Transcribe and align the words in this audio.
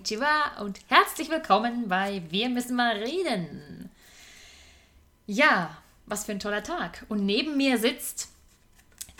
Konnichiwa 0.00 0.62
und 0.62 0.80
herzlich 0.88 1.28
willkommen 1.28 1.88
bei 1.88 2.22
Wir 2.30 2.48
müssen 2.48 2.74
mal 2.74 2.96
reden. 2.96 3.90
Ja, 5.26 5.76
was 6.06 6.24
für 6.24 6.32
ein 6.32 6.38
toller 6.38 6.62
Tag. 6.62 7.04
Und 7.10 7.26
neben 7.26 7.58
mir 7.58 7.76
sitzt 7.76 8.28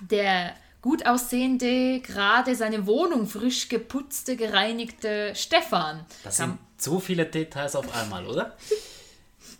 der 0.00 0.54
gut 0.80 1.04
aussehende, 1.04 2.00
gerade 2.00 2.54
seine 2.56 2.86
Wohnung 2.86 3.26
frisch 3.26 3.68
geputzte, 3.68 4.36
gereinigte 4.36 5.34
Stefan. 5.34 6.06
Das 6.24 6.38
sind 6.38 6.58
so 6.78 6.98
viele 6.98 7.26
Details 7.26 7.76
auf 7.76 7.94
einmal, 7.94 8.26
oder? 8.26 8.56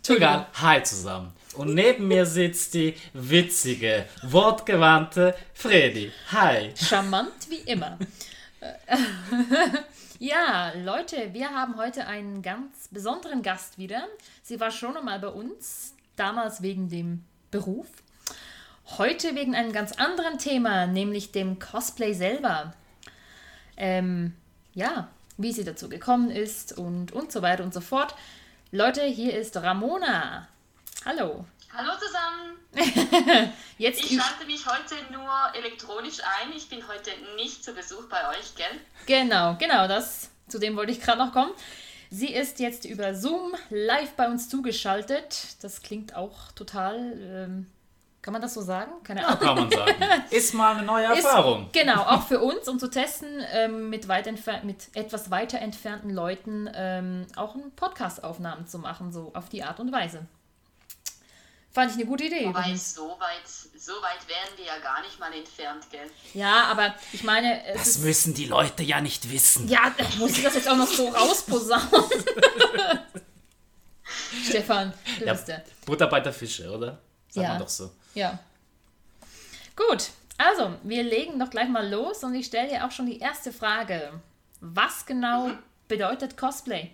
Egal, 0.07 0.47
hi 0.55 0.81
zusammen. 0.81 1.33
Und 1.53 1.75
neben 1.75 2.07
mir 2.07 2.25
sitzt 2.25 2.73
die 2.73 2.95
witzige, 3.13 4.07
wortgewandte 4.23 5.35
Fredi. 5.53 6.11
Hi. 6.31 6.73
Charmant 6.75 7.47
wie 7.49 7.59
immer. 7.71 7.99
Ja, 10.21 10.71
Leute, 10.75 11.33
wir 11.33 11.49
haben 11.49 11.77
heute 11.77 12.05
einen 12.05 12.43
ganz 12.43 12.89
besonderen 12.91 13.41
Gast 13.41 13.79
wieder. 13.79 14.03
Sie 14.43 14.59
war 14.59 14.69
schon 14.69 14.95
einmal 14.95 15.17
bei 15.17 15.29
uns, 15.29 15.95
damals 16.15 16.61
wegen 16.61 16.89
dem 16.89 17.23
Beruf. 17.49 17.87
Heute 18.99 19.33
wegen 19.33 19.55
einem 19.55 19.73
ganz 19.73 19.93
anderen 19.93 20.37
Thema, 20.37 20.85
nämlich 20.85 21.31
dem 21.31 21.57
Cosplay 21.57 22.13
selber. 22.13 22.75
Ähm, 23.77 24.35
ja, 24.75 25.07
wie 25.37 25.53
sie 25.53 25.63
dazu 25.63 25.89
gekommen 25.89 26.29
ist 26.29 26.77
und, 26.77 27.11
und 27.13 27.31
so 27.31 27.41
weiter 27.41 27.63
und 27.63 27.73
so 27.73 27.81
fort. 27.81 28.13
Leute, 28.71 29.01
hier 29.01 29.35
ist 29.35 29.57
Ramona. 29.57 30.47
Hallo. 31.03 31.45
Hallo 31.75 31.91
zusammen. 31.99 33.53
Jetzt 33.77 33.99
ich 34.03 34.19
schalte 34.21 34.45
mich 34.45 34.65
heute 34.65 34.95
nur 35.11 35.29
elektronisch 35.55 36.19
ein. 36.41 36.51
Ich 36.55 36.67
bin 36.69 36.85
heute 36.87 37.11
nicht 37.37 37.63
zu 37.63 37.73
Besuch 37.73 38.07
bei 38.09 38.27
euch, 38.29 38.55
gell? 38.55 38.65
Genau, 39.05 39.55
genau, 39.57 39.87
das, 39.87 40.29
zu 40.47 40.59
dem 40.59 40.75
wollte 40.75 40.91
ich 40.91 40.99
gerade 41.01 41.19
noch 41.19 41.31
kommen. 41.31 41.51
Sie 42.09 42.27
ist 42.33 42.59
jetzt 42.59 42.83
über 42.83 43.15
Zoom 43.15 43.53
live 43.69 44.11
bei 44.15 44.27
uns 44.27 44.49
zugeschaltet. 44.49 45.55
Das 45.61 45.81
klingt 45.81 46.13
auch 46.13 46.51
total, 46.51 47.13
ähm, 47.21 47.67
kann 48.21 48.33
man 48.33 48.41
das 48.41 48.53
so 48.53 48.61
sagen? 48.61 48.91
Keine 49.05 49.21
Ja, 49.21 49.27
Ahnung. 49.29 49.39
kann 49.39 49.55
man 49.55 49.71
sagen. 49.71 50.23
Ist 50.29 50.53
mal 50.53 50.75
eine 50.75 50.83
neue 50.85 51.05
Ist- 51.13 51.23
Erfahrung. 51.23 51.69
Genau, 51.71 52.01
auch 52.01 52.23
für 52.27 52.39
uns, 52.43 52.67
um 52.67 52.79
zu 52.79 52.89
testen, 52.89 53.41
ähm, 53.53 53.89
mit, 53.89 54.09
weit 54.09 54.25
mit 54.65 54.93
etwas 54.93 55.31
weiter 55.31 55.59
entfernten 55.59 56.09
Leuten 56.09 56.69
ähm, 56.73 57.27
auch 57.37 57.55
eine 57.55 57.69
Podcast-Aufnahmen 57.77 58.67
zu 58.67 58.77
machen, 58.77 59.13
so 59.13 59.31
auf 59.33 59.47
die 59.47 59.63
Art 59.63 59.79
und 59.79 59.93
Weise. 59.93 60.25
Fand 61.73 61.89
ich 61.91 61.97
eine 61.97 62.05
gute 62.05 62.25
Idee. 62.25 62.47
Wobei, 62.47 62.75
so 62.75 63.11
weit, 63.19 63.47
so 63.47 63.93
weit 63.93 64.27
wären 64.27 64.57
wir 64.57 64.65
ja 64.65 64.77
gar 64.79 65.01
nicht 65.01 65.17
mal 65.19 65.31
entfernt, 65.33 65.85
gell? 65.89 66.09
Ja, 66.33 66.65
aber 66.65 66.93
ich 67.13 67.23
meine, 67.23 67.65
es 67.65 67.77
Das 67.77 67.87
ist, 67.87 68.03
müssen 68.03 68.33
die 68.33 68.45
Leute 68.45 68.83
ja 68.83 68.99
nicht 68.99 69.31
wissen. 69.31 69.67
ja, 69.69 69.93
muss 70.17 70.31
ich 70.37 70.43
das 70.43 70.55
jetzt 70.55 70.67
auch 70.67 70.75
noch 70.75 70.87
so 70.87 71.07
rausposaunen? 71.07 71.89
Stefan, 74.43 74.93
du 75.19 75.25
Ja, 75.25 75.33
bist 75.33 75.47
der. 75.47 75.63
Butter 75.85 76.07
bei 76.07 76.19
der 76.19 76.33
Fische, 76.33 76.69
oder? 76.71 76.99
Sagt 77.29 77.43
Ja. 77.43 77.49
man 77.49 77.59
doch 77.59 77.69
so. 77.69 77.91
Ja. 78.15 78.39
Gut, 79.75 80.09
also 80.37 80.75
wir 80.83 81.03
legen 81.03 81.39
doch 81.39 81.49
gleich 81.49 81.69
mal 81.69 81.87
los 81.89 82.23
und 82.23 82.35
ich 82.35 82.47
stelle 82.47 82.67
dir 82.69 82.85
auch 82.85 82.91
schon 82.91 83.05
die 83.05 83.19
erste 83.19 83.53
Frage. 83.53 84.19
Was 84.59 85.05
genau 85.05 85.51
bedeutet 85.87 86.35
Cosplay? 86.37 86.91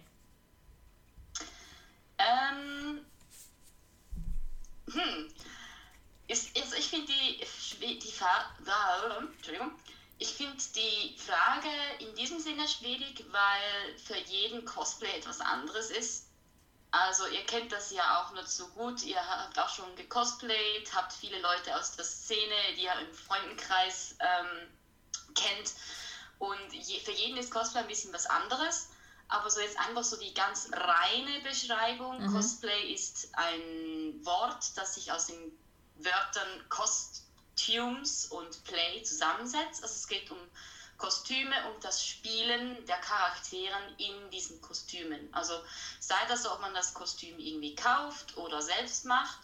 Ähm, 2.20 2.77
hm. 4.98 5.34
Ist, 6.28 6.58
also 6.60 6.76
ich 6.76 6.88
finde 6.88 7.08
die, 7.08 8.00
die 8.00 8.12
Entschuldigung. 9.36 9.72
Ich 10.20 10.34
die 10.74 11.16
Frage 11.18 11.70
in 12.00 12.16
diesem 12.16 12.40
Sinne 12.40 12.68
schwierig, 12.68 13.24
weil 13.32 13.98
für 13.98 14.18
jeden 14.18 14.66
Cosplay 14.66 15.16
etwas 15.16 15.40
anderes 15.40 15.92
ist. 15.92 16.26
Also 16.92 17.28
ihr 17.28 17.46
kennt 17.46 17.72
das 17.72 17.92
ja 17.92 18.22
auch 18.22 18.34
nur 18.34 18.46
so 18.46 18.68
gut, 18.70 19.04
ihr 19.04 19.24
habt 19.24 19.60
auch 19.60 19.70
schon 19.70 19.96
gecosplayt, 19.96 20.94
habt 20.96 21.14
viele 21.14 21.40
Leute 21.42 21.76
aus 21.78 21.96
der 21.96 22.06
Szene, 22.06 22.56
die 22.76 22.84
ihr 22.84 23.00
im 23.00 23.14
Freundenkreis 23.14 24.16
ähm, 24.20 24.68
kennt. 25.36 25.74
Und 26.40 26.74
je, 26.74 27.00
für 27.00 27.12
jeden 27.12 27.38
ist 27.38 27.52
Cosplay 27.52 27.82
ein 27.82 27.88
bisschen 27.88 28.14
was 28.14 28.26
anderes. 28.26 28.90
Aber 29.30 29.50
so 29.50 29.60
jetzt 29.60 29.78
einfach 29.80 30.04
so 30.04 30.16
die 30.18 30.34
ganz 30.34 30.70
reine 30.72 31.42
Beschreibung. 31.42 32.26
Cosplay 32.32 32.94
ist 32.94 33.30
ein 33.34 34.26
Wort, 34.26 34.78
das 34.78 34.96
sich 34.96 35.12
aus 35.12 35.28
den 35.28 35.58
Wörtern 35.96 36.70
Costumes 36.70 38.28
und 38.28 38.64
Play 38.64 39.04
zusammensetzt. 39.04 39.84
Also 39.84 39.96
es 39.96 40.08
geht 40.08 40.32
um 40.32 40.38
Kostüme 40.98 41.56
und 41.70 41.84
das 41.84 42.06
Spielen 42.06 42.86
der 42.88 42.98
Charakteren 42.98 43.96
in 43.98 44.30
diesen 44.32 44.62
Kostümen. 44.62 45.32
Also 45.34 45.54
sei 46.00 46.18
das 46.28 46.44
so, 46.44 46.52
ob 46.52 46.62
man 46.62 46.74
das 46.74 46.94
Kostüm 46.94 47.38
irgendwie 47.38 47.76
kauft 47.76 48.38
oder 48.38 48.62
selbst 48.62 49.06
macht. 49.06 49.40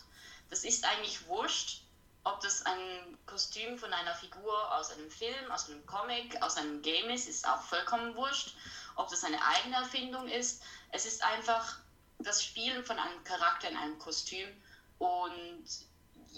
Das 0.50 0.64
ist 0.64 0.86
eigentlich 0.86 1.28
wurscht, 1.28 1.82
ob 2.24 2.40
das 2.42 2.66
ein 2.66 3.18
Kostüm 3.26 3.78
von 3.78 3.94
einer 3.94 4.16
Figur 4.16 4.76
aus 4.78 4.92
einem 4.92 5.12
Film, 5.12 5.52
aus 5.52 5.70
einem 5.70 5.86
Comic, 5.86 6.42
aus 6.42 6.58
einem 6.58 6.82
Game 6.82 7.10
ist, 7.10 7.28
ist 7.28 7.48
auch 7.48 7.62
vollkommen 7.62 8.16
wurscht. 8.16 8.56
Ob 8.96 9.10
das 9.10 9.24
eine 9.24 9.38
eigene 9.44 9.76
Erfindung 9.76 10.28
ist. 10.28 10.62
Es 10.92 11.06
ist 11.06 11.24
einfach 11.24 11.78
das 12.20 12.44
Spielen 12.44 12.84
von 12.84 12.98
einem 12.98 13.24
Charakter 13.24 13.70
in 13.70 13.78
einem 13.78 13.98
Kostüm. 14.00 14.48
Und 15.00 15.66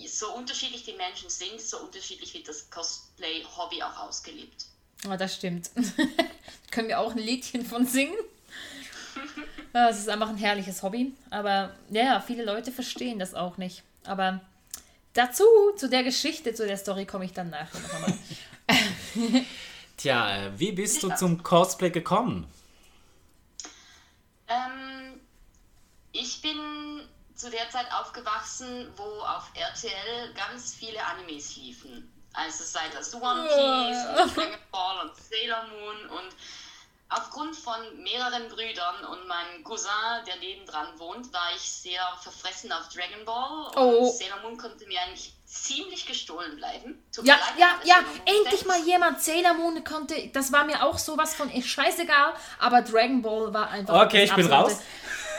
so 0.07 0.33
unterschiedlich 0.33 0.83
die 0.83 0.93
Menschen 0.93 1.29
sind, 1.29 1.61
so 1.61 1.79
unterschiedlich 1.79 2.33
wird 2.33 2.47
das 2.47 2.69
Cosplay-Hobby 2.69 3.83
auch 3.83 3.97
ausgelebt. 3.97 4.65
Oh, 5.07 5.15
das 5.15 5.35
stimmt. 5.35 5.69
Können 6.71 6.87
wir 6.87 6.99
auch 6.99 7.11
ein 7.11 7.17
Liedchen 7.17 7.65
von 7.65 7.85
singen? 7.85 8.17
Es 9.73 9.99
ist 9.99 10.07
einfach 10.07 10.29
ein 10.29 10.37
herrliches 10.37 10.83
Hobby. 10.83 11.13
Aber 11.31 11.75
ja, 11.89 12.21
viele 12.21 12.45
Leute 12.45 12.71
verstehen 12.71 13.19
das 13.19 13.33
auch 13.33 13.57
nicht. 13.57 13.83
Aber 14.05 14.39
dazu, 15.13 15.43
zu 15.75 15.89
der 15.89 16.03
Geschichte, 16.03 16.53
zu 16.53 16.65
der 16.65 16.77
Story 16.77 17.05
komme 17.05 17.25
ich 17.25 17.33
dann 17.33 17.49
nachher 17.49 17.81
noch 17.81 17.93
einmal. 17.93 18.13
Tja, 19.97 20.35
äh, 20.35 20.59
wie 20.59 20.71
bist 20.71 21.01
du 21.03 21.09
Ja. 21.09 21.15
zum 21.15 21.41
Cosplay 21.43 21.89
gekommen? 21.89 22.51
Ähm, 24.47 25.19
ich 26.11 26.41
bin 26.41 27.07
zu 27.35 27.49
der 27.49 27.69
Zeit 27.69 27.87
aufgewachsen, 27.93 28.91
wo 28.95 29.03
auf 29.03 29.49
RTL 29.55 30.33
ganz 30.33 30.73
viele 30.75 31.03
Animes 31.05 31.55
liefen. 31.57 32.11
Also 32.33 32.63
sei 32.63 32.81
das 32.93 33.13
One 33.15 33.43
Piece 33.47 34.21
und 34.23 34.35
Dragon 34.35 34.59
Ball 34.71 35.07
und 35.07 35.15
Sailor 35.15 35.63
Moon 35.67 36.09
und 36.19 36.35
aufgrund 37.09 37.55
von 37.55 37.77
mehreren 38.03 38.49
Brüdern 38.49 39.05
und 39.05 39.27
meinem 39.27 39.63
Cousin, 39.63 39.89
der 40.27 40.35
nebendran 40.37 40.99
wohnt, 40.99 41.31
war 41.31 41.47
ich 41.55 41.61
sehr 41.61 42.01
verfressen 42.21 42.71
auf 42.73 42.89
Dragon 42.89 43.23
Ball 43.25 43.67
und 43.67 43.77
Oh. 43.77 44.11
Sailor 44.11 44.41
Moon 44.41 44.57
konnte 44.57 44.85
mir 44.87 44.99
eigentlich 45.01 45.33
ziemlich 45.55 46.05
gestohlen 46.05 46.55
bleiben. 46.57 47.03
Tut 47.13 47.25
Ja, 47.25 47.35
leid, 47.35 47.53
ja, 47.57 47.67
ja, 47.85 47.95
endlich 48.25 48.65
mal 48.65 48.79
jemand 48.85 49.21
Sailor 49.21 49.53
Moon 49.53 49.83
konnte. 49.83 50.29
Das 50.33 50.51
war 50.51 50.65
mir 50.65 50.83
auch 50.83 50.97
sowas 50.97 51.33
von 51.33 51.49
scheißegal, 51.49 52.33
aber 52.59 52.81
Dragon 52.81 53.21
Ball 53.21 53.53
war 53.53 53.69
einfach. 53.69 54.05
Okay, 54.05 54.25
ich 54.25 54.33
bin 54.33 54.47
raus. 54.47 54.79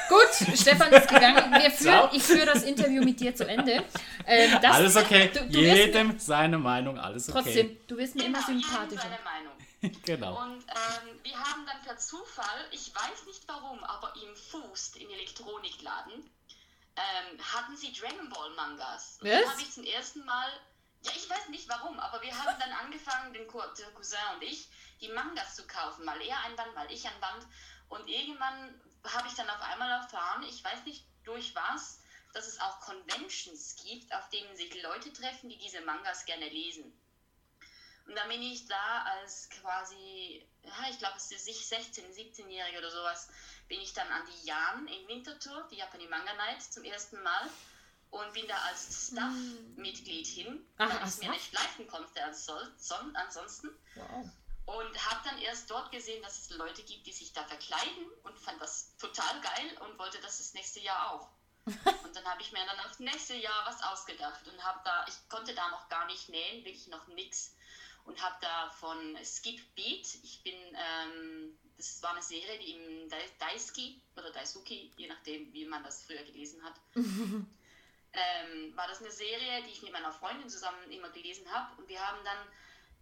Gut, 0.09 0.57
Stefan 0.57 0.93
ist 0.93 1.09
gegangen. 1.09 1.53
Wir 1.61 1.71
führen, 1.73 2.09
ich 2.13 2.23
führe 2.23 2.47
das 2.47 2.63
Interview 2.63 3.03
mit 3.03 3.19
dir 3.19 3.35
zu 3.35 3.47
Ende. 3.47 3.83
Ähm, 4.25 4.59
das, 4.63 4.75
alles 4.77 4.97
okay. 4.97 5.31
Du, 5.35 5.41
du 5.41 5.61
wirst, 5.61 5.77
Jedem 5.77 6.19
seine 6.19 6.59
Meinung, 6.59 6.99
alles 6.99 7.29
okay. 7.29 7.43
trotzdem, 7.43 7.77
du 7.89 7.97
wirst 7.97 8.15
mir 8.15 8.25
Genau, 8.25 8.39
immer 8.39 8.49
jedem 8.49 8.63
sympathischer. 8.63 9.03
seine 9.03 9.19
Meinung. 9.25 9.53
Genau. 10.05 10.43
Und 10.43 10.59
ähm, 10.69 11.21
wir 11.23 11.37
haben 11.39 11.65
dann 11.67 11.81
per 11.85 11.97
Zufall, 11.99 12.65
ich 12.73 12.93
weiß 12.95 13.27
nicht 13.27 13.43
warum, 13.47 13.85
aber 13.85 14.13
im 14.17 14.35
Fuß, 14.35 14.93
im 14.97 15.11
Elektronikladen, 15.11 16.25
ähm, 16.97 17.39
hatten 17.55 17.77
sie 17.77 17.93
Dragon 17.93 18.29
Ball 18.29 18.51
Mangas. 18.55 19.19
Und 19.21 19.31
Was? 19.31 19.41
dann 19.41 19.51
habe 19.51 19.63
ich 19.63 19.73
zum 19.73 19.85
ersten 19.85 20.25
Mal, 20.25 20.49
ja, 21.03 21.13
ich 21.15 21.29
weiß 21.29 21.49
nicht 21.49 21.69
warum, 21.69 21.99
aber 22.01 22.23
wir 22.23 22.37
haben 22.37 22.59
dann 22.59 22.73
angefangen, 22.73 23.33
den 23.33 23.47
Co 23.47 23.63
der 23.79 23.91
Cousin 23.93 24.19
und 24.35 24.43
ich, 24.43 24.69
die 25.01 25.09
Mangas 25.09 25.55
zu 25.55 25.67
kaufen. 25.67 26.05
Mal 26.05 26.21
er 26.23 26.41
ein 26.45 26.57
Band, 26.57 26.75
mal 26.75 26.91
ich 26.91 27.07
ein 27.07 27.21
Band. 27.21 27.47
Und 27.89 28.09
irgendwann 28.09 28.81
habe 29.05 29.29
ich 29.29 29.35
dann 29.35 29.49
auf 29.51 29.61
einmal 29.61 29.91
erfahren, 29.91 30.43
ich 30.45 30.65
weiß 30.65 30.85
nicht 30.85 31.05
durch 31.25 31.55
was, 31.55 32.01
dass 32.33 32.47
es 32.47 32.61
auch 32.61 32.81
Conventions 32.81 33.77
gibt, 33.85 34.13
auf 34.15 34.29
denen 34.31 34.57
sich 34.57 34.83
Leute 34.83 35.13
treffen, 35.13 35.49
die 35.49 35.59
diese 35.59 35.81
Mangas 35.83 36.25
gerne 36.25 36.49
lesen. 36.49 36.93
Und 38.07 38.15
dann 38.15 38.29
bin 38.29 38.43
ich 38.43 38.67
da 38.67 39.03
als 39.05 39.49
quasi, 39.51 40.47
ja, 40.67 40.91
ich 40.91 40.99
glaube, 40.99 41.17
es 41.17 41.31
ist 41.31 41.49
ich 41.49 41.67
16, 41.67 42.05
17-Jährige 42.13 42.79
oder 42.79 42.91
sowas, 42.91 43.29
bin 43.69 43.81
ich 43.81 43.93
dann 43.95 44.09
an 44.09 44.23
die 44.27 44.47
Jan 44.47 44.87
in 44.89 45.09
Winterthur, 45.09 45.67
die 45.71 45.77
Japaner 45.77 46.09
Manga 46.09 46.35
Night, 46.35 46.63
zum 46.63 46.85
ersten 46.85 47.23
Mal 47.23 47.51
und 48.11 48.33
bin 48.33 48.47
da 48.47 48.57
als 48.69 49.09
Staff-Mitglied 49.09 50.27
hin, 50.27 50.67
Ach, 50.79 50.89
weil 50.89 50.99
ich 50.99 51.05
es 51.05 51.19
mir 51.19 51.31
nicht 51.31 51.53
leisten 51.53 51.87
konnte 51.87 52.23
als 52.25 52.45
soll, 52.45 52.73
son, 52.79 53.15
ansonsten. 53.17 53.71
Wow. 53.95 54.27
Und 54.67 55.11
habe 55.11 55.21
dann 55.29 55.39
erst 55.39 55.71
dort 55.71 55.93
gesehen, 55.93 56.23
dass 56.23 56.39
es 56.39 56.51
Leute 56.51 56.83
gibt, 56.83 57.07
die 57.07 57.13
sich 57.13 57.33
da 57.33 57.45
verkleiden 57.45 58.11
und 58.25 58.39
fand 58.39 58.61
das 58.61 58.97
total 58.97 59.41
geil 59.41 59.79
und 59.81 59.99
wollte 59.99 60.19
das 60.21 60.39
das 60.39 60.55
nächste 60.55 60.81
Jahr 60.81 61.13
auch. 61.13 61.29
Und 62.05 62.15
dann 62.15 62.25
habe 62.27 62.41
ich 62.43 62.53
mir 62.53 62.65
dann 62.65 62.79
aufs 62.87 63.01
nächste 63.01 63.35
Jahr 63.35 63.67
was 63.67 63.83
ausgedacht 63.83 64.47
und 64.47 64.63
habe 64.63 64.79
da, 64.85 65.05
ich 65.09 65.29
konnte 65.29 65.53
da 65.53 65.69
noch 65.71 65.89
gar 65.89 66.07
nicht 66.07 66.29
nähen, 66.29 66.65
wirklich 66.65 66.87
noch 66.87 67.09
nix. 67.09 67.57
Und 68.07 68.23
habe 68.23 68.37
da 68.41 68.71
von 68.71 69.19
Skip 69.25 69.61
Beat, 69.75 70.07
ich 70.23 70.41
bin 70.43 70.55
ähm, 70.55 71.59
das 71.77 72.03
war 72.03 72.13
eine 72.13 72.23
Serie, 72.23 72.59
die 72.59 72.73
im 72.73 73.09
Daisuki 73.39 74.01
oder 74.17 74.31
Daisuki, 74.31 74.93
je 74.97 75.09
nachdem, 75.09 75.53
wie 75.53 75.67
man 75.67 75.83
das 75.85 76.05
früher 76.05 76.23
gelesen 76.23 76.63
hat, 76.63 76.75
ähm, 76.95 78.77
war 78.77 78.89
das 78.89 79.01
eine 79.01 79.11
Serie, 79.11 79.63
die 79.65 79.71
ich 79.71 79.83
mit 79.83 79.93
meiner 79.93 80.13
Freundin 80.13 80.49
zusammen 80.49 80.91
immer 80.91 81.11
gelesen 81.11 81.51
habe. 81.53 81.81
Und 81.81 81.89
wir 81.89 82.01
haben 82.01 82.25
dann 82.25 82.39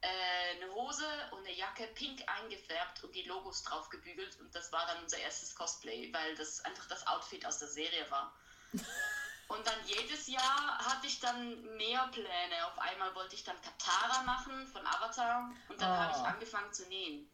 äh, 0.01 0.56
eine 0.56 0.75
Hose 0.75 1.06
und 1.31 1.47
eine 1.47 1.55
Jacke 1.55 1.87
pink 1.95 2.23
eingefärbt 2.29 3.05
und 3.05 3.15
die 3.15 3.23
Logos 3.23 3.62
drauf 3.62 3.89
gebügelt. 3.91 4.39
Und 4.41 4.55
das 4.55 4.73
war 4.73 4.87
dann 4.87 5.03
unser 5.03 5.19
erstes 5.19 5.55
Cosplay, 5.55 6.12
weil 6.12 6.35
das 6.35 6.65
einfach 6.65 6.89
das 6.89 7.06
Outfit 7.06 7.47
aus 7.47 7.59
der 7.59 7.69
Serie 7.69 8.11
war. 8.11 8.35
Und 9.49 9.67
dann 9.67 9.87
jedes 9.87 10.26
Jahr 10.26 10.79
hatte 10.79 11.06
ich 11.06 11.20
dann 11.20 11.76
mehr 11.76 12.08
Pläne. 12.08 12.67
Auf 12.67 12.79
einmal 12.79 13.14
wollte 13.14 13.35
ich 13.35 13.44
dann 13.44 13.61
Katara 13.61 14.23
machen 14.23 14.67
von 14.69 14.87
Avatar 14.87 15.50
und 15.69 15.81
dann 15.81 15.91
oh. 15.91 15.96
habe 15.96 16.12
ich 16.12 16.19
ah. 16.19 16.31
angefangen 16.31 16.73
zu 16.73 16.87
nähen, 16.88 17.29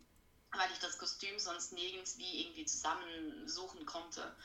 weil 0.53 0.71
ich 0.73 0.79
das 0.81 0.99
Kostüm 0.99 1.39
sonst 1.39 1.73
nirgends 1.73 2.19
wie 2.19 2.43
irgendwie 2.43 2.67
zusammensuchen 2.67 3.87
konnte. 3.87 4.37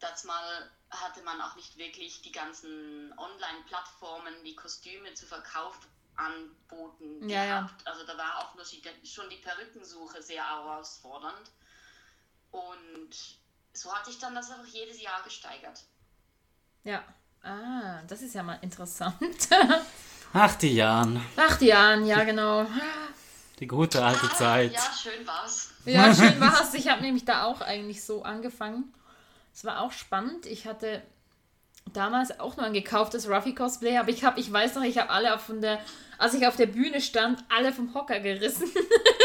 Das 0.00 0.24
mal 0.24 0.70
hatte 0.90 1.22
man 1.22 1.40
auch 1.40 1.54
nicht 1.54 1.76
wirklich 1.76 2.22
die 2.22 2.32
ganzen 2.32 3.16
Online-Plattformen, 3.18 4.42
die 4.44 4.56
Kostüme 4.56 5.14
zu 5.14 5.26
verkaufen 5.26 5.88
anboten 6.16 7.28
ja, 7.28 7.44
gehabt. 7.44 7.82
Ja. 7.82 7.92
Also 7.92 8.06
da 8.06 8.16
war 8.16 8.38
auch 8.38 8.54
schon 9.04 9.30
die 9.30 9.36
Perückensuche 9.36 10.22
sehr 10.22 10.46
herausfordernd. 10.46 11.50
Und 12.50 13.16
so 13.72 13.94
hatte 13.94 14.10
ich 14.10 14.18
dann 14.18 14.34
das 14.34 14.50
auch 14.50 14.64
jedes 14.66 15.00
Jahr 15.00 15.22
gesteigert. 15.22 15.84
Ja. 16.84 17.02
Ah, 17.42 18.02
das 18.08 18.22
ist 18.22 18.34
ja 18.34 18.42
mal 18.42 18.58
interessant. 18.62 19.16
Ach, 20.32 20.54
die 20.56 20.74
Jahren. 20.74 21.20
Ach, 21.36 21.56
die 21.58 21.66
Jahren, 21.66 22.06
ja, 22.06 22.24
genau. 22.24 22.66
Die 23.58 23.66
gute 23.66 24.04
alte 24.04 24.28
ah, 24.30 24.34
Zeit. 24.34 24.72
Ja, 24.72 24.80
schön 24.80 25.26
war's. 25.26 25.70
Ja, 25.84 26.14
schön 26.14 26.40
war's. 26.40 26.74
Ich 26.74 26.88
habe 26.88 27.02
nämlich 27.02 27.24
da 27.24 27.44
auch 27.44 27.60
eigentlich 27.60 28.04
so 28.04 28.22
angefangen. 28.22 28.92
Es 29.52 29.64
war 29.64 29.80
auch 29.80 29.92
spannend. 29.92 30.46
Ich 30.46 30.66
hatte 30.66 31.02
damals 31.92 32.38
auch 32.40 32.56
noch 32.56 32.64
ein 32.64 32.72
gekauftes 32.72 33.28
Ruffy 33.28 33.54
Cosplay, 33.54 33.98
aber 33.98 34.08
ich 34.08 34.24
habe, 34.24 34.40
ich 34.40 34.50
weiß 34.50 34.76
noch, 34.76 34.82
ich 34.82 34.98
habe 34.98 35.10
alle 35.10 35.38
von 35.38 35.60
der, 35.60 35.80
als 36.18 36.34
ich 36.34 36.46
auf 36.46 36.56
der 36.56 36.66
Bühne 36.66 37.00
stand, 37.00 37.44
alle 37.48 37.72
vom 37.72 37.92
Hocker 37.94 38.20
gerissen. 38.20 38.70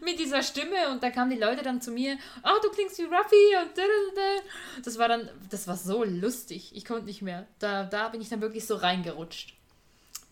Mit 0.00 0.18
dieser 0.18 0.42
Stimme 0.42 0.90
und 0.90 1.02
da 1.02 1.10
kamen 1.10 1.30
die 1.30 1.38
Leute 1.38 1.62
dann 1.62 1.80
zu 1.80 1.90
mir, 1.90 2.16
ach, 2.42 2.54
oh, 2.56 2.60
du 2.62 2.70
klingst 2.70 2.98
wie 2.98 3.04
Ruffy 3.04 3.56
und 3.62 3.76
da, 3.76 3.82
da, 3.82 4.22
da. 4.22 4.82
das 4.82 4.98
war 4.98 5.08
dann, 5.08 5.28
das 5.50 5.68
war 5.68 5.76
so 5.76 6.04
lustig. 6.04 6.70
Ich 6.74 6.84
konnte 6.84 7.04
nicht 7.06 7.22
mehr. 7.22 7.46
Da, 7.58 7.84
da 7.84 8.08
bin 8.08 8.20
ich 8.20 8.28
dann 8.28 8.40
wirklich 8.40 8.66
so 8.66 8.76
reingerutscht. 8.76 9.54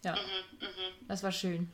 Ja, 0.05 0.13
mhm, 0.13 0.19
mhm. 0.61 1.07
das 1.07 1.23
war 1.23 1.33
schön. 1.33 1.71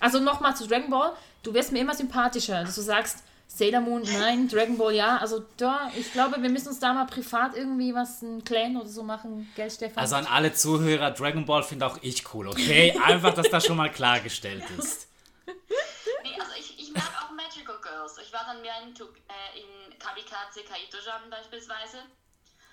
Also 0.00 0.18
nochmal 0.18 0.56
zu 0.56 0.66
Dragon 0.66 0.90
Ball, 0.90 1.12
du 1.42 1.54
wirst 1.54 1.72
mir 1.72 1.80
immer 1.80 1.94
sympathischer, 1.94 2.64
dass 2.64 2.74
du 2.74 2.82
sagst, 2.82 3.22
Sailor 3.48 3.80
Moon, 3.80 4.02
nein, 4.02 4.48
Dragon 4.48 4.76
Ball, 4.76 4.94
ja. 4.94 5.18
Also 5.18 5.44
da, 5.56 5.90
ich 5.96 6.12
glaube, 6.12 6.42
wir 6.42 6.50
müssen 6.50 6.68
uns 6.68 6.78
da 6.78 6.92
mal 6.92 7.06
privat 7.06 7.56
irgendwie 7.56 7.94
was, 7.94 8.20
ein 8.22 8.44
Clan 8.44 8.76
oder 8.76 8.88
so 8.88 9.02
machen, 9.02 9.50
gell, 9.56 9.70
Stefan? 9.70 9.98
Also 9.98 10.16
an 10.16 10.26
alle 10.26 10.52
Zuhörer, 10.52 11.12
Dragon 11.12 11.46
Ball 11.46 11.62
finde 11.62 11.86
auch 11.86 11.98
ich 12.02 12.34
cool, 12.34 12.48
okay? 12.48 12.98
Einfach, 13.04 13.34
dass 13.34 13.48
das 13.48 13.64
schon 13.64 13.76
mal 13.76 13.90
klargestellt 13.90 14.64
ist. 14.78 15.08
Girls. 17.86 18.18
Ich 18.18 18.32
war 18.32 18.44
dann 18.44 18.60
mehr 18.60 18.74
in, 18.82 18.90
äh, 18.90 19.60
in 19.60 19.98
Kamikaze 19.98 20.62
Kaito-Jan 20.62 21.30
beispielsweise. 21.30 21.98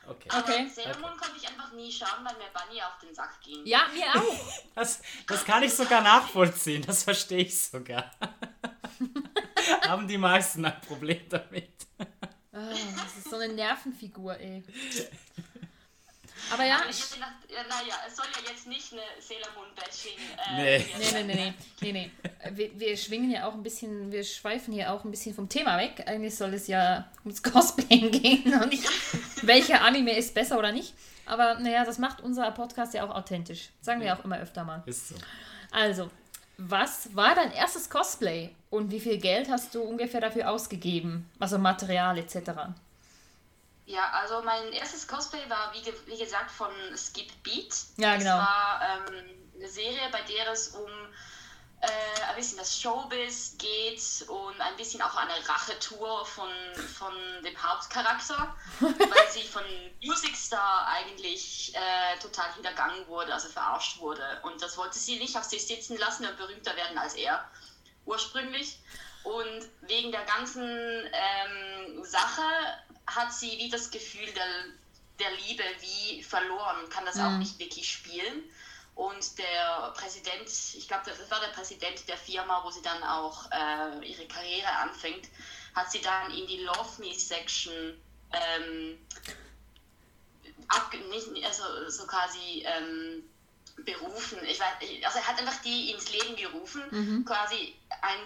Okay. 0.07 0.29
Aber 0.29 0.39
okay. 0.39 0.67
Sailor 0.67 0.97
Moon 0.99 1.17
konnte 1.17 1.37
ich 1.37 1.47
einfach 1.47 1.71
nie 1.73 1.91
schauen, 1.91 2.25
weil 2.25 2.35
mir 2.35 2.49
Bunny 2.53 2.81
auf 2.81 2.97
den 3.01 3.15
Sack 3.15 3.39
ging. 3.41 3.65
Ja, 3.65 3.87
mir 3.93 4.07
auch. 4.15 4.63
Das, 4.75 5.01
das 5.27 5.45
kann 5.45 5.63
ich 5.63 5.73
sogar 5.73 6.01
nachvollziehen, 6.01 6.81
das 6.81 7.03
verstehe 7.03 7.43
ich 7.43 7.57
sogar. 7.57 8.11
haben 9.87 10.07
die 10.07 10.17
meisten 10.17 10.65
ein 10.65 10.81
Problem 10.81 11.21
damit. 11.29 11.87
Oh, 12.51 12.57
das 12.95 13.17
ist 13.17 13.29
so 13.29 13.35
eine 13.37 13.53
Nervenfigur, 13.53 14.37
ey. 14.39 14.63
Aber 16.51 16.65
ja. 16.65 16.77
naja, 16.77 17.95
es 18.07 18.15
soll 18.15 18.25
ja 18.35 18.51
jetzt 18.51 18.67
nicht 18.67 18.91
eine 18.91 19.01
Sailor 19.19 19.49
Moon 19.55 19.67
Bashing. 19.75 20.17
Äh, 20.57 20.79
nee. 20.79 20.85
nee, 20.97 21.23
nee, 21.23 21.35
nee, 21.35 21.53
nee, 21.81 21.91
nee. 21.91 22.11
Wir, 22.51 22.79
wir 22.79 22.97
schwingen 22.97 23.31
ja 23.31 23.47
auch 23.47 23.53
ein 23.53 23.63
bisschen, 23.63 24.11
wir 24.11 24.23
schweifen 24.23 24.73
hier 24.73 24.91
auch 24.91 25.03
ein 25.03 25.11
bisschen 25.11 25.33
vom 25.33 25.49
Thema 25.49 25.77
weg. 25.77 26.03
Eigentlich 26.05 26.35
soll 26.35 26.53
es 26.53 26.67
ja 26.67 27.07
ums 27.23 27.41
Cosplayen 27.41 28.11
gehen 28.21 28.53
und 28.61 28.69
nicht, 28.69 28.87
welcher 29.43 29.81
Anime 29.81 30.15
ist 30.17 30.33
besser 30.33 30.57
oder 30.57 30.71
nicht. 30.71 30.93
Aber 31.25 31.55
naja, 31.59 31.85
das 31.85 31.99
macht 31.99 32.21
unser 32.21 32.51
Podcast 32.51 32.93
ja 32.93 33.05
auch 33.05 33.15
authentisch. 33.15 33.69
Sagen 33.81 34.01
wir 34.01 34.07
ja 34.07 34.17
auch 34.17 34.25
immer 34.25 34.39
öfter 34.39 34.63
mal. 34.63 34.83
Ist 34.85 35.09
so. 35.09 35.15
Also, 35.71 36.09
was 36.57 37.15
war 37.15 37.33
dein 37.35 37.51
erstes 37.51 37.89
Cosplay 37.89 38.51
und 38.69 38.91
wie 38.91 38.99
viel 38.99 39.17
Geld 39.17 39.49
hast 39.49 39.73
du 39.73 39.81
ungefähr 39.81 40.21
dafür 40.21 40.51
ausgegeben? 40.51 41.29
Also 41.39 41.57
Material 41.57 42.17
etc. 42.17 42.37
Ja, 43.85 44.09
also 44.11 44.41
mein 44.41 44.71
erstes 44.71 45.07
Cosplay 45.07 45.49
war, 45.49 45.73
wie, 45.73 45.81
ge 45.81 45.93
wie 46.05 46.17
gesagt, 46.17 46.51
von 46.51 46.71
Skip 46.95 47.31
Beat. 47.43 47.73
Ja, 47.97 48.15
genau. 48.15 48.37
Das 48.37 48.47
war 48.47 48.81
ähm, 48.81 49.29
eine 49.55 49.67
Serie, 49.67 50.09
bei 50.11 50.21
der 50.21 50.51
es 50.51 50.69
um 50.69 50.89
äh, 51.81 52.21
ein 52.29 52.35
bisschen 52.37 52.57
das 52.57 52.79
Showbiz 52.79 53.57
geht 53.57 54.29
und 54.29 54.61
ein 54.61 54.77
bisschen 54.77 55.01
auch 55.01 55.15
eine 55.15 55.33
Rachetour 55.49 56.25
von, 56.25 56.49
von 56.97 57.13
dem 57.43 57.61
Hauptcharakter, 57.61 58.55
weil 58.79 59.31
sie 59.31 59.43
von 59.43 59.63
Music 60.01 60.35
Star 60.37 60.87
eigentlich 60.87 61.73
äh, 61.75 62.17
total 62.19 62.53
hintergangen 62.53 63.05
wurde, 63.07 63.33
also 63.33 63.49
verarscht 63.49 63.99
wurde. 63.99 64.23
Und 64.43 64.61
das 64.61 64.77
wollte 64.77 64.97
sie 64.97 65.19
nicht 65.19 65.35
auf 65.35 65.43
sich 65.43 65.67
sitzen 65.67 65.97
lassen 65.97 66.25
und 66.25 66.37
berühmter 66.37 66.73
werden 66.77 66.97
als 66.97 67.15
er 67.15 67.45
ursprünglich. 68.05 68.79
Und 69.23 69.69
wegen 69.81 70.11
der 70.11 70.23
ganzen 70.23 70.63
ähm, 70.63 72.03
Sache 72.03 72.43
hat 73.07 73.33
sie 73.33 73.57
wie 73.57 73.69
das 73.69 73.91
Gefühl 73.91 74.31
der, 74.33 74.45
der 75.19 75.31
Liebe 75.47 75.63
wie 75.81 76.23
verloren, 76.23 76.89
kann 76.89 77.05
das 77.05 77.15
mhm. 77.15 77.25
auch 77.25 77.37
nicht 77.37 77.59
wirklich 77.59 77.91
spielen. 77.91 78.43
Und 78.95 79.39
der 79.39 79.91
Präsident, 79.95 80.47
ich 80.47 80.87
glaube, 80.87 81.03
das 81.05 81.31
war 81.31 81.39
der 81.39 81.47
Präsident 81.47 82.07
der 82.07 82.17
Firma, 82.17 82.63
wo 82.63 82.69
sie 82.69 82.83
dann 82.83 83.01
auch 83.03 83.49
äh, 83.51 84.05
ihre 84.07 84.27
Karriere 84.27 84.69
anfängt, 84.69 85.29
hat 85.73 85.91
sie 85.91 86.01
dann 86.01 86.31
in 86.31 86.45
die 86.45 86.59
Love 86.59 87.01
Me 87.01 87.13
Section 87.13 87.99
ähm, 88.31 88.99
nicht, 91.09 91.45
also 91.45 91.89
so 91.89 92.05
quasi 92.05 92.63
ähm, 92.65 93.23
berufen. 93.77 94.39
Ich 94.45 94.59
weiß, 94.59 94.73
also 95.05 95.19
er 95.19 95.27
hat 95.27 95.39
einfach 95.39 95.61
die 95.61 95.91
ins 95.91 96.11
Leben 96.11 96.35
gerufen, 96.35 96.83
mhm. 96.91 97.25
quasi 97.25 97.75
ein, 98.01 98.19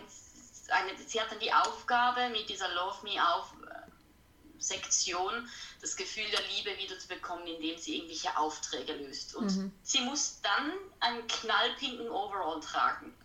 eine, 0.69 0.97
sie 0.97 1.21
hat 1.21 1.31
dann 1.31 1.39
die 1.39 1.53
Aufgabe 1.53 2.29
mit 2.29 2.49
dieser 2.49 2.69
Love 2.73 3.03
Me 3.03 3.35
auf 3.35 3.53
Sektion 4.59 5.49
das 5.81 5.95
Gefühl 5.95 6.25
der 6.31 6.41
Liebe 6.55 6.77
wieder 6.77 6.97
zu 6.99 7.07
bekommen, 7.07 7.45
indem 7.47 7.77
sie 7.77 7.97
irgendwelche 7.97 8.35
Aufträge 8.37 8.93
löst. 8.93 9.35
Und 9.35 9.55
mhm. 9.55 9.71
sie 9.83 10.01
muss 10.01 10.39
dann 10.41 10.73
einen 10.99 11.27
knallpinken 11.27 12.09
Overall 12.09 12.59
tragen. 12.59 13.15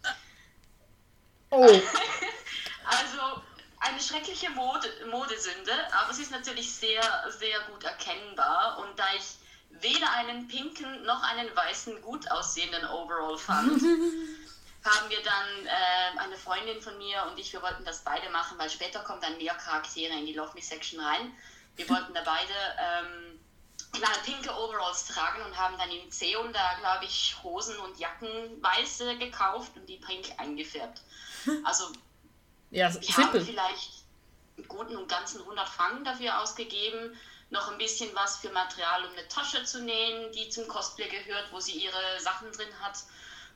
Oh. 1.51 1.67
also 2.85 3.43
eine 3.81 4.01
schreckliche 4.01 4.51
Mode, 4.51 4.89
Modesünde, 5.11 5.73
aber 5.93 6.11
es 6.11 6.19
ist 6.19 6.31
natürlich 6.31 6.73
sehr, 6.73 7.03
sehr 7.31 7.61
gut 7.71 7.85
erkennbar. 7.85 8.79
Und 8.79 8.99
da 8.99 9.05
ich 9.17 9.37
weder 9.81 10.11
einen 10.13 10.47
pinken 10.49 11.03
noch 11.05 11.23
einen 11.23 11.55
weißen 11.55 12.01
gut 12.03 12.31
aussehenden 12.31 12.85
Overall 12.87 13.37
fand, 13.37 13.83
haben 14.85 15.11
wir 15.11 15.23
dann 15.23 15.67
äh, 15.67 16.19
eine 16.19 16.37
Freundin 16.37 16.81
von 16.81 16.99
mir 16.99 17.25
und 17.31 17.39
ich, 17.39 17.53
wir 17.53 17.63
wollten 17.63 17.85
das 17.85 18.03
beide 18.03 18.29
machen, 18.31 18.59
weil 18.59 18.69
später 18.69 19.01
kommen 19.01 19.21
dann 19.21 19.37
mehr 19.37 19.55
Charaktere 19.55 20.13
in 20.19 20.27
die 20.27 20.35
Love 20.35 20.53
Me 20.55 20.63
Section 20.63 21.01
rein. 21.01 21.33
Wir 21.77 21.89
wollten 21.91 22.13
da 22.15 22.23
beide 22.25 22.53
ähm, 22.79 23.41
pinke 24.25 24.51
Overalls 24.51 25.07
tragen 25.07 25.43
und 25.43 25.57
haben 25.57 25.77
dann 25.79 25.91
im 25.91 26.11
Zeon 26.11 26.53
da, 26.53 26.75
glaube 26.81 27.05
ich, 27.05 27.37
Hosen 27.43 27.77
und 27.79 27.99
Jacken 27.99 28.63
weiße 28.63 29.19
gekauft 29.19 29.73
und 29.77 29.87
die 29.87 29.99
pink 29.99 30.27
eingefärbt. 30.39 31.01
Also 31.65 31.91
ja, 32.71 32.93
wir 32.93 33.03
simpel. 33.03 33.25
haben 33.25 33.45
vielleicht 33.45 34.05
einen 34.57 34.69
guten 34.69 34.97
und 34.97 35.09
ganzen 35.09 35.41
100 35.41 35.69
Franken 35.69 36.05
dafür 36.05 36.41
ausgegeben, 36.41 37.19
noch 37.51 37.71
ein 37.71 37.79
bisschen 37.79 38.15
was 38.15 38.37
für 38.37 38.51
Material, 38.51 39.05
um 39.05 39.13
eine 39.13 39.29
Tasche 39.29 39.65
zu 39.65 39.83
nähen, 39.83 40.33
die 40.33 40.49
zum 40.49 40.67
Cosplay 40.69 41.09
gehört, 41.09 41.53
wo 41.53 41.61
sie 41.61 41.73
ihre 41.73 42.21
Sachen 42.21 42.51
drin 42.53 42.69
hat. 42.81 42.99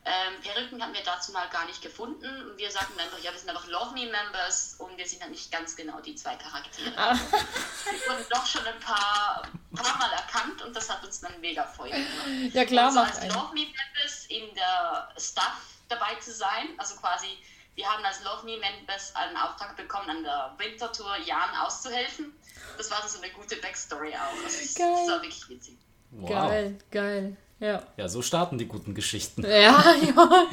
Ähm, 0.08 0.40
Perücken 0.40 0.80
haben 0.80 0.94
wir 0.94 1.02
dazu 1.02 1.32
mal 1.32 1.48
gar 1.48 1.66
nicht 1.66 1.82
gefunden. 1.82 2.26
Und 2.48 2.56
wir 2.56 2.70
sagten 2.70 2.98
einfach, 3.00 3.18
ja, 3.18 3.32
wir 3.32 3.38
sind 3.40 3.50
einfach 3.50 3.66
Love 3.66 3.92
Me 3.92 4.06
Members 4.06 4.76
und 4.78 4.96
wir 4.96 5.04
sind 5.04 5.20
dann 5.20 5.32
nicht 5.32 5.50
ganz 5.50 5.74
genau 5.74 6.00
die 6.00 6.14
zwei 6.14 6.36
Charaktere. 6.36 6.92
Ah. 6.96 7.14
wir 7.14 8.14
wurden 8.14 8.24
doch 8.30 8.46
schon 8.46 8.64
ein 8.64 8.78
paar, 8.78 9.42
paar 9.74 9.98
Mal 9.98 10.12
erkannt 10.12 10.62
und 10.62 10.76
das 10.76 10.88
hat 10.88 11.04
uns 11.04 11.20
dann 11.20 11.40
mega 11.40 11.64
Freude 11.64 11.96
gemacht. 11.96 12.54
Ja, 12.54 12.64
klar, 12.64 12.86
also 12.86 13.00
als 13.00 13.34
Love 13.34 13.52
Me 13.52 13.66
Members 13.66 14.26
in 14.28 14.54
der 14.54 15.08
Staff 15.18 15.60
dabei 15.88 16.14
zu 16.20 16.32
sein, 16.32 16.68
also 16.78 16.94
quasi, 16.96 17.38
wir 17.74 17.88
haben 17.88 18.04
als 18.04 18.22
Love 18.22 18.44
Me 18.44 18.58
Members 18.58 19.12
einen 19.16 19.36
Auftrag 19.36 19.76
bekommen, 19.76 20.08
an 20.08 20.22
der 20.22 20.54
Wintertour 20.56 21.16
Jan 21.24 21.50
auszuhelfen. 21.64 22.32
Das 22.78 22.92
war 22.92 23.08
so 23.08 23.20
eine 23.20 23.32
gute 23.32 23.56
Backstory 23.56 24.14
auch. 24.14 24.44
Also, 24.44 24.44
das, 24.44 24.74
das 24.74 24.78
war 24.78 25.22
wirklich 25.22 25.48
witzig. 25.48 25.78
Wow. 26.12 26.30
Geil, 26.30 26.78
geil. 26.92 27.36
Ja. 27.58 27.82
Ja, 27.96 28.08
so 28.08 28.22
starten 28.22 28.58
die 28.58 28.66
guten 28.66 28.94
Geschichten. 28.94 29.42
Ja, 29.42 29.94
ja. 29.94 30.46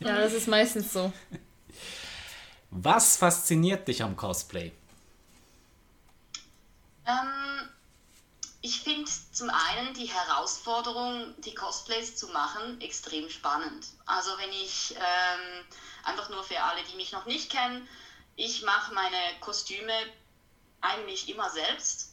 ja, 0.00 0.18
das 0.18 0.32
ist 0.34 0.48
meistens 0.48 0.92
so. 0.92 1.12
Was 2.70 3.16
fasziniert 3.16 3.88
dich 3.88 4.02
am 4.02 4.16
Cosplay? 4.16 4.72
Ähm, 7.06 7.68
ich 8.60 8.82
finde 8.82 9.10
zum 9.32 9.50
einen 9.50 9.94
die 9.94 10.06
Herausforderung, 10.06 11.34
die 11.38 11.54
Cosplays 11.54 12.16
zu 12.16 12.28
machen, 12.28 12.80
extrem 12.80 13.28
spannend. 13.30 13.86
Also 14.04 14.30
wenn 14.38 14.50
ich 14.50 14.94
ähm, 14.96 15.64
einfach 16.04 16.28
nur 16.28 16.44
für 16.44 16.62
alle, 16.62 16.82
die 16.90 16.96
mich 16.96 17.12
noch 17.12 17.26
nicht 17.26 17.50
kennen, 17.50 17.88
ich 18.36 18.62
mache 18.62 18.94
meine 18.94 19.16
Kostüme 19.40 19.92
eigentlich 20.80 21.28
immer 21.28 21.50
selbst 21.50 22.09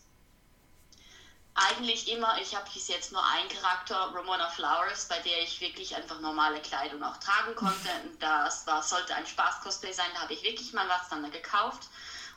eigentlich 1.58 2.12
immer, 2.12 2.40
ich 2.40 2.56
habe 2.56 2.70
bis 2.72 2.88
jetzt 2.88 3.12
nur 3.12 3.26
einen 3.26 3.50
Charakter, 3.50 4.12
Ramona 4.14 4.48
Flowers, 4.50 5.08
bei 5.08 5.18
der 5.20 5.42
ich 5.42 5.60
wirklich 5.60 5.96
einfach 5.96 6.20
normale 6.20 6.60
Kleidung 6.62 7.02
auch 7.04 7.18
tragen 7.18 7.56
konnte. 7.56 7.90
Und 8.06 8.22
das 8.22 8.68
war, 8.68 8.84
sollte 8.84 9.16
ein 9.16 9.26
Spaß-Cosplay 9.26 9.92
sein, 9.92 10.06
da 10.14 10.22
habe 10.22 10.34
ich 10.34 10.44
wirklich 10.44 10.72
mal 10.74 10.88
was 10.88 11.10
dann 11.10 11.30
gekauft 11.32 11.88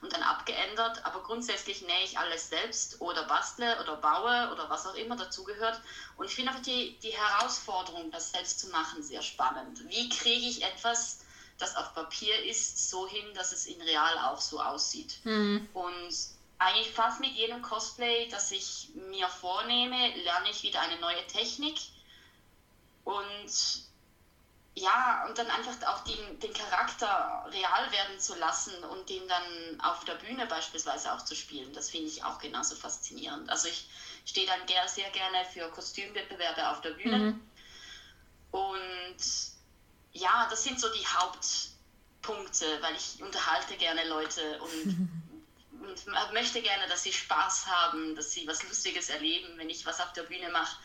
und 0.00 0.10
dann 0.14 0.22
abgeändert. 0.22 1.04
Aber 1.04 1.22
grundsätzlich 1.22 1.82
nähe 1.82 2.04
ich 2.04 2.18
alles 2.18 2.48
selbst 2.48 2.98
oder 3.02 3.24
bastle 3.24 3.78
oder 3.82 3.96
baue 3.96 4.50
oder 4.52 4.70
was 4.70 4.86
auch 4.86 4.94
immer 4.94 5.16
dazugehört. 5.16 5.80
Und 6.16 6.26
ich 6.26 6.34
finde 6.34 6.52
einfach 6.52 6.64
die, 6.64 6.98
die 7.00 7.12
Herausforderung, 7.12 8.10
das 8.10 8.32
selbst 8.32 8.58
zu 8.58 8.68
machen, 8.68 9.02
sehr 9.02 9.22
spannend. 9.22 9.86
Wie 9.88 10.08
kriege 10.08 10.46
ich 10.46 10.64
etwas, 10.64 11.18
das 11.58 11.76
auf 11.76 11.94
Papier 11.94 12.42
ist, 12.46 12.88
so 12.88 13.06
hin, 13.06 13.34
dass 13.34 13.52
es 13.52 13.66
in 13.66 13.82
real 13.82 14.18
auch 14.24 14.40
so 14.40 14.62
aussieht? 14.62 15.20
Mhm. 15.24 15.68
Und 15.74 16.39
eigentlich 16.60 16.90
fast 16.92 17.20
mit 17.20 17.32
jedem 17.32 17.62
Cosplay, 17.62 18.28
das 18.28 18.50
ich 18.50 18.90
mir 18.94 19.26
vornehme, 19.28 19.96
lerne 20.18 20.50
ich 20.50 20.62
wieder 20.62 20.80
eine 20.82 21.00
neue 21.00 21.26
Technik. 21.26 21.78
Und 23.04 23.50
ja, 24.74 25.24
und 25.26 25.38
dann 25.38 25.48
einfach 25.48 25.74
auch 25.88 26.04
den, 26.04 26.38
den 26.38 26.52
Charakter 26.52 27.46
real 27.50 27.92
werden 27.92 28.20
zu 28.20 28.34
lassen 28.36 28.84
und 28.84 29.08
den 29.08 29.26
dann 29.26 29.80
auf 29.80 30.04
der 30.04 30.14
Bühne 30.16 30.46
beispielsweise 30.46 31.12
auch 31.12 31.24
zu 31.24 31.34
spielen, 31.34 31.72
das 31.72 31.90
finde 31.90 32.08
ich 32.08 32.24
auch 32.24 32.38
genauso 32.38 32.76
faszinierend. 32.76 33.48
Also 33.48 33.68
ich 33.68 33.88
stehe 34.26 34.46
dann 34.46 34.60
sehr 34.86 35.10
gerne 35.10 35.44
für 35.46 35.68
Kostümwettbewerbe 35.70 36.68
auf 36.68 36.82
der 36.82 36.90
Bühne. 36.90 37.18
Mhm. 37.18 37.40
Und 38.50 39.16
ja, 40.12 40.46
das 40.50 40.62
sind 40.62 40.78
so 40.78 40.88
die 40.92 41.06
Hauptpunkte, 41.06 42.66
weil 42.82 42.94
ich 42.96 43.22
unterhalte 43.22 43.76
gerne 43.76 44.06
Leute 44.08 44.60
und 44.60 45.10
und 45.80 46.32
möchte 46.32 46.62
gerne, 46.62 46.86
dass 46.88 47.02
sie 47.02 47.12
Spaß 47.12 47.66
haben, 47.66 48.14
dass 48.14 48.32
sie 48.32 48.46
was 48.46 48.62
Lustiges 48.68 49.08
erleben, 49.08 49.48
wenn 49.56 49.70
ich 49.70 49.84
was 49.86 50.00
auf 50.00 50.12
der 50.12 50.22
Bühne 50.22 50.50
mache. 50.50 50.76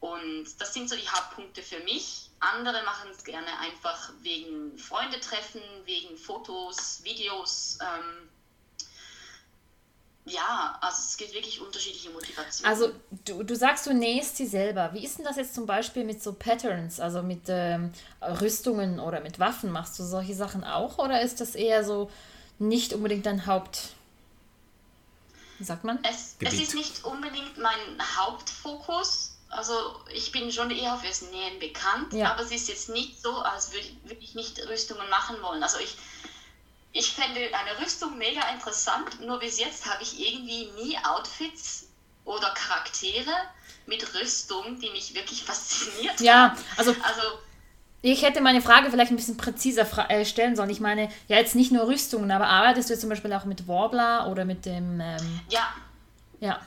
Und 0.00 0.46
das 0.58 0.72
sind 0.72 0.88
so 0.88 0.96
die 0.96 1.08
Hauptpunkte 1.08 1.62
für 1.62 1.80
mich. 1.80 2.30
Andere 2.40 2.82
machen 2.84 3.10
es 3.10 3.22
gerne 3.22 3.58
einfach 3.58 4.12
wegen 4.22 4.78
Freunde 4.78 5.20
treffen, 5.20 5.60
wegen 5.84 6.16
Fotos, 6.16 7.00
Videos. 7.04 7.78
Ähm, 7.82 8.28
ja, 10.24 10.78
also 10.80 10.98
es 11.06 11.16
gibt 11.16 11.34
wirklich 11.34 11.60
unterschiedliche 11.60 12.10
Motivationen. 12.10 12.70
Also 12.70 12.92
du, 13.24 13.42
du 13.42 13.54
sagst, 13.54 13.86
du 13.86 13.92
nähst 13.92 14.36
sie 14.36 14.46
selber. 14.46 14.90
Wie 14.94 15.04
ist 15.04 15.18
denn 15.18 15.24
das 15.24 15.36
jetzt 15.36 15.54
zum 15.54 15.66
Beispiel 15.66 16.04
mit 16.04 16.22
so 16.22 16.32
Patterns, 16.32 16.98
also 16.98 17.22
mit 17.22 17.42
ähm, 17.48 17.92
Rüstungen 18.22 19.00
oder 19.00 19.20
mit 19.20 19.38
Waffen? 19.38 19.70
Machst 19.70 19.98
du 19.98 20.02
solche 20.02 20.34
Sachen 20.34 20.64
auch 20.64 20.98
oder 20.98 21.20
ist 21.20 21.40
das 21.40 21.54
eher 21.54 21.84
so 21.84 22.10
nicht 22.58 22.94
unbedingt 22.94 23.26
dein 23.26 23.46
Haupt? 23.46 23.90
Wie 25.60 25.64
sagt 25.64 25.84
man? 25.84 25.98
Es, 26.02 26.36
es 26.40 26.54
ist 26.54 26.74
nicht 26.74 27.04
unbedingt 27.04 27.58
mein 27.58 28.16
Hauptfokus. 28.16 29.36
Also 29.50 29.74
ich 30.10 30.32
bin 30.32 30.50
schon 30.50 30.70
eher 30.70 30.96
fürs 30.96 31.20
Nähen 31.20 31.58
bekannt, 31.58 32.14
ja. 32.14 32.32
aber 32.32 32.42
es 32.42 32.50
ist 32.50 32.68
jetzt 32.68 32.88
nicht 32.88 33.20
so, 33.20 33.42
als 33.42 33.70
würde, 33.72 33.86
würde 34.04 34.22
ich 34.22 34.34
nicht 34.34 34.58
Rüstungen 34.68 35.06
machen 35.10 35.36
wollen. 35.42 35.62
Also 35.62 35.78
ich, 35.78 35.98
ich 36.92 37.12
fände 37.12 37.40
eine 37.52 37.84
Rüstung 37.84 38.16
mega 38.16 38.40
interessant, 38.54 39.20
nur 39.20 39.38
bis 39.38 39.58
jetzt 39.58 39.84
habe 39.84 40.02
ich 40.02 40.18
irgendwie 40.18 40.70
nie 40.82 40.96
Outfits 41.04 41.88
oder 42.24 42.54
Charaktere 42.54 43.34
mit 43.84 44.14
Rüstung, 44.14 44.80
die 44.80 44.88
mich 44.90 45.14
wirklich 45.14 45.44
fasziniert 45.44 46.20
ja, 46.22 46.50
haben. 46.50 46.56
Ja, 46.56 46.64
also, 46.78 46.96
also 47.02 47.22
ich 48.02 48.22
hätte 48.22 48.40
meine 48.40 48.62
Frage 48.62 48.90
vielleicht 48.90 49.10
ein 49.10 49.16
bisschen 49.16 49.36
präziser 49.36 49.86
äh, 50.08 50.24
stellen 50.24 50.56
sollen. 50.56 50.70
Ich 50.70 50.80
meine, 50.80 51.10
ja, 51.28 51.36
jetzt 51.36 51.54
nicht 51.54 51.70
nur 51.70 51.86
Rüstungen, 51.86 52.30
aber 52.30 52.46
arbeitest 52.46 52.88
du 52.88 52.94
jetzt 52.94 53.00
zum 53.00 53.10
Beispiel 53.10 53.32
auch 53.32 53.44
mit 53.44 53.68
Warbler 53.68 54.28
oder 54.30 54.44
mit 54.44 54.64
dem. 54.64 55.00
Ähm, 55.00 55.40
ja. 55.48 55.74
Ja. 56.40 56.60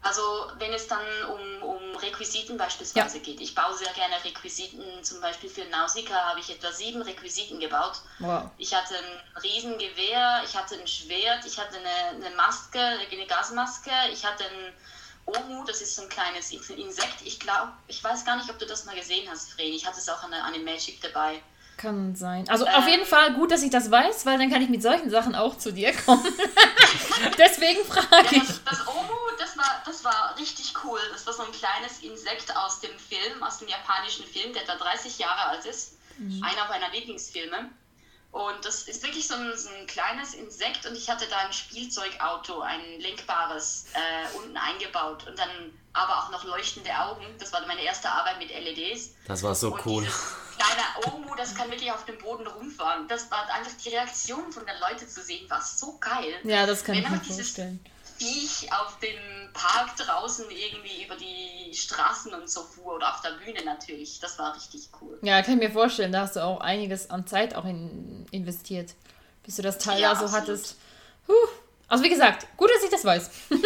Also, 0.00 0.22
wenn 0.58 0.72
es 0.72 0.86
dann 0.86 1.00
um, 1.30 1.68
um 1.68 1.96
Requisiten 1.96 2.58
beispielsweise 2.58 3.18
ja. 3.18 3.22
geht. 3.22 3.40
Ich 3.40 3.54
baue 3.54 3.74
sehr 3.74 3.92
gerne 3.94 4.22
Requisiten, 4.22 4.82
zum 5.02 5.20
Beispiel 5.20 5.48
für 5.48 5.64
Nausicaa 5.66 6.28
habe 6.28 6.40
ich 6.40 6.50
etwa 6.50 6.70
sieben 6.72 7.00
Requisiten 7.00 7.58
gebaut. 7.58 8.00
Wow. 8.18 8.50
Ich 8.58 8.74
hatte 8.74 8.94
ein 8.96 9.42
Riesengewehr, 9.42 10.42
ich 10.44 10.54
hatte 10.56 10.74
ein 10.74 10.86
Schwert, 10.86 11.46
ich 11.46 11.58
hatte 11.58 11.76
eine, 11.78 12.26
eine 12.26 12.36
Maske, 12.36 12.78
eine 12.80 13.26
Gasmaske, 13.26 13.90
ich 14.12 14.24
hatte 14.26 14.44
ein 14.44 14.74
Omu, 15.26 15.64
das 15.64 15.80
ist 15.80 15.96
so 15.96 16.02
ein 16.02 16.08
kleines 16.08 16.50
Insekt. 16.50 17.22
Ich 17.24 17.40
glaube, 17.40 17.72
ich 17.86 18.02
weiß 18.02 18.24
gar 18.24 18.36
nicht, 18.36 18.50
ob 18.50 18.58
du 18.58 18.66
das 18.66 18.84
mal 18.84 18.94
gesehen 18.94 19.28
hast, 19.30 19.52
Freni. 19.52 19.76
Ich 19.76 19.86
hatte 19.86 19.98
es 19.98 20.08
auch 20.08 20.22
an 20.22 20.30
der, 20.30 20.44
an 20.44 20.52
dem 20.52 20.64
Magic 20.64 21.00
dabei. 21.00 21.40
Kann 21.76 22.14
sein. 22.14 22.48
Also 22.48 22.66
ähm, 22.66 22.74
auf 22.74 22.86
jeden 22.86 23.06
Fall 23.06 23.34
gut, 23.34 23.50
dass 23.50 23.62
ich 23.62 23.70
das 23.70 23.90
weiß, 23.90 24.26
weil 24.26 24.38
dann 24.38 24.50
kann 24.50 24.62
ich 24.62 24.68
mit 24.68 24.82
solchen 24.82 25.10
Sachen 25.10 25.34
auch 25.34 25.58
zu 25.58 25.72
dir 25.72 25.92
kommen. 25.92 26.24
Deswegen 27.38 27.84
frage 27.84 28.26
ich. 28.30 28.36
Ja, 28.36 28.44
das, 28.46 28.64
das 28.64 28.86
Omu, 28.86 29.14
das 29.38 29.56
war, 29.56 29.82
das 29.84 30.04
war 30.04 30.36
richtig 30.38 30.72
cool. 30.84 31.00
Das 31.12 31.26
war 31.26 31.32
so 31.32 31.42
ein 31.42 31.52
kleines 31.52 32.00
Insekt 32.00 32.54
aus 32.56 32.80
dem 32.80 32.96
Film, 32.98 33.42
aus 33.42 33.58
dem 33.58 33.68
japanischen 33.68 34.24
Film, 34.24 34.52
der 34.52 34.64
da 34.64 34.76
30 34.76 35.18
Jahre 35.18 35.48
alt 35.48 35.64
ist. 35.64 35.94
Mhm. 36.18 36.42
Einer 36.44 36.68
meiner 36.68 36.90
Lieblingsfilme. 36.90 37.70
Und 38.34 38.64
das 38.64 38.82
ist 38.88 39.00
wirklich 39.04 39.28
so 39.28 39.34
ein, 39.34 39.56
so 39.56 39.68
ein, 39.68 39.86
kleines 39.86 40.34
Insekt 40.34 40.86
und 40.86 40.96
ich 40.96 41.08
hatte 41.08 41.24
da 41.30 41.36
ein 41.46 41.52
Spielzeugauto, 41.52 42.62
ein 42.62 42.80
lenkbares, 42.98 43.86
äh, 43.94 44.36
unten 44.36 44.56
eingebaut 44.56 45.24
und 45.28 45.38
dann 45.38 45.48
aber 45.92 46.18
auch 46.18 46.32
noch 46.32 46.42
leuchtende 46.42 46.90
Augen. 46.98 47.24
Das 47.38 47.52
war 47.52 47.64
meine 47.68 47.82
erste 47.82 48.10
Arbeit 48.10 48.40
mit 48.40 48.48
LEDs. 48.48 49.10
Das 49.28 49.44
war 49.44 49.54
so 49.54 49.72
und 49.72 49.86
cool. 49.86 50.04
Kleine 50.56 51.14
Omu, 51.14 51.36
das 51.36 51.54
kann 51.54 51.70
wirklich 51.70 51.92
auf 51.92 52.06
dem 52.06 52.18
Boden 52.18 52.44
rumfahren. 52.48 53.06
Das 53.06 53.30
war 53.30 53.48
einfach 53.54 53.70
die 53.84 53.90
Reaktion 53.90 54.50
von 54.50 54.66
den 54.66 54.80
Leuten 54.80 55.08
zu 55.08 55.22
sehen, 55.22 55.48
war 55.48 55.62
so 55.62 55.96
geil. 55.98 56.34
Ja, 56.42 56.66
das 56.66 56.82
kann 56.82 56.96
Wenn 56.96 57.04
ich 57.04 57.10
mir 57.10 57.20
vorstellen. 57.20 57.84
Viech 58.24 58.72
auf 58.72 58.98
dem 58.98 59.52
Park 59.52 59.96
draußen 59.96 60.46
irgendwie 60.50 61.04
über 61.04 61.16
die 61.16 61.74
Straßen 61.74 62.32
und 62.32 62.48
so 62.48 62.62
fuhr 62.62 62.94
oder 62.94 63.14
auf 63.14 63.20
der 63.20 63.32
Bühne 63.44 63.64
natürlich. 63.64 64.18
Das 64.20 64.38
war 64.38 64.54
richtig 64.54 64.88
cool. 65.00 65.18
Ja, 65.22 65.42
kann 65.42 65.54
ich 65.54 65.68
mir 65.68 65.72
vorstellen, 65.72 66.12
da 66.12 66.22
hast 66.22 66.36
du 66.36 66.44
auch 66.44 66.60
einiges 66.60 67.10
an 67.10 67.26
Zeit 67.26 67.54
auch 67.54 67.64
in, 67.64 68.26
investiert, 68.30 68.94
bis 69.44 69.56
du 69.56 69.62
das 69.62 69.78
Teil 69.78 70.00
ja, 70.00 70.10
da 70.10 70.16
so 70.18 70.24
absolut. 70.24 70.48
hattest. 70.48 70.76
Puh. 71.26 71.32
Also 71.88 72.02
wie 72.04 72.08
gesagt, 72.08 72.46
gut, 72.56 72.70
dass 72.74 72.82
ich 72.82 72.90
das 72.90 73.04
weiß. 73.04 73.30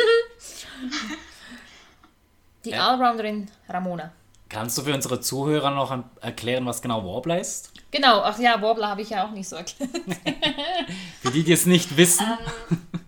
die 2.64 2.70
ja. 2.70 2.88
Allrounderin 2.88 3.50
Ramona. 3.68 4.12
Kannst 4.48 4.78
du 4.78 4.82
für 4.82 4.94
unsere 4.94 5.20
Zuhörer 5.20 5.70
noch 5.70 5.96
erklären, 6.20 6.64
was 6.66 6.80
genau 6.80 7.04
Warbler 7.04 7.38
ist? 7.38 7.70
Genau, 7.90 8.20
ach 8.22 8.38
ja, 8.38 8.60
Warbler 8.62 8.88
habe 8.88 9.02
ich 9.02 9.10
ja 9.10 9.26
auch 9.26 9.30
nicht 9.30 9.48
so 9.48 9.56
erklärt. 9.56 9.90
für 11.22 11.30
die, 11.30 11.44
die 11.44 11.52
es 11.52 11.66
nicht 11.66 11.96
wissen. 11.96 12.26
Ähm, 12.70 13.07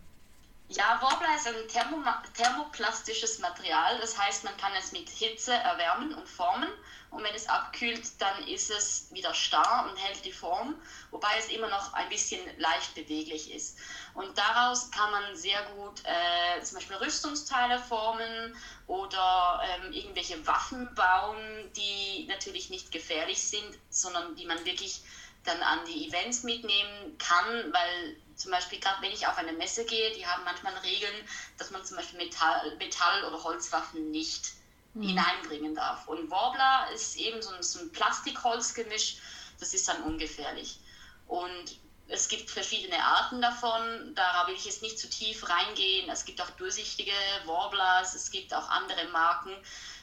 ja, 0.71 1.01
Warbler 1.03 1.35
ist 1.35 1.49
ein 1.49 1.67
Thermo 1.67 2.03
thermoplastisches 2.35 3.41
Material, 3.41 3.99
das 4.01 4.17
heißt, 4.17 4.45
man 4.45 4.57
kann 4.57 4.73
es 4.79 4.93
mit 4.93 5.09
Hitze 5.09 5.53
erwärmen 5.53 6.15
und 6.15 6.29
formen 6.29 6.71
und 7.11 7.25
wenn 7.25 7.35
es 7.35 7.49
abkühlt, 7.49 8.09
dann 8.21 8.47
ist 8.47 8.71
es 8.71 9.09
wieder 9.11 9.35
starr 9.35 9.89
und 9.91 9.97
hält 9.97 10.25
die 10.25 10.31
Form, 10.31 10.81
wobei 11.11 11.31
es 11.39 11.49
immer 11.49 11.67
noch 11.69 11.93
ein 11.93 12.09
bisschen 12.09 12.41
leicht 12.59 12.95
beweglich 12.95 13.51
ist. 13.53 13.79
Und 14.15 14.39
daraus 14.39 14.93
kann 14.93 15.11
man 15.11 15.35
sehr 15.35 15.61
gut 15.75 16.03
äh, 16.05 16.63
zum 16.63 16.77
Beispiel 16.77 16.97
Rüstungsteile 16.97 17.81
formen 17.81 18.57
oder 18.87 19.61
ähm, 19.65 19.93
irgendwelche 19.93 20.47
Waffen 20.47 20.95
bauen, 20.95 21.73
die 21.75 22.27
natürlich 22.29 22.71
nicht 22.71 22.93
gefährlich 22.93 23.43
sind, 23.43 23.77
sondern 23.89 24.37
die 24.37 24.47
man 24.47 24.65
wirklich 24.65 25.03
dann 25.45 25.61
an 25.63 25.85
die 25.87 26.09
Events 26.09 26.43
mitnehmen 26.43 27.17
kann, 27.19 27.73
weil 27.73 28.17
zum 28.37 28.51
Beispiel 28.51 28.81
gerade 28.81 29.03
wenn 29.03 29.13
ich 29.13 29.27
auf 29.27 29.39
eine 29.39 29.53
Messe 29.53 29.85
gehe, 29.85 30.15
die 30.15 30.27
haben 30.27 30.45
manchmal 30.45 30.77
Regeln, 30.79 31.15
dass 31.59 31.71
man 31.71 31.85
zum 31.85 31.97
Beispiel 31.97 32.19
Metall, 32.19 32.77
Metall 32.77 33.25
oder 33.25 33.43
Holzwaffen 33.43 34.11
nicht 34.11 34.53
mhm. 34.95 35.03
hineinbringen 35.03 35.75
darf. 35.75 36.09
Und 36.09 36.31
Warbler 36.31 36.91
ist 36.95 37.17
eben 37.17 37.43
so 37.43 37.51
ein, 37.51 37.63
so 37.63 37.81
ein 37.81 37.93
Plastikholzgemisch, 37.93 39.17
das 39.59 39.75
ist 39.75 39.89
dann 39.89 40.03
ungefährlich. 40.03 40.79
Und 41.27 41.79
es 42.09 42.29
gibt 42.29 42.51
verschiedene 42.51 43.03
Arten 43.03 43.41
davon, 43.41 44.15
da 44.15 44.47
will 44.49 44.55
ich 44.55 44.65
jetzt 44.65 44.83
nicht 44.83 44.99
zu 44.99 45.09
tief 45.09 45.49
reingehen. 45.49 46.11
Es 46.11 46.25
gibt 46.25 46.41
auch 46.43 46.51
durchsichtige 46.51 47.13
Warblers, 47.45 48.15
es 48.15 48.31
gibt 48.31 48.53
auch 48.53 48.69
andere 48.69 49.07
Marken. 49.09 49.53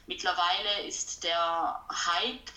Mittlerweile 0.06 0.88
ist 0.88 1.24
der 1.24 1.86
Hype 1.90 2.50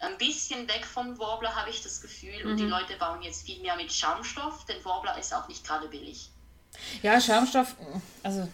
ein 0.00 0.18
bisschen 0.18 0.66
weg 0.68 0.84
vom 0.84 1.18
Warbler, 1.18 1.54
habe 1.54 1.70
ich 1.70 1.82
das 1.82 2.00
Gefühl. 2.00 2.44
Mhm. 2.44 2.50
Und 2.50 2.56
die 2.56 2.64
mhm. 2.64 2.70
Leute 2.70 2.96
bauen 2.96 3.22
jetzt 3.22 3.44
viel 3.44 3.60
mehr 3.60 3.76
mit 3.76 3.92
Schaumstoff, 3.92 4.64
denn 4.64 4.84
Warbler 4.84 5.16
ist 5.18 5.32
auch 5.32 5.46
nicht 5.48 5.64
gerade 5.64 5.88
billig. 5.88 6.30
Ja, 7.02 7.20
Schaumstoff, 7.20 7.74
also 8.22 8.48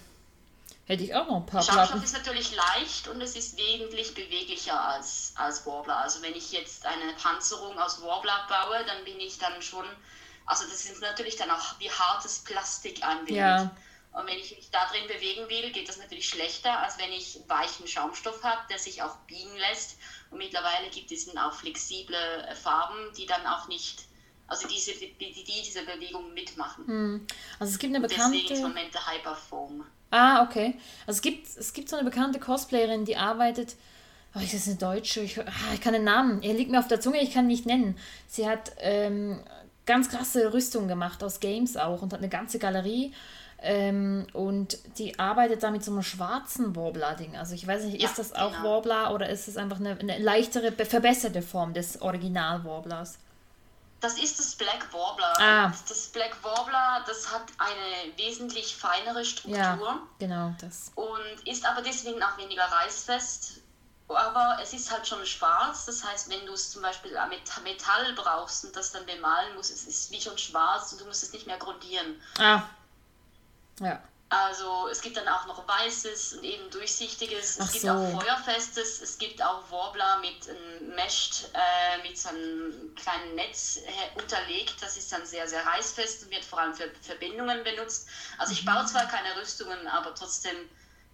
hätte 0.87 1.05
ich 1.05 1.15
auch 1.15 1.27
noch 1.27 1.37
ein 1.37 1.47
paar 1.47 1.63
Schaumstoff 1.63 1.89
Platten. 1.89 2.05
ist 2.05 2.13
natürlich 2.15 2.55
leicht 2.55 3.09
und 3.09 3.21
es 3.21 3.37
ist 3.37 3.57
wesentlich 3.59 4.15
beweglicher 4.15 4.81
als, 4.81 5.33
als 5.37 5.67
Warbler. 5.67 5.97
Also 5.99 6.23
wenn 6.23 6.35
ich 6.35 6.53
jetzt 6.53 6.85
eine 6.87 7.13
Panzerung 7.21 7.79
aus 7.79 8.03
Warbler 8.03 8.47
baue, 8.49 8.85
dann 8.87 9.05
bin 9.05 9.21
ich 9.21 9.39
dann 9.39 9.61
schon 9.63 9.85
Also 10.47 10.65
das 10.65 10.83
sind 10.83 11.01
natürlich 11.01 11.37
dann 11.37 11.51
auch 11.51 11.79
wie 11.79 11.91
hartes 11.91 12.41
Plastik 12.41 13.05
anwendet. 13.05 13.37
Ja. 13.37 13.71
Und 14.17 14.27
wenn 14.27 14.39
ich 14.39 14.57
mich 14.57 14.71
da 14.71 14.79
drin 14.87 15.07
bewegen 15.07 15.47
will, 15.51 15.71
geht 15.73 15.91
das 15.91 15.99
natürlich 15.99 16.27
schlechter, 16.27 16.83
als 16.83 16.99
wenn 16.99 17.13
ich 17.13 17.39
weichen 17.49 17.87
Schaumstoff 17.87 18.43
habe, 18.43 18.63
der 18.71 18.79
sich 18.79 19.03
auch 19.03 19.15
biegen 19.27 19.55
lässt. 19.59 19.99
Und 20.31 20.39
mittlerweile 20.39 20.89
gibt 20.91 21.13
es 21.13 21.27
dann 21.27 21.37
auch 21.37 21.53
flexible 21.53 22.17
äh, 22.49 22.55
Farben, 22.55 22.97
die 23.19 23.27
dann 23.27 23.47
auch 23.47 23.69
nicht, 23.69 24.05
also 24.47 24.67
diese, 24.69 24.93
die, 24.93 25.15
die 25.19 25.45
diese 25.45 25.85
Bewegung 25.85 26.33
mitmachen. 26.33 26.87
Hm. 26.87 27.27
Also 27.59 27.75
es 27.75 27.79
gibt 27.79 27.95
eine 27.95 28.09
Deswegen 28.09 28.33
ist 28.33 28.49
bekannte. 28.49 28.69
Moment 28.69 28.95
der 28.95 29.07
Hyperfoam. 29.07 29.85
Ah, 30.11 30.45
okay. 30.45 30.79
Also 31.07 31.19
es 31.19 31.21
gibt, 31.21 31.47
es 31.55 31.73
gibt 31.75 31.91
so 31.91 31.97
eine 31.97 32.09
bekannte 32.09 32.41
Cosplayerin, 32.41 33.05
die 33.05 33.19
arbeitet. 33.19 33.77
Oh, 34.35 34.39
ist 34.39 34.55
das 34.55 34.67
eine 34.67 34.77
Deutsche? 34.77 35.21
Ich, 35.21 35.39
ah, 35.39 35.45
ich 35.75 35.83
kann 35.83 35.93
den 35.93 36.05
Namen. 36.05 36.43
Er 36.43 36.55
liegt 36.55 36.71
mir 36.71 36.79
auf 36.79 36.89
der 36.89 37.03
Zunge, 37.03 37.21
ich 37.21 37.35
kann 37.35 37.45
ihn 37.45 37.49
nicht 37.49 37.67
nennen. 37.67 37.99
Sie 38.29 38.49
hat 38.49 38.73
ähm, 38.79 39.45
ganz 39.85 40.09
krasse 40.09 40.55
Rüstungen 40.55 40.89
gemacht, 40.89 41.23
aus 41.23 41.41
Games 41.41 41.77
auch, 41.77 42.01
und 42.01 42.15
hat 42.15 42.21
eine 42.21 42.31
ganze 42.31 42.59
Galerie. 42.59 43.13
Ähm, 43.59 44.27
und 44.35 44.79
die 44.99 45.19
arbeitet 45.19 45.63
da 45.63 45.71
mit 45.71 45.83
so 45.83 45.91
einem 45.91 46.03
schwarzen 46.03 46.77
Warbler-Ding. 46.77 47.37
Also 47.37 47.55
ich 47.55 47.67
weiß 47.67 47.85
nicht, 47.85 48.01
Ja, 48.03 48.09
ist 48.09 48.19
das 48.19 48.35
auch 48.35 48.53
genau. 48.53 48.65
Warbler 48.77 49.13
oder 49.15 49.29
ist 49.31 49.49
es 49.49 49.57
einfach 49.57 49.79
eine, 49.81 49.99
eine 49.99 50.19
leichtere, 50.19 50.71
be- 50.73 50.85
verbesserte 50.85 51.41
Form 51.43 51.73
des 51.73 52.01
Original-Warblers? 52.03 53.19
Das 54.01 54.19
ist 54.19 54.39
das 54.39 54.55
Black 54.57 54.93
Warbler. 54.93 55.33
Ah. 55.41 55.73
Das 55.89 56.09
Black 56.09 56.37
Warbler, 56.43 57.03
das 57.07 57.33
hat 57.33 57.45
eine 57.57 58.17
wesentlich 58.19 58.77
feinere 58.77 59.25
Struktur. 59.25 59.57
Ja, 59.59 59.99
genau, 60.19 60.55
das. 60.61 60.93
und 60.95 61.49
ist 61.49 61.65
aber 61.67 61.81
deswegen 61.83 62.23
auch 62.23 62.37
weniger 62.37 62.65
reißfest. 62.65 63.63
Aber 64.09 64.59
es 64.63 64.73
ist 64.73 64.93
halt 64.93 65.05
schon 65.09 65.25
schwarz, 65.27 65.87
das 65.87 66.05
heißt, 66.05 66.31
wenn 66.31 66.47
du 66.47 66.53
es 66.53 66.71
zum 66.71 66.83
Beispiel 66.83 67.11
mit 67.29 67.41
Metall 67.65 68.13
brauchst 68.15 68.65
und 68.65 68.77
das 68.77 68.93
dann 68.93 69.05
bemalen 69.05 69.57
musst, 69.57 69.73
es 69.73 69.85
ist 69.85 70.13
wie 70.13 70.21
schon 70.21 70.39
schwarz 70.39 70.93
und 70.93 71.01
du 71.01 71.07
musst 71.07 71.25
es 71.25 71.33
nicht 71.33 71.47
mehr 71.49 71.57
grundieren. 71.59 72.21
Ah. 72.39 72.63
Ja. 73.81 74.03
Also 74.29 74.89
es 74.91 75.01
gibt 75.03 75.17
dann 75.17 75.29
auch 75.29 75.47
noch 75.47 75.69
weißes 75.69 76.33
und 76.35 76.45
eben 76.45 76.69
durchsichtiges, 76.71 77.59
Ach 77.61 77.67
es 77.67 77.73
gibt 77.73 77.83
so. 77.85 77.91
auch 77.93 78.21
feuerfestes, 78.21 79.01
es 79.01 79.19
gibt 79.19 79.41
auch 79.41 79.71
Warbler 79.71 80.19
mit 80.19 80.49
einem 80.49 80.97
Meshed, 80.97 81.49
äh, 81.55 82.03
mit 82.03 82.19
so 82.19 82.31
einem 82.31 82.93
kleinen 82.97 83.37
Netz 83.37 83.77
äh, 83.87 84.21
unterlegt. 84.21 84.83
Das 84.83 84.97
ist 84.97 85.13
dann 85.13 85.25
sehr, 85.25 85.47
sehr 85.47 85.65
reißfest 85.65 86.25
und 86.25 86.31
wird 86.33 86.45
vor 86.45 86.59
allem 86.59 86.75
für 86.75 86.91
Verbindungen 87.03 87.63
benutzt. 87.63 88.09
Also 88.37 88.53
ich 88.53 88.63
Mhm. 88.63 88.67
baue 88.67 88.87
zwar 88.87 89.07
keine 89.07 89.37
Rüstungen, 89.41 89.87
aber 89.87 90.13
trotzdem 90.13 90.57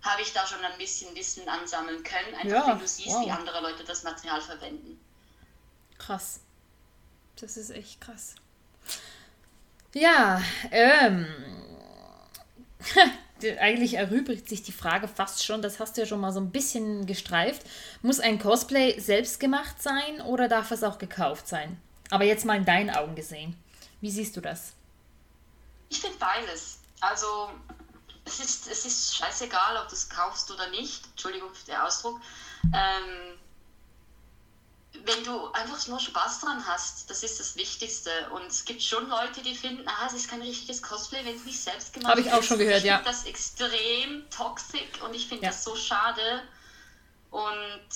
habe 0.01 0.23
ich 0.23 0.33
da 0.33 0.47
schon 0.47 0.65
ein 0.65 0.79
bisschen 0.79 1.15
Wissen 1.15 1.47
ansammeln 1.51 2.03
können, 2.03 2.35
einfach 2.35 2.67
Ja, 2.67 2.67
wenn 2.69 2.79
du 2.79 2.89
siehst, 2.89 3.09
wow. 3.15 3.27
wie 3.27 3.31
andere 3.31 3.61
Leute 3.61 3.85
das 3.85 4.05
Material 4.05 4.41
verwenden. 4.41 4.99
Krass. 5.99 6.41
Das 7.37 7.59
ist 7.59 7.71
echt 7.71 8.01
krass. 8.01 8.35
Ja, 9.93 10.41
ähm. 10.71 11.27
Eigentlich 13.61 13.95
erübrigt 13.95 14.49
sich 14.49 14.63
die 14.63 14.73
Frage 14.73 15.09
fast 15.09 15.45
schon, 15.45 15.63
das 15.63 15.81
hast 15.81 15.97
du 15.97 16.03
ja 16.03 16.07
schon 16.07 16.21
mal 16.21 16.33
so 16.33 16.41
ein 16.41 16.51
bisschen 16.51 17.07
gestreift. 17.07 17.63
Muss 18.01 18.21
ein 18.21 18.39
Cosplay 18.39 18.99
selbst 19.01 19.41
gemacht 19.41 19.83
sein 19.83 20.21
oder 20.21 20.49
darf 20.49 20.71
es 20.71 20.85
auch 20.85 20.99
gekauft 20.99 21.49
sein? 21.49 21.81
Aber 22.11 22.25
jetzt 22.25 22.45
mal 22.45 22.57
in 22.57 22.65
deinen 22.65 22.91
Augen 22.91 23.15
gesehen. 23.15 23.57
Wie 24.01 24.11
siehst 24.11 24.37
du 24.37 24.41
das? 24.41 24.75
Ich 25.89 26.01
finde 26.01 26.19
beides. 26.19 26.79
Also 27.01 27.51
es 28.25 28.39
ist, 28.39 28.71
es 28.71 28.87
ist 28.87 29.17
scheißegal, 29.17 29.77
ob 29.83 29.89
du 29.89 29.95
es 29.95 30.09
kaufst 30.09 30.51
oder 30.51 30.71
nicht. 30.71 31.05
Entschuldigung 31.11 31.53
für 31.53 31.67
den 31.67 31.77
Ausdruck. 31.77 32.21
Ähm, 32.73 33.39
wenn 35.05 35.25
du 35.25 35.51
einfach 35.53 35.87
nur 35.89 35.99
Spaß 35.99 36.41
dran 36.41 36.65
hast, 36.67 37.09
das 37.11 37.23
ist 37.23 37.41
das 37.41 37.57
Wichtigste. 37.57 38.11
Und 38.31 38.47
es 38.47 38.65
gibt 38.65 38.83
schon 38.83 39.09
Leute, 39.09 39.41
die 39.43 39.55
finden, 39.55 39.87
ah, 39.89 40.07
es 40.07 40.13
ist 40.13 40.29
kein 40.29 40.43
richtiges 40.43 40.83
Cosplay, 40.83 41.25
wenn 41.25 41.35
es 41.37 41.45
nicht 41.45 41.59
selbst 41.61 41.93
gemacht 41.93 42.11
Habe 42.11 42.21
ich 42.21 42.31
auch 42.33 42.41
ist. 42.41 42.47
schon 42.47 42.59
gehört, 42.59 42.79
ich 42.79 42.85
ja. 42.85 42.97
finde 42.99 43.11
das 43.11 43.25
extrem 43.25 44.29
toxisch 44.31 45.01
und 45.05 45.15
ich 45.15 45.27
finde 45.27 45.45
Ja. 45.45 45.51
das 45.51 45.65
so 45.65 45.75
schade. 45.75 46.43
Und 47.31 47.89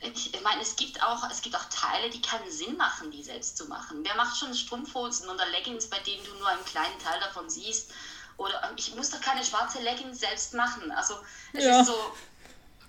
ich, 0.00 0.34
ich 0.34 0.42
meine, 0.42 0.60
es 0.60 0.76
gibt 0.76 1.02
auch, 1.02 1.30
es 1.30 1.40
gibt 1.40 1.56
auch 1.56 1.64
Teile, 1.70 2.10
die 2.10 2.20
keinen 2.20 2.50
Sinn 2.50 2.76
machen, 2.76 3.10
die 3.10 3.22
selbst 3.22 3.56
zu 3.56 3.66
machen. 3.66 4.00
Wer 4.02 4.14
macht 4.16 4.36
schon 4.36 4.52
Strumpfhosen 4.54 5.28
oder 5.30 5.46
Leggings, 5.50 5.86
bei 5.88 5.98
denen 6.00 6.24
du 6.24 6.34
nur 6.34 6.48
einen 6.48 6.64
kleinen 6.64 6.98
Teil 6.98 7.18
davon 7.20 7.48
siehst? 7.48 7.92
Oder 8.36 8.60
ähm, 8.64 8.74
ich 8.76 8.94
muss 8.96 9.10
doch 9.10 9.20
keine 9.20 9.44
schwarze 9.44 9.80
Leggings 9.80 10.18
selbst 10.18 10.52
machen. 10.54 10.90
Also 10.90 11.14
es 11.52 11.64
Ja. 11.64 11.80
ist 11.80 11.86
so, 11.86 11.94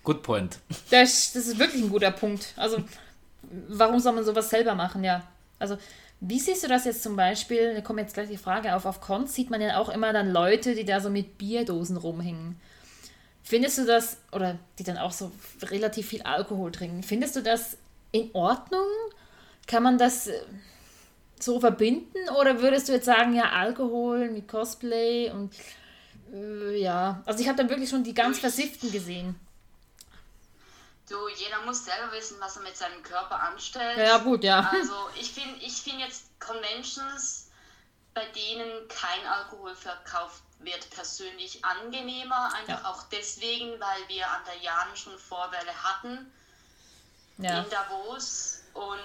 Good 0.04 0.22
point. 0.24 0.60
Das, 0.92 1.32
das 1.34 1.48
ist 1.48 1.58
wirklich 1.58 1.82
ein 1.84 1.90
guter 1.90 2.12
Punkt. 2.12 2.54
Also, 2.58 2.84
warum 3.68 4.00
soll 4.00 4.14
man 4.14 4.24
sowas 4.24 4.50
selber 4.50 4.76
machen, 4.76 5.04
ja? 5.04 5.24
Also, 5.60 5.78
wie 6.20 6.40
siehst 6.40 6.64
du 6.64 6.68
das 6.68 6.86
jetzt 6.86 7.04
zum 7.04 7.16
Beispiel? 7.16 7.74
Da 7.74 7.82
kommt 7.82 8.00
jetzt 8.00 8.14
gleich 8.14 8.30
die 8.30 8.38
Frage 8.38 8.76
auf. 8.76 8.86
Auf 8.86 9.02
Cons 9.02 9.34
sieht 9.34 9.50
man 9.50 9.62
ja 9.62 9.78
auch 9.78 9.90
immer 9.90 10.14
dann 10.14 10.32
Leute, 10.32 10.76
die 10.76 10.86
da 10.86 11.00
so 11.00 11.10
mit 11.10 11.38
Bierdosen 11.38 11.98
rumhängen. 11.98 12.60
Findest 13.44 13.78
du 13.78 13.86
das, 13.86 14.18
oder 14.32 14.58
die 14.80 14.84
dann 14.84 14.98
auch 14.98 15.12
so 15.12 15.32
relativ 15.62 16.08
viel 16.08 16.24
Alkohol 16.24 16.72
trinken, 16.72 17.04
findest 17.04 17.36
du 17.36 17.42
das 17.42 17.78
in 18.12 18.30
Ordnung? 18.34 18.88
Kann 19.68 19.84
man 19.84 19.98
das 19.98 20.28
äh, 20.28 20.42
so 21.40 21.60
verbinden? 21.60 22.18
Oder 22.40 22.62
würdest 22.62 22.90
du 22.90 22.94
jetzt 22.94 23.06
sagen, 23.06 23.36
ja, 23.36 23.52
Alkohol 23.52 24.32
mit 24.32 24.48
Cosplay 24.48 25.30
und 25.30 25.54
äh, 26.34 26.82
ja, 26.82 27.22
also 27.26 27.40
ich 27.40 27.48
habe 27.48 27.58
dann 27.58 27.70
wirklich 27.70 27.90
schon 27.90 28.04
die 28.04 28.14
ganz 28.14 28.40
Versifften 28.40 28.92
gesehen. 28.92 29.36
Du, 31.10 31.28
jeder 31.30 31.62
muss 31.62 31.86
selber 31.86 32.12
wissen, 32.12 32.38
was 32.40 32.56
er 32.58 32.64
mit 32.64 32.76
seinem 32.78 33.02
Körper 33.04 33.40
anstellt. 33.40 33.98
Ja, 33.98 34.18
gut, 34.18 34.44
ja. 34.44 34.70
Also 34.72 35.10
ich 35.20 35.32
finde 35.32 35.60
ich 35.64 35.74
find 35.82 36.00
jetzt 36.00 36.24
Conventions, 36.40 37.50
bei 38.14 38.26
denen 38.28 38.88
kein 38.88 39.26
Alkohol 39.28 39.76
verkauft 39.76 40.42
wird, 40.60 40.90
persönlich 40.90 41.64
angenehmer. 41.66 42.54
Einfach 42.56 42.84
Ja. 42.84 42.90
auch 42.90 43.04
deswegen, 43.12 43.80
weil 43.80 44.08
wir 44.08 44.30
an 44.30 44.42
der 44.46 44.58
Jan 44.58 44.96
schon 44.96 45.18
Vorwähle 45.20 45.84
hatten 45.84 46.32
Ja. 47.38 47.60
in 47.60 47.70
Davos. 47.70 48.62
Und 48.74 49.00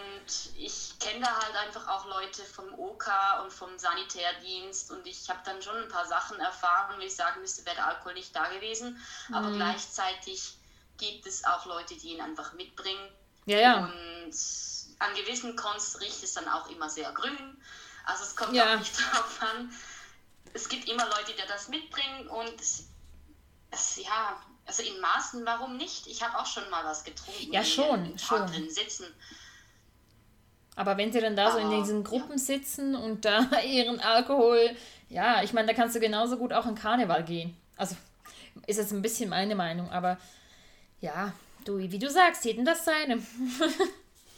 ich 0.56 0.98
kenne 0.98 1.24
da 1.24 1.32
halt 1.42 1.54
einfach 1.56 1.86
auch 1.86 2.04
Leute 2.06 2.42
vom 2.44 2.72
OK 2.76 3.06
und 3.42 3.52
vom 3.52 3.78
Sanitärdienst 3.78 4.90
und 4.90 5.06
ich 5.06 5.30
habe 5.30 5.38
dann 5.44 5.62
schon 5.62 5.76
ein 5.76 5.88
paar 5.88 6.06
Sachen 6.06 6.40
erfahren, 6.40 6.96
wo 6.98 7.02
ich 7.02 7.14
sagen 7.14 7.40
müsste, 7.40 7.64
wäre 7.66 7.76
der 7.76 7.86
Alkohol 7.86 8.14
nicht 8.14 8.34
da 8.34 8.48
gewesen. 8.48 9.00
Aber 9.32 9.52
gleichzeitig 9.52 10.56
gibt 11.00 11.26
es 11.26 11.44
auch 11.44 11.66
Leute, 11.66 11.94
die 11.96 12.12
ihn 12.14 12.20
einfach 12.20 12.52
mitbringen. 12.52 13.08
Ja, 13.46 13.58
ja. 13.58 13.76
Und 13.86 14.34
an 15.00 15.14
gewissen 15.16 15.56
Cons 15.56 15.98
riecht 16.00 16.22
es 16.22 16.34
dann 16.34 16.46
auch 16.48 16.68
immer 16.70 16.88
sehr 16.88 17.10
grün. 17.12 17.56
Also 18.04 18.22
es 18.24 18.36
kommt 18.36 18.52
Ja. 18.54 18.74
auch 18.74 18.78
nicht 18.78 18.92
drauf 18.98 19.40
an. 19.40 19.72
Es 20.52 20.68
gibt 20.68 20.88
immer 20.88 21.04
Leute, 21.06 21.32
die 21.32 21.48
das 21.48 21.68
mitbringen 21.68 22.28
und 22.28 22.60
es, 22.60 22.84
es, 23.70 23.96
ja, 24.04 24.40
also 24.66 24.82
in 24.82 25.00
Maßen, 25.00 25.44
warum 25.46 25.76
nicht? 25.76 26.06
Ich 26.06 26.22
habe 26.22 26.38
auch 26.38 26.46
schon 26.46 26.68
mal 26.70 26.84
was 26.84 27.02
getrunken. 27.02 27.52
Ja, 27.52 27.64
schon, 27.64 28.18
schon. 28.18 28.46
drin 28.46 28.68
sitzen. 28.70 29.06
Aber 30.76 30.96
wenn 30.96 31.12
sie 31.12 31.20
dann 31.20 31.36
da 31.36 31.50
so 31.52 31.58
in 31.58 31.66
Aber, 31.66 31.76
diesen 31.80 32.02
ja. 32.02 32.08
Gruppen 32.08 32.38
sitzen 32.38 32.94
und 32.94 33.24
da 33.24 33.60
ihren 33.64 34.00
Alkohol, 34.00 34.76
ja, 35.08 35.42
ich 35.42 35.52
meine, 35.52 35.68
da 35.68 35.74
kannst 35.74 35.96
du 35.96 36.00
genauso 36.00 36.36
gut 36.36 36.52
auch 36.52 36.66
in 36.66 36.74
Karneval 36.74 37.24
gehen. 37.24 37.56
Also 37.76 37.96
ist 38.66 38.76
jetzt 38.78 38.92
ein 38.92 39.02
bisschen 39.02 39.30
meine 39.30 39.54
Meinung, 39.54 39.90
aber 39.90 40.18
ja, 41.00 41.32
du, 41.64 41.78
wie 41.78 41.98
du 41.98 42.10
sagst, 42.10 42.44
jedem 42.44 42.64
das 42.64 42.84
seine. 42.84 43.22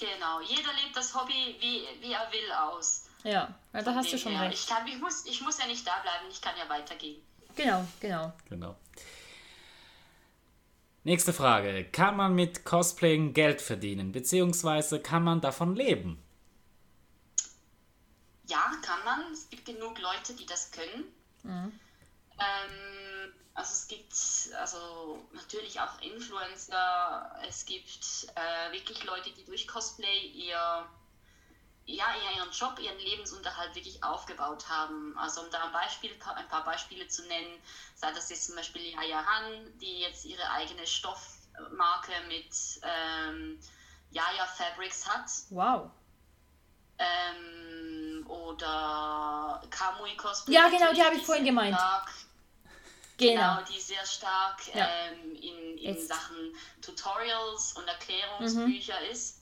Genau, 0.01 0.40
jeder 0.40 0.72
lebt 0.83 0.96
das 0.96 1.14
Hobby, 1.14 1.55
wie, 1.61 1.87
wie 2.01 2.12
er 2.12 2.27
will, 2.33 2.51
aus. 2.51 3.05
ja, 3.22 3.55
ja, 3.72 3.83
da 3.83 3.94
hast 3.94 4.12
du 4.12 4.18
schon 4.18 4.33
her. 4.33 4.51
recht. 4.51 4.59
Ich, 4.59 4.66
kann, 4.66 4.85
ich, 4.85 4.98
muss, 4.98 5.25
ich 5.27 5.40
muss 5.42 5.61
ja 5.61 5.66
nicht 5.68 5.87
da 5.87 6.01
bleiben, 6.01 6.27
ich 6.29 6.40
kann 6.40 6.55
ja 6.59 6.68
weitergehen. 6.68 7.22
Genau, 7.55 7.87
genau. 8.01 8.33
Genau. 8.48 8.77
Nächste 11.05 11.33
Frage. 11.33 11.85
Kann 11.92 12.16
man 12.16 12.35
mit 12.35 12.64
Cosplaying 12.64 13.33
Geld 13.33 13.61
verdienen? 13.61 14.11
Beziehungsweise 14.11 15.01
kann 15.01 15.22
man 15.22 15.40
davon 15.40 15.77
leben? 15.77 16.20
Ja, 18.48 18.72
kann 18.83 19.05
man. 19.05 19.33
Es 19.33 19.48
gibt 19.51 19.64
genug 19.64 20.01
Leute, 20.01 20.35
die 20.35 20.46
das 20.46 20.70
können. 20.72 21.05
Mhm. 21.44 21.72
Ähm, 22.40 23.33
also 23.54 23.72
es 23.72 23.86
gibt 23.88 24.14
also 24.58 25.26
natürlich 25.32 25.78
auch 25.80 26.00
Influencer. 26.00 27.38
Es 27.46 27.66
gibt 27.66 28.28
äh, 28.34 28.72
wirklich 28.72 29.04
Leute, 29.04 29.30
die 29.32 29.44
durch 29.44 29.68
Cosplay 29.68 30.26
ihr 30.28 30.86
ja, 31.84 32.06
ihren 32.36 32.50
Job, 32.52 32.78
ihren 32.78 32.98
Lebensunterhalt 32.98 33.74
wirklich 33.74 34.02
aufgebaut 34.04 34.68
haben. 34.68 35.16
Also 35.18 35.42
um 35.42 35.50
da 35.50 35.64
ein, 35.64 35.72
Beispiel, 35.72 36.10
ein 36.36 36.48
paar 36.48 36.64
Beispiele 36.64 37.08
zu 37.08 37.26
nennen, 37.26 37.60
sei 37.94 38.12
das 38.12 38.30
jetzt 38.30 38.46
zum 38.46 38.56
Beispiel 38.56 38.82
Yaya 38.82 39.24
Han, 39.26 39.78
die 39.78 40.00
jetzt 40.00 40.24
ihre 40.24 40.48
eigene 40.50 40.86
Stoffmarke 40.86 42.12
mit 42.28 42.80
ähm, 42.82 43.58
Yaya 44.10 44.46
Fabrics 44.46 45.08
hat. 45.08 45.28
Wow. 45.50 45.90
Ähm, 46.98 48.24
oder 48.28 49.60
Kamui 49.70 50.16
Cosplay. 50.16 50.54
Ja, 50.54 50.68
genau, 50.68 50.92
die 50.92 51.02
habe 51.02 51.16
ich 51.16 51.24
vorhin 51.24 51.44
gemeint. 51.44 51.76
Stark, 51.76 52.10
Genau. 53.22 53.56
genau, 53.56 53.68
die 53.70 53.80
sehr 53.80 54.04
stark 54.06 54.61
Ja. 54.74 54.88
ähm, 54.88 55.35
in, 55.37 55.78
in. 55.78 56.06
Sachen 56.06 56.54
Tutorials 56.80 57.72
und 57.74 57.87
Erklärungsbücher 57.88 59.00
Mhm. 59.00 59.06
ist. 59.11 59.40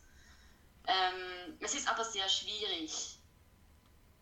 Ähm, 0.87 1.57
es 1.61 1.75
ist 1.75 1.89
aber 1.89 2.05
sehr 2.05 2.29
schwierig, 2.29 3.17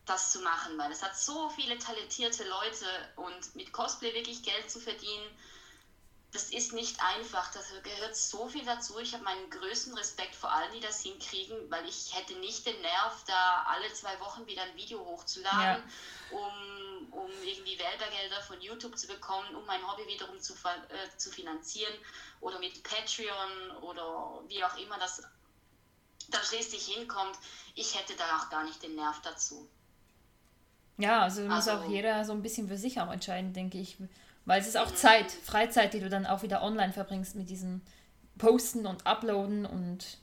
das 0.07 0.33
zu 0.33 0.41
machen, 0.41 0.77
weil 0.79 0.91
es 0.91 1.03
hat 1.03 1.17
so 1.17 1.49
viele 1.51 1.79
talentierte 1.79 2.45
Leute 2.49 2.87
und 3.17 3.55
mit 3.55 3.73
Cosplay 3.73 4.15
wirklich 4.15 4.43
Geld 4.43 4.71
zu 4.71 4.81
verdienen, 4.81 5.31
das 6.33 6.51
ist 6.51 6.75
nicht 6.75 6.99
einfach. 7.03 7.51
Da 7.53 7.61
gehört 7.83 8.15
so 8.15 8.49
viel 8.49 8.65
dazu. 8.65 8.99
Ich 8.99 9.15
habe 9.15 9.25
meinen 9.25 9.49
größten 9.49 9.97
Respekt 9.97 10.35
vor 10.35 10.53
allen, 10.53 10.73
die 10.73 10.81
das 10.81 11.01
hinkriegen, 11.03 11.71
weil 11.71 11.89
ich 11.89 12.15
hätte 12.15 12.35
nicht 12.35 12.67
den 12.67 12.79
Nerv, 12.83 13.25
da 13.27 13.65
alle 13.67 13.91
zwei 13.95 14.19
Wochen 14.21 14.47
wieder 14.47 14.63
ein 14.63 14.77
Video 14.77 14.99
hochzuladen, 15.07 15.83
ja. 16.31 16.37
um, 16.37 16.88
um 17.11 17.31
irgendwie 17.45 17.79
Werbegelder 17.79 18.41
von 18.43 18.61
YouTube 18.61 18.97
zu 18.99 19.07
bekommen, 19.07 19.55
um 19.55 19.65
mein 19.67 19.81
Hobby 19.87 20.07
wiederum 20.07 20.39
zu, 20.41 20.55
äh, 20.55 21.17
zu 21.17 21.31
finanzieren 21.31 21.93
oder 22.41 22.59
mit 22.59 22.83
Patreon 22.83 23.83
oder 23.83 24.43
wie 24.49 24.63
auch 24.65 24.77
immer 24.79 24.99
das 24.99 25.23
da 26.31 26.39
schließlich 26.43 26.87
hinkommt. 26.87 27.37
Ich 27.75 27.99
hätte 27.99 28.15
da 28.17 28.25
auch 28.37 28.51
gar 28.51 28.65
nicht 28.65 28.83
den 28.83 28.95
Nerv 28.95 29.21
dazu. 29.23 29.69
Ja, 30.99 31.23
also, 31.23 31.43
also 31.43 31.55
muss 31.55 31.69
auch 31.69 31.89
jeder 31.89 32.25
so 32.25 32.33
ein 32.33 32.43
bisschen 32.43 32.69
für 32.69 32.77
sich 32.77 33.01
auch 33.01 33.11
entscheiden, 33.11 33.53
denke 33.53 33.79
ich. 33.79 33.97
Weil 34.45 34.61
es 34.61 34.67
ist 34.67 34.77
auch 34.77 34.91
Zeit, 34.93 35.31
Freizeit, 35.31 35.95
die 35.95 36.01
du 36.01 36.09
dann 36.09 36.27
auch 36.27 36.43
wieder 36.43 36.63
online 36.63 36.93
verbringst 36.93 37.37
mit 37.37 37.51
diesem 37.51 37.83
Posten 38.37 38.87
und 38.87 39.07
Uploaden 39.07 39.67
und. 39.67 40.19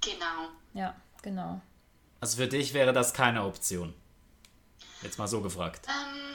Genau. 0.00 0.48
Ja, 0.74 0.96
genau. 1.22 1.60
Also 2.20 2.38
für 2.38 2.48
dich 2.48 2.74
wäre 2.74 2.92
das 2.92 3.14
keine 3.14 3.44
Option. 3.44 3.94
Jetzt 5.02 5.18
mal 5.18 5.28
so 5.28 5.40
gefragt. 5.40 5.86
Ähm, 5.88 6.34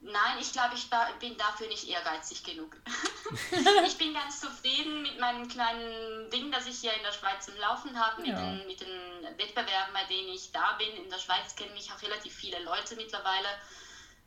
nein, 0.00 0.38
ich 0.40 0.52
glaube, 0.52 0.74
ich 0.74 0.88
bin 1.20 1.36
dafür 1.36 1.68
nicht 1.68 1.88
ehrgeizig 1.88 2.42
genug. 2.42 2.76
ich 3.86 3.96
bin 3.96 4.14
ganz 4.14 4.40
zufrieden 4.40 5.02
mit 5.02 5.18
meinem 5.20 5.48
kleinen 5.48 6.30
Ding, 6.30 6.50
das 6.50 6.66
ich 6.66 6.78
hier 6.78 6.92
in 6.92 7.02
der 7.02 7.12
Schweiz 7.12 7.48
im 7.48 7.56
Laufen 7.56 7.98
habe, 7.98 8.22
mit, 8.22 8.30
ja. 8.30 8.40
den, 8.40 8.66
mit 8.66 8.80
den 8.80 9.38
Wettbewerben, 9.38 9.94
bei 9.94 10.04
denen 10.04 10.28
ich 10.30 10.50
da 10.52 10.72
bin. 10.78 11.04
In 11.04 11.10
der 11.10 11.18
Schweiz 11.18 11.54
kennen 11.54 11.74
mich 11.74 11.92
auch 11.92 12.02
relativ 12.02 12.34
viele 12.34 12.62
Leute 12.62 12.96
mittlerweile. 12.96 13.48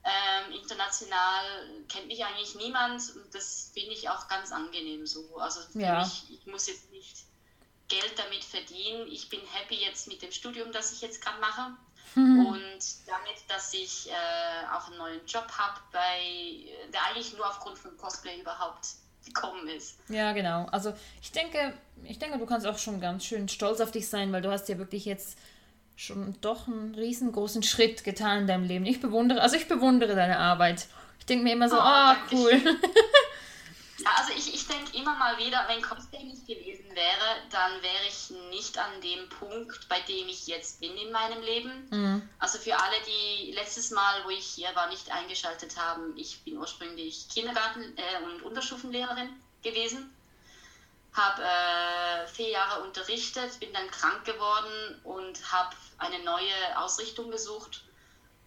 Ähm, 0.06 0.52
international 0.52 1.46
kennt 1.88 2.08
mich 2.08 2.26
eigentlich 2.26 2.56
niemand 2.56 3.02
und 3.16 3.34
das 3.34 3.72
finde 3.74 3.94
ich 3.94 4.10
auch 4.10 4.28
ganz 4.28 4.52
angenehm 4.52 5.06
so. 5.06 5.38
Also 5.38 5.62
ja. 5.80 6.02
mich, 6.02 6.30
ich 6.30 6.46
muss 6.46 6.68
jetzt 6.68 6.92
nicht 6.92 7.26
Geld 7.88 8.14
damit 8.18 8.44
verdienen. 8.44 9.08
Ich 9.10 9.30
bin 9.30 9.40
happy 9.54 9.76
jetzt 9.76 10.08
mit 10.08 10.22
dem 10.22 10.32
Studium, 10.32 10.72
das 10.74 10.92
ich 10.92 11.02
jetzt 11.02 11.22
gerade 11.22 11.40
mache. 11.40 11.74
Mhm. 12.16 12.46
Und 12.46 13.08
damit, 13.08 13.44
dass 13.48 13.74
ich 13.74 14.10
äh, 14.10 14.74
auch 14.74 14.88
einen 14.88 14.98
neuen 14.98 15.26
Job 15.26 15.48
habe, 15.58 15.80
der 16.92 17.04
eigentlich 17.10 17.36
nur 17.36 17.48
aufgrund 17.48 17.78
von 17.78 17.96
Cosplay 17.98 18.40
überhaupt 18.40 18.88
gekommen 19.26 19.68
ist. 19.68 19.98
Ja, 20.10 20.34
genau. 20.34 20.66
Also 20.72 20.94
ich 21.22 21.32
denke, 21.32 21.74
ich 22.04 22.20
denke, 22.20 22.38
du 22.38 22.46
kannst 22.46 22.68
auch 22.68 22.78
schon 22.78 23.00
ganz 23.00 23.26
schön 23.26 23.48
stolz 23.48 23.80
auf 23.80 23.92
dich 23.92 24.08
sein, 24.08 24.32
weil 24.32 24.42
du 24.42 24.52
hast 24.52 24.68
ja 24.70 24.78
wirklich 24.78 25.06
jetzt 25.06 25.38
schon 25.96 26.36
doch 26.42 26.68
einen 26.68 26.96
riesengroßen 26.96 27.64
Schritt 27.64 28.04
getan 28.04 28.40
in 28.40 28.48
deinem 28.48 28.64
Leben. 28.66 28.86
Ich 28.86 29.00
bewundere, 29.00 29.42
also 29.42 29.56
ich 29.56 29.68
bewundere 29.68 30.16
deine 30.16 30.40
Arbeit. 30.40 30.88
Ich 31.20 31.26
denke 31.26 31.44
mir 31.44 31.54
immer 31.54 31.70
so, 31.70 31.78
oh, 31.78 31.82
oh 31.82 32.16
cool. 32.32 32.52
ja, 34.00 34.10
also 34.18 34.34
ich, 34.34 34.54
ich 34.54 34.68
denke 34.68 34.98
immer 34.98 35.16
mal 35.16 35.38
wieder, 35.38 35.66
wenn 35.68 35.82
Cosplay 35.82 36.24
nicht 36.24 36.48
gewesen 36.48 36.96
wäre, 36.96 37.44
dann 37.52 37.82
wäre 37.82 38.06
ich 38.08 38.30
nicht 38.50 38.78
an 38.78 39.02
dem 39.02 39.30
Punkt, 39.30 39.88
bei 39.88 40.00
dem 40.02 40.28
ich 40.28 40.48
jetzt 40.48 40.80
bin 40.80 40.96
in 40.98 41.12
meinem 41.12 41.42
Leben. 41.42 41.88
Mhm. 41.92 42.30
Also 42.40 42.58
für 42.58 42.78
alle, 42.78 42.96
die 43.06 43.52
letztes 43.52 43.92
Mal, 43.92 44.24
wo 44.26 44.30
ich 44.30 44.46
hier 44.46 44.76
war, 44.76 44.88
nicht 44.88 45.12
eingeschaltet 45.12 45.78
haben, 45.78 46.18
ich 46.18 46.44
bin 46.44 46.58
ursprünglich 46.58 47.28
Kindergarten- 47.30 47.98
äh, 47.98 48.24
und 48.24 48.42
Unterstufenlehrerin 48.44 49.30
gewesen 49.62 50.14
habe 51.14 51.44
äh, 51.44 52.28
vier 52.28 52.50
Jahre 52.50 52.84
unterrichtet, 52.84 53.60
bin 53.60 53.72
dann 53.74 53.90
krank 53.92 54.26
geworden 54.26 55.00
und 55.04 55.52
habe 55.52 55.76
eine 56.00 56.24
neue 56.24 56.54
Ausrichtung 56.76 57.30
gesucht. 57.30 57.84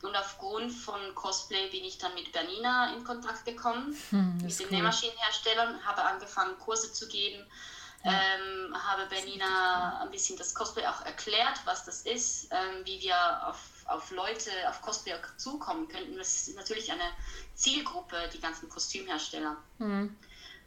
Und 0.06 0.14
aufgrund 0.14 0.72
von 0.72 1.14
Cosplay 1.16 1.68
bin 1.70 1.84
ich 1.84 1.98
dann 1.98 2.14
mit 2.14 2.30
Bernina 2.30 2.94
in 2.94 3.02
Kontakt 3.02 3.44
gekommen, 3.44 3.96
hm, 4.10 4.38
mit 4.38 4.56
den 4.56 4.66
cool. 4.66 4.76
Nähmaschinenherstellern, 4.76 5.84
habe 5.84 6.02
angefangen, 6.02 6.56
Kurse 6.60 6.92
zu 6.92 7.08
geben, 7.08 7.44
ja. 8.04 8.12
ähm, 8.12 8.76
habe 8.86 9.06
Bernina 9.06 10.00
ein 10.00 10.10
bisschen 10.12 10.38
das 10.38 10.54
Cosplay 10.54 10.86
auch 10.86 11.04
erklärt, 11.04 11.60
was 11.64 11.84
das 11.84 12.02
ist, 12.02 12.48
ähm, 12.52 12.84
wie 12.84 13.00
wir 13.00 13.48
auf, 13.48 13.58
auf 13.86 14.12
Leute, 14.12 14.50
auf 14.68 14.80
Cosplay 14.80 15.14
zukommen 15.38 15.88
könnten. 15.88 16.16
Das 16.16 16.46
ist 16.46 16.56
natürlich 16.56 16.92
eine 16.92 17.10
Zielgruppe, 17.56 18.30
die 18.32 18.40
ganzen 18.40 18.68
Kostümhersteller. 18.68 19.56
Mhm. 19.78 20.16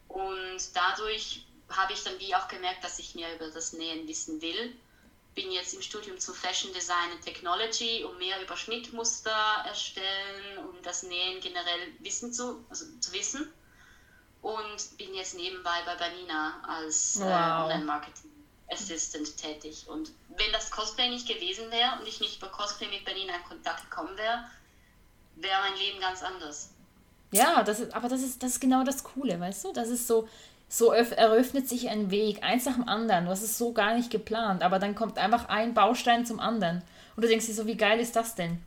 Und 0.09 0.75
dadurch 0.75 1.45
habe 1.69 1.93
ich 1.93 2.03
dann 2.03 2.19
wie 2.19 2.35
auch 2.35 2.49
gemerkt, 2.49 2.83
dass 2.83 2.99
ich 2.99 3.15
mehr 3.15 3.33
über 3.35 3.49
das 3.49 3.71
Nähen 3.71 4.05
wissen 4.05 4.41
will. 4.41 4.75
Bin 5.35 5.51
jetzt 5.51 5.73
im 5.73 5.81
Studium 5.81 6.19
zu 6.19 6.33
Fashion 6.33 6.73
Design 6.73 7.11
and 7.11 7.23
Technology, 7.23 8.03
um 8.03 8.17
mehr 8.17 8.41
über 8.41 8.57
Schnittmuster 8.57 9.63
erstellen, 9.65 10.57
um 10.69 10.81
das 10.83 11.03
Nähen 11.03 11.39
generell 11.41 11.93
wissen 11.99 12.33
zu, 12.33 12.65
also 12.69 12.85
zu 12.99 13.13
wissen. 13.13 13.51
Und 14.41 14.97
bin 14.97 15.13
jetzt 15.13 15.35
nebenbei 15.35 15.81
bei 15.85 15.95
Banina 15.95 16.61
als 16.67 17.17
äh, 17.17 17.19
wow. 17.21 17.29
äh, 17.29 17.63
Online-Marketing 17.63 18.31
Assistant 18.71 19.35
tätig. 19.37 19.85
Und 19.87 20.11
wenn 20.29 20.51
das 20.51 20.71
Cosplay 20.71 21.09
nicht 21.09 21.27
gewesen 21.27 21.69
wäre 21.71 21.99
und 21.99 22.07
ich 22.07 22.19
nicht 22.19 22.37
über 22.37 22.49
Cosplay 22.49 22.87
mit 22.87 23.05
Banina 23.05 23.35
in 23.35 23.43
Kontakt 23.43 23.89
gekommen 23.89 24.15
wäre, 24.17 24.45
wäre 25.35 25.59
mein 25.61 25.77
Leben 25.77 25.99
ganz 25.99 26.23
anders. 26.23 26.69
Ja, 27.31 27.63
das 27.63 27.79
ist, 27.79 27.93
aber 27.93 28.09
das 28.09 28.21
ist, 28.21 28.41
das 28.41 28.53
ist 28.53 28.59
genau 28.59 28.83
das 28.83 29.03
Coole, 29.03 29.39
weißt 29.39 29.65
du? 29.65 29.73
Das 29.73 29.89
ist 29.89 30.07
so, 30.07 30.27
so 30.69 30.91
eröffnet 30.91 31.67
sich 31.67 31.89
ein 31.89 32.11
Weg, 32.11 32.43
eins 32.43 32.65
nach 32.65 32.75
dem 32.75 32.87
anderen. 32.87 33.25
Du 33.25 33.31
hast 33.31 33.41
es 33.41 33.57
so 33.57 33.73
gar 33.73 33.95
nicht 33.95 34.11
geplant, 34.11 34.61
aber 34.61 34.77
dann 34.77 34.93
kommt 34.93 35.17
einfach 35.17 35.49
ein 35.49 35.73
Baustein 35.73 36.27
zum 36.27 36.39
anderen. 36.39 36.83
Und 37.15 37.23
du 37.23 37.27
denkst 37.27 37.47
dir 37.47 37.55
so, 37.55 37.65
wie 37.65 37.75
geil 37.75 37.99
ist 37.99 38.15
das 38.15 38.35
denn? 38.35 38.63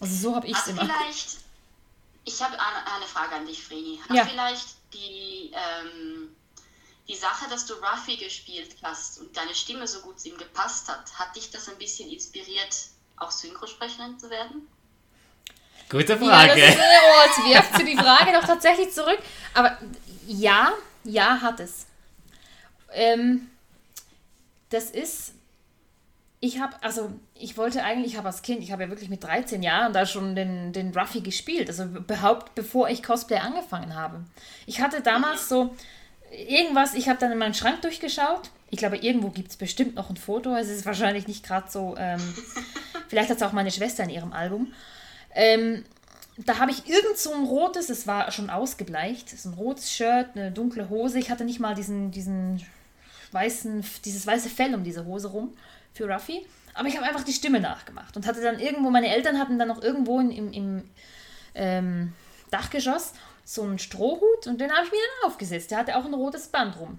Also 0.00 0.14
so 0.14 0.36
habe 0.36 0.46
ich 0.46 0.56
es 0.56 0.68
immer. 0.68 0.82
Vielleicht, 0.82 1.38
ich 2.24 2.40
habe 2.40 2.54
eine, 2.54 2.94
eine, 2.96 3.06
Frage 3.06 3.34
an 3.34 3.46
dich, 3.46 3.62
Vreni. 3.64 4.00
Hat 4.08 4.16
ja. 4.16 4.24
vielleicht 4.24 4.68
die, 4.94 5.50
ähm, 5.52 6.34
die 7.08 7.16
Sache, 7.16 7.50
dass 7.50 7.66
du 7.66 7.74
Ruffy 7.74 8.16
gespielt 8.16 8.76
hast 8.82 9.18
und 9.18 9.36
deine 9.36 9.54
Stimme 9.56 9.88
so 9.88 10.00
gut 10.02 10.20
zu 10.20 10.28
ihm 10.28 10.38
gepasst 10.38 10.88
hat, 10.88 11.18
hat 11.18 11.34
dich 11.34 11.50
das 11.50 11.68
ein 11.68 11.78
bisschen 11.78 12.08
inspiriert, 12.10 12.76
auch 13.16 13.32
Synchrosprecherin 13.32 14.20
zu 14.20 14.30
werden? 14.30 14.68
Gute 15.90 16.16
Frage. 16.16 16.60
Ja, 16.60 16.68
ist, 16.68 16.78
oh, 16.78 17.44
jetzt 17.44 17.54
wirft 17.54 17.76
sie 17.76 17.84
die 17.84 17.96
Frage 17.96 18.32
doch 18.32 18.46
tatsächlich 18.46 18.92
zurück. 18.92 19.18
Aber 19.52 19.76
ja, 20.26 20.72
ja, 21.04 21.40
hat 21.40 21.60
es. 21.60 21.86
Ähm, 22.92 23.48
das 24.70 24.90
ist, 24.90 25.34
ich 26.40 26.60
habe, 26.60 26.74
also 26.82 27.12
ich 27.34 27.56
wollte 27.56 27.84
eigentlich, 27.84 28.12
ich 28.12 28.18
habe 28.18 28.28
als 28.28 28.42
Kind, 28.42 28.62
ich 28.62 28.72
habe 28.72 28.84
ja 28.84 28.88
wirklich 28.88 29.10
mit 29.10 29.22
13 29.22 29.62
Jahren 29.62 29.92
da 29.92 30.06
schon 30.06 30.34
den, 30.34 30.72
den 30.72 30.96
Ruffy 30.96 31.20
gespielt, 31.20 31.68
also 31.68 31.84
überhaupt 31.84 32.54
bevor 32.54 32.88
ich 32.88 33.02
Cosplay 33.02 33.38
angefangen 33.38 33.94
habe. 33.94 34.24
Ich 34.66 34.80
hatte 34.80 35.00
damals 35.02 35.48
so 35.48 35.74
irgendwas, 36.30 36.94
ich 36.94 37.08
habe 37.08 37.18
dann 37.18 37.32
in 37.32 37.38
meinen 37.38 37.54
Schrank 37.54 37.82
durchgeschaut. 37.82 38.50
Ich 38.70 38.78
glaube, 38.78 38.96
irgendwo 38.96 39.28
gibt 39.28 39.50
es 39.50 39.56
bestimmt 39.56 39.96
noch 39.96 40.08
ein 40.08 40.16
Foto. 40.16 40.56
Es 40.56 40.68
ist 40.68 40.86
wahrscheinlich 40.86 41.28
nicht 41.28 41.44
gerade 41.44 41.70
so, 41.70 41.94
ähm, 41.98 42.20
vielleicht 43.08 43.28
hat 43.28 43.36
es 43.36 43.42
auch 43.42 43.52
meine 43.52 43.70
Schwester 43.70 44.02
in 44.04 44.10
ihrem 44.10 44.32
Album. 44.32 44.72
Ähm, 45.34 45.84
da 46.38 46.58
habe 46.58 46.70
ich 46.70 46.88
irgend 46.88 47.18
so 47.18 47.32
ein 47.32 47.44
rotes, 47.44 47.90
es 47.90 48.06
war 48.06 48.30
schon 48.30 48.50
ausgebleicht, 48.50 49.28
so 49.28 49.50
ein 49.50 49.54
rotes 49.54 49.92
Shirt, 49.92 50.28
eine 50.34 50.50
dunkle 50.50 50.88
Hose. 50.88 51.18
Ich 51.18 51.30
hatte 51.30 51.44
nicht 51.44 51.60
mal 51.60 51.74
diesen, 51.74 52.10
diesen 52.10 52.64
weißen, 53.32 53.84
dieses 54.04 54.26
weiße 54.26 54.48
Fell 54.48 54.74
um 54.74 54.84
diese 54.84 55.04
Hose 55.04 55.28
rum 55.28 55.52
für 55.92 56.08
Ruffy. 56.08 56.46
Aber 56.74 56.88
ich 56.88 56.96
habe 56.96 57.06
einfach 57.06 57.24
die 57.24 57.32
Stimme 57.32 57.60
nachgemacht 57.60 58.16
und 58.16 58.26
hatte 58.26 58.40
dann 58.40 58.58
irgendwo, 58.58 58.88
meine 58.88 59.14
Eltern 59.14 59.38
hatten 59.38 59.58
dann 59.58 59.68
noch 59.68 59.82
irgendwo 59.82 60.20
in, 60.20 60.30
im, 60.30 60.52
im 60.52 60.84
ähm, 61.54 62.12
Dachgeschoss 62.50 63.12
so 63.44 63.62
einen 63.62 63.78
Strohhut 63.78 64.46
und 64.46 64.60
den 64.60 64.72
habe 64.72 64.86
ich 64.86 64.92
mir 64.92 64.98
dann 64.98 65.30
aufgesetzt. 65.30 65.70
Der 65.70 65.78
hatte 65.78 65.96
auch 65.96 66.04
ein 66.04 66.14
rotes 66.14 66.48
Band 66.48 66.78
rum. 66.78 66.98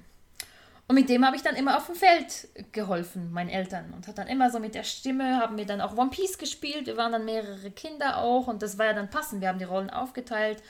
Und 0.87 0.95
mit 0.95 1.09
dem 1.09 1.25
habe 1.25 1.35
ich 1.35 1.41
dann 1.41 1.55
immer 1.55 1.77
auf 1.77 1.85
dem 1.85 1.95
Feld 1.95 2.49
geholfen, 2.71 3.31
meinen 3.31 3.49
Eltern. 3.49 3.93
Und 3.95 4.07
hat 4.07 4.17
dann 4.17 4.27
immer 4.27 4.49
so 4.51 4.59
mit 4.59 4.75
der 4.75 4.83
Stimme, 4.83 5.37
haben 5.37 5.57
wir 5.57 5.65
dann 5.65 5.81
auch 5.81 5.97
One 5.97 6.09
Piece 6.09 6.37
gespielt. 6.37 6.87
Wir 6.87 6.97
waren 6.97 7.11
dann 7.11 7.25
mehrere 7.25 7.71
Kinder 7.71 8.17
auch 8.17 8.47
und 8.47 8.61
das 8.61 8.77
war 8.77 8.87
ja 8.87 8.93
dann 8.93 9.09
passend. 9.09 9.41
Wir 9.41 9.47
haben 9.47 9.59
die 9.59 9.65
Rollen 9.65 9.89
aufgeteilt. 9.89 10.61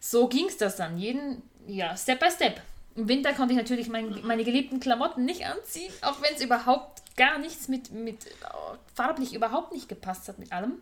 So 0.00 0.28
ging 0.28 0.46
es 0.46 0.56
das 0.56 0.76
dann, 0.76 0.96
jeden, 0.96 1.42
ja, 1.66 1.96
Step 1.96 2.20
by 2.20 2.30
Step. 2.30 2.60
Im 2.94 3.08
Winter 3.08 3.32
konnte 3.32 3.52
ich 3.52 3.58
natürlich 3.58 3.88
mein, 3.88 4.20
meine 4.24 4.44
geliebten 4.44 4.80
Klamotten 4.80 5.24
nicht 5.24 5.46
anziehen, 5.46 5.92
auch 6.02 6.22
wenn 6.22 6.34
es 6.34 6.42
überhaupt 6.42 7.02
gar 7.16 7.38
nichts 7.38 7.68
mit, 7.68 7.92
mit 7.92 8.26
oh, 8.44 8.76
farblich 8.94 9.34
überhaupt 9.34 9.72
nicht 9.72 9.88
gepasst 9.88 10.28
hat 10.28 10.38
mit 10.38 10.52
allem. 10.52 10.80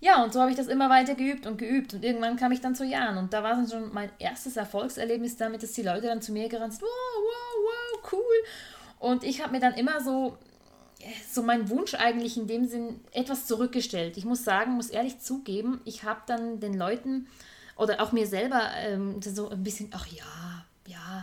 Ja, 0.00 0.22
und 0.22 0.32
so 0.32 0.40
habe 0.40 0.50
ich 0.50 0.56
das 0.56 0.68
immer 0.68 0.88
weiter 0.90 1.14
geübt 1.14 1.46
und 1.46 1.58
geübt. 1.58 1.94
Und 1.94 2.04
irgendwann 2.04 2.36
kam 2.36 2.52
ich 2.52 2.60
dann 2.60 2.74
zu 2.74 2.84
Jahren. 2.84 3.18
Und 3.18 3.32
da 3.32 3.42
war 3.42 3.54
dann 3.54 3.68
schon 3.68 3.92
mein 3.92 4.10
erstes 4.18 4.56
Erfolgserlebnis 4.56 5.36
damit, 5.36 5.62
dass 5.62 5.72
die 5.72 5.82
Leute 5.82 6.06
dann 6.06 6.22
zu 6.22 6.32
mir 6.32 6.48
gerannt 6.48 6.74
sind, 6.74 6.82
wow, 6.82 6.88
wow, 6.88 8.02
wow, 8.02 8.12
cool. 8.12 8.44
Und 9.00 9.24
ich 9.24 9.42
habe 9.42 9.52
mir 9.52 9.60
dann 9.60 9.74
immer 9.74 10.00
so, 10.00 10.38
so 11.28 11.42
meinen 11.42 11.68
Wunsch 11.68 11.94
eigentlich 11.94 12.36
in 12.36 12.46
dem 12.46 12.66
Sinn 12.66 13.00
etwas 13.12 13.46
zurückgestellt. 13.46 14.16
Ich 14.16 14.24
muss 14.24 14.44
sagen, 14.44 14.72
muss 14.72 14.90
ehrlich 14.90 15.18
zugeben, 15.18 15.80
ich 15.84 16.04
habe 16.04 16.20
dann 16.26 16.60
den 16.60 16.74
Leuten 16.74 17.26
oder 17.76 18.00
auch 18.00 18.12
mir 18.12 18.26
selber 18.26 18.70
ähm, 18.76 19.20
so 19.22 19.48
ein 19.50 19.62
bisschen, 19.62 19.90
ach 19.92 20.06
ja, 20.06 20.64
ja, 20.86 21.20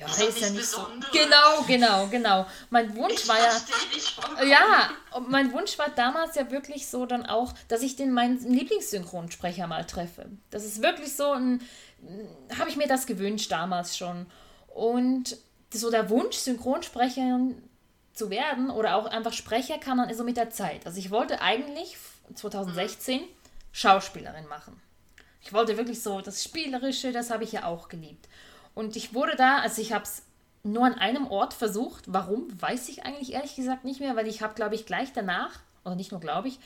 Ja, 0.00 0.06
Ist 0.06 0.22
ist, 0.22 0.40
ja 0.40 0.48
nicht 0.48 0.64
so. 0.64 0.78
Besonderes. 0.78 1.12
Genau, 1.12 1.62
genau, 1.66 2.06
genau. 2.06 2.46
Mein 2.70 2.96
Wunsch 2.96 3.12
Ich 3.12 3.28
war 3.28 3.38
ja. 3.38 4.44
Ja, 4.44 4.90
und 5.12 5.30
mein 5.30 5.52
Wunsch 5.52 5.78
war 5.78 5.90
damals 5.90 6.36
ja 6.36 6.50
wirklich 6.50 6.88
so 6.88 7.04
dann 7.04 7.26
auch, 7.26 7.52
dass 7.68 7.82
ich 7.82 7.96
den 7.96 8.12
meinen 8.12 8.38
Lieblingssynchronsprecher 8.38 9.66
mal 9.66 9.84
treffe. 9.84 10.24
Das 10.50 10.64
ist 10.64 10.82
wirklich 10.82 11.14
so 11.14 11.32
ein, 11.32 11.60
habe 12.58 12.70
ich 12.70 12.76
mir 12.76 12.88
das 12.88 13.06
gewünscht 13.06 13.52
damals 13.52 13.98
schon. 13.98 14.26
Und 14.68 15.36
so 15.72 15.90
der 15.90 16.08
Wunsch, 16.08 16.36
Synchronsprecherin 16.36 17.62
zu 18.14 18.30
werden 18.30 18.70
oder 18.70 18.96
auch 18.96 19.04
einfach 19.04 19.34
Sprecher 19.34 19.76
kann 19.76 19.98
man 19.98 20.12
so 20.14 20.24
mit 20.24 20.38
der 20.38 20.48
Zeit. 20.48 20.86
Also 20.86 20.98
ich 20.98 21.10
wollte 21.10 21.42
eigentlich 21.42 21.98
2016 22.34 23.20
Schauspielerin 23.72 24.46
machen. 24.48 24.80
Ich 25.42 25.52
wollte 25.52 25.76
wirklich 25.76 26.02
so 26.02 26.22
das 26.22 26.42
Spielerische, 26.42 27.12
das 27.12 27.30
habe 27.30 27.44
ich 27.44 27.52
ja 27.52 27.66
auch 27.66 27.88
geliebt. 27.88 28.28
Und 28.74 28.96
ich 28.96 29.14
wurde 29.14 29.36
da, 29.36 29.58
also 29.58 29.82
ich 29.82 29.92
habe 29.92 30.04
es 30.04 30.22
nur 30.62 30.84
an 30.84 30.94
einem 30.94 31.26
Ort 31.26 31.54
versucht. 31.54 32.04
Warum, 32.06 32.48
weiß 32.60 32.88
ich 32.88 33.04
eigentlich 33.04 33.32
ehrlich 33.32 33.56
gesagt 33.56 33.84
nicht 33.84 34.00
mehr, 34.00 34.16
weil 34.16 34.26
ich 34.26 34.42
habe, 34.42 34.54
glaube 34.54 34.74
ich, 34.74 34.86
gleich 34.86 35.12
danach, 35.12 35.60
oder 35.84 35.94
nicht 35.94 36.12
nur 36.12 36.20
glaube 36.20 36.48
ich, 36.48 36.58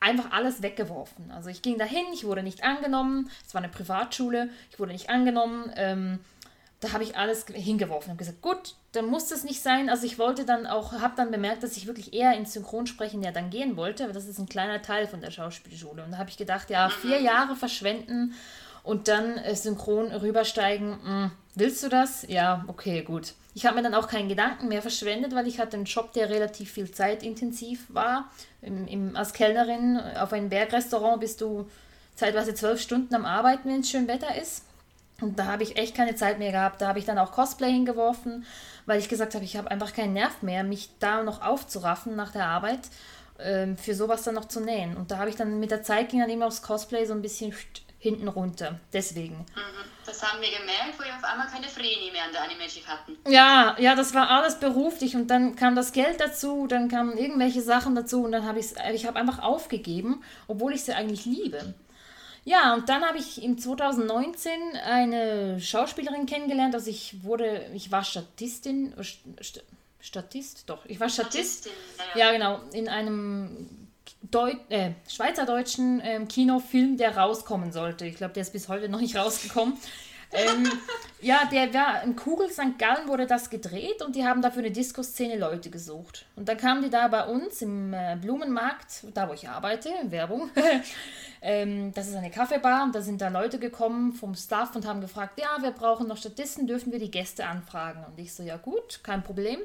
einfach 0.00 0.30
alles 0.30 0.62
weggeworfen. 0.62 1.30
Also 1.30 1.48
ich 1.48 1.62
ging 1.62 1.78
dahin, 1.78 2.04
ich 2.12 2.24
wurde 2.24 2.42
nicht 2.42 2.62
angenommen, 2.62 3.30
es 3.46 3.54
war 3.54 3.62
eine 3.62 3.72
Privatschule, 3.72 4.50
ich 4.70 4.78
wurde 4.78 4.92
nicht 4.92 5.08
angenommen. 5.08 5.72
Ähm, 5.76 6.18
da 6.80 6.92
habe 6.92 7.04
ich 7.04 7.16
alles 7.16 7.46
hingeworfen 7.46 8.12
und 8.12 8.18
gesagt, 8.18 8.42
gut, 8.42 8.74
dann 8.92 9.06
muss 9.06 9.28
das 9.28 9.44
nicht 9.44 9.62
sein. 9.62 9.88
Also 9.88 10.04
ich 10.04 10.18
wollte 10.18 10.44
dann 10.44 10.66
auch, 10.66 10.92
habe 10.92 11.14
dann 11.16 11.30
bemerkt, 11.30 11.62
dass 11.62 11.76
ich 11.76 11.86
wirklich 11.86 12.12
eher 12.12 12.36
ins 12.36 12.52
Synchronsprechen 12.52 13.22
ja 13.22 13.32
dann 13.32 13.48
gehen 13.48 13.76
wollte, 13.76 14.04
aber 14.04 14.12
das 14.12 14.26
ist 14.26 14.38
ein 14.38 14.48
kleiner 14.48 14.82
Teil 14.82 15.06
von 15.06 15.22
der 15.22 15.30
Schauspielschule. 15.30 16.04
Und 16.04 16.12
da 16.12 16.18
habe 16.18 16.28
ich 16.28 16.36
gedacht, 16.36 16.68
ja, 16.68 16.90
vier 16.90 17.20
Jahre 17.20 17.56
verschwenden 17.56 18.34
und 18.86 19.08
dann 19.08 19.36
äh, 19.38 19.54
synchron 19.56 20.12
rübersteigen, 20.12 20.90
mh, 20.90 21.30
willst 21.56 21.82
du 21.82 21.88
das? 21.88 22.24
Ja, 22.28 22.64
okay, 22.68 23.02
gut. 23.02 23.34
Ich 23.52 23.66
habe 23.66 23.76
mir 23.76 23.82
dann 23.82 23.94
auch 23.94 24.06
keinen 24.06 24.28
Gedanken 24.28 24.68
mehr 24.68 24.80
verschwendet, 24.80 25.34
weil 25.34 25.48
ich 25.48 25.58
hatte 25.58 25.76
einen 25.76 25.86
Job, 25.86 26.12
der 26.12 26.30
relativ 26.30 26.70
viel 26.70 26.90
zeitintensiv 26.90 27.86
war. 27.88 28.30
Im, 28.62 28.86
im, 28.86 29.16
als 29.16 29.32
Kellnerin 29.32 29.98
auf 30.20 30.32
einem 30.32 30.50
Bergrestaurant 30.50 31.20
bist 31.20 31.40
du 31.40 31.68
zeitweise 32.14 32.54
zwölf 32.54 32.80
Stunden 32.80 33.14
am 33.14 33.24
Arbeiten, 33.24 33.68
wenn 33.68 33.80
es 33.80 33.90
schön 33.90 34.06
Wetter 34.06 34.40
ist. 34.40 34.64
Und 35.20 35.38
da 35.38 35.46
habe 35.46 35.64
ich 35.64 35.76
echt 35.78 35.96
keine 35.96 36.14
Zeit 36.14 36.38
mehr 36.38 36.52
gehabt. 36.52 36.80
Da 36.80 36.88
habe 36.88 37.00
ich 37.00 37.06
dann 37.06 37.18
auch 37.18 37.32
Cosplay 37.32 37.72
hingeworfen, 37.72 38.44
weil 38.84 39.00
ich 39.00 39.08
gesagt 39.08 39.34
habe, 39.34 39.44
ich 39.44 39.56
habe 39.56 39.70
einfach 39.70 39.94
keinen 39.94 40.12
Nerv 40.12 40.42
mehr, 40.42 40.62
mich 40.62 40.90
da 41.00 41.24
noch 41.24 41.42
aufzuraffen 41.42 42.14
nach 42.14 42.30
der 42.30 42.46
Arbeit, 42.46 42.80
ähm, 43.40 43.76
für 43.76 43.94
sowas 43.94 44.22
dann 44.22 44.36
noch 44.36 44.44
zu 44.44 44.60
nähen. 44.60 44.96
Und 44.96 45.10
da 45.10 45.18
habe 45.18 45.30
ich 45.30 45.36
dann 45.36 45.58
mit 45.58 45.72
der 45.72 45.82
Zeit 45.82 46.10
ging 46.10 46.20
dann 46.20 46.30
immer 46.30 46.46
aufs 46.46 46.62
Cosplay 46.62 47.04
so 47.04 47.14
ein 47.14 47.22
bisschen 47.22 47.52
hinten 47.98 48.28
runter. 48.28 48.80
Deswegen. 48.92 49.38
Mhm. 49.38 49.86
Das 50.04 50.22
haben 50.22 50.40
wir 50.40 50.48
gemerkt, 50.48 50.98
wo 50.98 51.04
wir 51.04 51.14
auf 51.14 51.24
einmal 51.24 51.48
keine 51.48 51.66
Vreni 51.66 52.12
mehr 52.12 52.24
an 52.24 52.32
der 52.32 52.44
Animagic 52.44 52.86
hatten. 52.86 53.16
Ja, 53.28 53.76
ja, 53.78 53.96
das 53.96 54.14
war 54.14 54.30
alles 54.30 54.60
beruflich 54.60 55.16
und 55.16 55.26
dann 55.28 55.56
kam 55.56 55.74
das 55.74 55.92
Geld 55.92 56.20
dazu, 56.20 56.68
dann 56.68 56.88
kamen 56.88 57.18
irgendwelche 57.18 57.60
Sachen 57.60 57.96
dazu 57.96 58.22
und 58.22 58.30
dann 58.30 58.46
habe 58.46 58.60
ich 58.60 58.66
ich 58.92 59.06
habe 59.06 59.18
einfach 59.18 59.40
aufgegeben, 59.40 60.22
obwohl 60.46 60.74
ich 60.74 60.84
sie 60.84 60.92
eigentlich 60.94 61.24
liebe. 61.24 61.74
Ja, 62.44 62.74
und 62.74 62.88
dann 62.88 63.04
habe 63.04 63.18
ich 63.18 63.42
im 63.42 63.58
2019 63.58 64.52
eine 64.84 65.60
Schauspielerin 65.60 66.26
kennengelernt. 66.26 66.76
Also 66.76 66.88
ich 66.88 67.24
wurde, 67.24 67.68
ich 67.74 67.90
war 67.90 68.04
Statistin, 68.04 68.94
St 69.02 69.64
Statist, 69.98 70.70
doch, 70.70 70.86
ich 70.86 71.00
war 71.00 71.08
Statist. 71.08 71.64
Statistin, 71.64 71.72
Ja, 72.14 72.30
genau, 72.30 72.60
in 72.72 72.88
einem 72.88 73.85
Deut 74.30 74.58
äh, 74.70 74.92
schweizerdeutschen 75.08 76.00
ähm, 76.04 76.28
Kinofilm, 76.28 76.96
der 76.96 77.16
rauskommen 77.16 77.72
sollte. 77.72 78.06
Ich 78.06 78.16
glaube, 78.16 78.34
der 78.34 78.42
ist 78.42 78.52
bis 78.52 78.68
heute 78.68 78.88
noch 78.88 79.00
nicht 79.00 79.16
rausgekommen. 79.16 79.74
ähm, 80.32 80.68
ja, 81.20 81.44
der 81.50 81.72
war 81.72 82.02
in 82.02 82.16
Kugel 82.16 82.50
St. 82.50 82.78
Gallen 82.78 83.08
wurde 83.08 83.26
das 83.26 83.48
gedreht 83.48 84.02
und 84.02 84.16
die 84.16 84.24
haben 84.24 84.42
dafür 84.42 84.62
eine 84.62 84.72
Disco-Szene 84.72 85.38
Leute 85.38 85.70
gesucht. 85.70 86.26
Und 86.34 86.48
dann 86.48 86.56
kamen 86.56 86.82
die 86.82 86.90
da 86.90 87.08
bei 87.08 87.24
uns 87.26 87.62
im 87.62 87.94
äh, 87.94 88.16
Blumenmarkt, 88.20 89.04
da 89.14 89.28
wo 89.28 89.32
ich 89.32 89.48
arbeite, 89.48 89.90
Werbung. 90.04 90.50
ähm, 91.42 91.92
das 91.94 92.08
ist 92.08 92.16
eine 92.16 92.30
Kaffeebar 92.30 92.84
und 92.84 92.94
da 92.94 93.02
sind 93.02 93.20
da 93.20 93.28
Leute 93.28 93.58
gekommen 93.58 94.12
vom 94.12 94.34
Staff 94.34 94.74
und 94.74 94.86
haben 94.86 95.00
gefragt, 95.00 95.40
ja, 95.40 95.62
wir 95.62 95.70
brauchen 95.70 96.08
noch 96.08 96.16
Statisten, 96.16 96.66
dürfen 96.66 96.92
wir 96.92 96.98
die 96.98 97.10
Gäste 97.10 97.46
anfragen? 97.46 98.04
Und 98.04 98.18
ich 98.18 98.34
so, 98.34 98.42
ja 98.42 98.56
gut, 98.56 99.00
kein 99.02 99.22
Problem. 99.22 99.60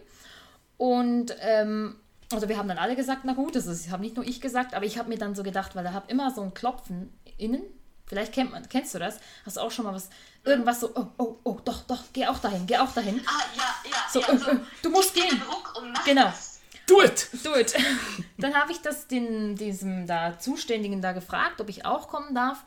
Und 0.78 1.36
ähm, 1.42 1.96
also 2.34 2.50
wir 2.50 2.58
haben 2.58 2.68
dann 2.68 2.78
alle 2.78 2.96
gesagt, 2.96 3.22
na 3.24 3.34
gut, 3.34 3.56
das 3.56 3.66
ist, 3.68 3.90
habe 3.92 4.04
nicht 4.04 4.16
nur 4.16 4.26
ich 4.26 4.42
gesagt, 4.42 4.74
aber 4.74 4.86
ich 4.86 4.98
habe 4.98 5.10
mir 5.10 5.18
dann 5.18 5.36
so 5.36 5.44
gedacht, 5.44 5.76
weil 5.76 5.84
da 5.84 5.94
habe 5.94 6.10
immer 6.12 6.32
so 6.32 6.42
ein 6.42 6.54
Klopfen 6.54 7.12
innen. 7.38 7.64
Vielleicht 8.06 8.34
kennt 8.34 8.52
man, 8.52 8.68
kennst 8.68 8.94
du 8.94 9.00
das? 9.00 9.20
Hast 9.46 9.56
du 9.58 9.62
auch 9.62 9.72
schon 9.72 9.86
mal 9.86 9.94
was, 9.94 10.10
irgendwas 10.44 10.82
so, 10.82 10.92
oh, 10.96 11.06
oh, 11.18 11.36
oh, 11.44 11.60
doch, 11.64 11.84
doch, 11.84 12.04
geh 12.12 12.28
auch 12.28 12.40
dahin, 12.40 12.66
geh 12.68 12.78
auch 12.78 12.92
dahin. 12.92 13.22
Ah, 13.26 13.44
ja, 13.56 13.90
ja. 13.90 13.98
So, 14.12 14.20
ja, 14.20 14.28
äh, 14.28 14.56
äh, 14.56 14.60
du 14.82 14.90
musst 14.90 15.14
gehen. 15.14 15.42
Druck 15.48 15.74
und 15.82 15.92
mach 15.94 16.04
Genau. 16.04 16.26
das. 16.26 16.60
Do 16.88 17.02
it! 17.02 17.30
Do 17.44 17.56
it. 17.56 17.74
Dann 18.38 18.54
habe 18.54 18.74
ich 18.74 18.82
das 18.82 19.08
den, 19.08 19.56
diesem 19.56 20.08
da 20.08 20.38
Zuständigen 20.38 21.02
da 21.02 21.14
gefragt, 21.14 21.62
ob 21.62 21.70
ich 21.70 21.86
auch 21.86 22.10
kommen 22.10 22.36
darf. 22.36 22.66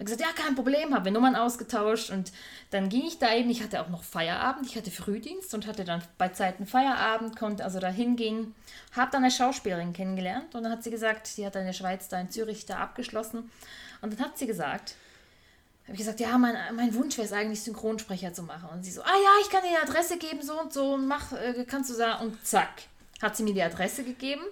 Hat 0.00 0.06
gesagt, 0.06 0.22
ja, 0.22 0.32
kein 0.34 0.56
Problem, 0.56 0.94
haben 0.94 1.04
wir 1.04 1.12
Nummern 1.12 1.36
ausgetauscht 1.36 2.10
und 2.10 2.32
dann 2.70 2.88
ging 2.88 3.06
ich 3.06 3.18
da 3.18 3.34
eben, 3.34 3.50
ich 3.50 3.62
hatte 3.62 3.80
auch 3.82 3.88
noch 3.88 4.02
Feierabend, 4.02 4.66
ich 4.66 4.76
hatte 4.76 4.90
Frühdienst 4.90 5.54
und 5.54 5.66
hatte 5.66 5.84
dann 5.84 6.02
bei 6.18 6.30
Zeiten 6.30 6.66
Feierabend, 6.66 7.36
konnte 7.36 7.62
also 7.64 7.78
da 7.78 7.88
hingehen, 7.88 8.54
habe 8.96 9.10
dann 9.12 9.22
eine 9.22 9.30
Schauspielerin 9.30 9.92
kennengelernt 9.92 10.54
und 10.54 10.64
dann 10.64 10.72
hat 10.72 10.82
sie 10.82 10.90
gesagt, 10.90 11.26
sie 11.26 11.44
hat 11.44 11.54
in 11.54 11.66
der 11.66 11.74
Schweiz 11.74 12.08
da 12.08 12.18
in 12.18 12.30
Zürich 12.30 12.64
da 12.64 12.78
abgeschlossen 12.78 13.50
und 14.00 14.14
dann 14.18 14.26
hat 14.26 14.38
sie 14.38 14.46
gesagt, 14.46 14.94
habe 15.90 15.96
ich 15.96 15.98
gesagt, 15.98 16.20
ja, 16.20 16.38
mein, 16.38 16.56
mein 16.76 16.94
Wunsch 16.94 17.18
wäre 17.18 17.26
es 17.26 17.32
eigentlich, 17.32 17.62
Synchronsprecher 17.62 18.32
zu 18.32 18.44
machen. 18.44 18.68
Und 18.72 18.84
sie 18.84 18.92
so, 18.92 19.02
ah 19.02 19.06
ja, 19.06 19.30
ich 19.42 19.50
kann 19.50 19.62
dir 19.62 19.70
die 19.70 19.90
Adresse 19.90 20.18
geben, 20.18 20.40
so 20.40 20.58
und 20.60 20.72
so, 20.72 20.94
und 20.94 21.08
mach, 21.08 21.32
äh, 21.32 21.64
kannst 21.66 21.90
du 21.90 21.94
sagen, 21.94 22.26
und 22.26 22.46
zack, 22.46 22.82
hat 23.20 23.36
sie 23.36 23.42
mir 23.42 23.54
die 23.54 23.62
Adresse 23.62 24.04
gegeben. 24.04 24.42